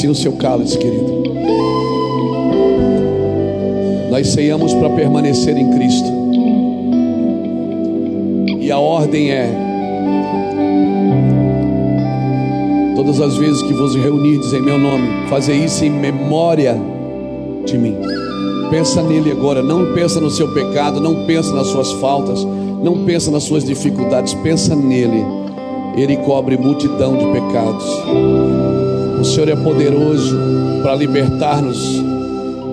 Levante 0.01 0.07
assim 0.07 0.07
o 0.07 0.15
seu 0.15 0.33
cálice, 0.33 0.77
querido. 0.77 1.21
Nós 4.09 4.27
ceiamos 4.29 4.73
para 4.73 4.89
permanecer 4.89 5.55
em 5.55 5.69
Cristo. 5.71 6.07
E 8.59 8.71
a 8.71 8.79
ordem 8.79 9.31
é: 9.31 9.47
todas 12.95 13.21
as 13.21 13.37
vezes 13.37 13.61
que 13.61 13.73
vos 13.73 13.95
reunirdes 13.95 14.51
em 14.53 14.61
meu 14.61 14.79
nome, 14.79 15.07
fazer 15.29 15.53
isso 15.53 15.85
em 15.85 15.89
memória 15.89 16.75
de 17.65 17.77
mim. 17.77 17.95
Pensa 18.69 19.03
nele 19.03 19.31
agora, 19.31 19.61
não 19.61 19.93
pensa 19.93 20.19
no 20.19 20.31
seu 20.31 20.51
pecado, 20.53 20.99
não 20.99 21.25
pensa 21.25 21.53
nas 21.53 21.67
suas 21.67 21.91
faltas, 21.93 22.43
não 22.81 23.05
pensa 23.05 23.29
nas 23.29 23.43
suas 23.43 23.63
dificuldades, 23.63 24.33
pensa 24.35 24.75
nele. 24.75 25.23
Ele 25.95 26.15
cobre 26.17 26.57
multidão 26.57 27.17
de 27.17 27.25
pecados. 27.25 28.70
O 29.21 29.23
Senhor 29.23 29.49
é 29.49 29.55
poderoso 29.55 30.35
para 30.81 30.95
libertar-nos 30.95 31.77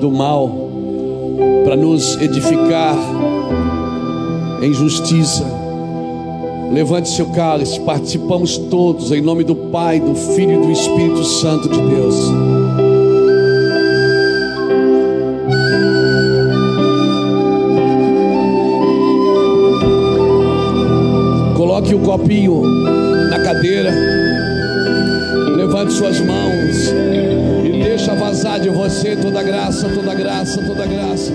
do 0.00 0.10
mal, 0.10 0.50
para 1.62 1.76
nos 1.76 2.18
edificar 2.22 2.96
em 4.62 4.72
justiça. 4.72 5.44
Levante 6.72 7.10
seu 7.10 7.26
cálice, 7.26 7.78
participamos 7.80 8.56
todos 8.56 9.12
em 9.12 9.20
nome 9.20 9.44
do 9.44 9.54
Pai, 9.54 10.00
do 10.00 10.14
Filho 10.14 10.62
e 10.62 10.66
do 10.66 10.72
Espírito 10.72 11.22
Santo 11.22 11.68
de 11.68 11.82
Deus. 11.82 12.16
Coloque 21.54 21.94
o 21.94 21.98
copinho 21.98 22.87
Suas 25.90 26.20
mãos 26.20 26.92
e 27.64 27.82
deixa 27.82 28.14
vazar 28.14 28.60
de 28.60 28.68
você 28.68 29.16
toda 29.16 29.42
graça, 29.42 29.88
toda 29.88 30.14
graça, 30.14 30.62
toda 30.62 30.86
graça. 30.86 31.32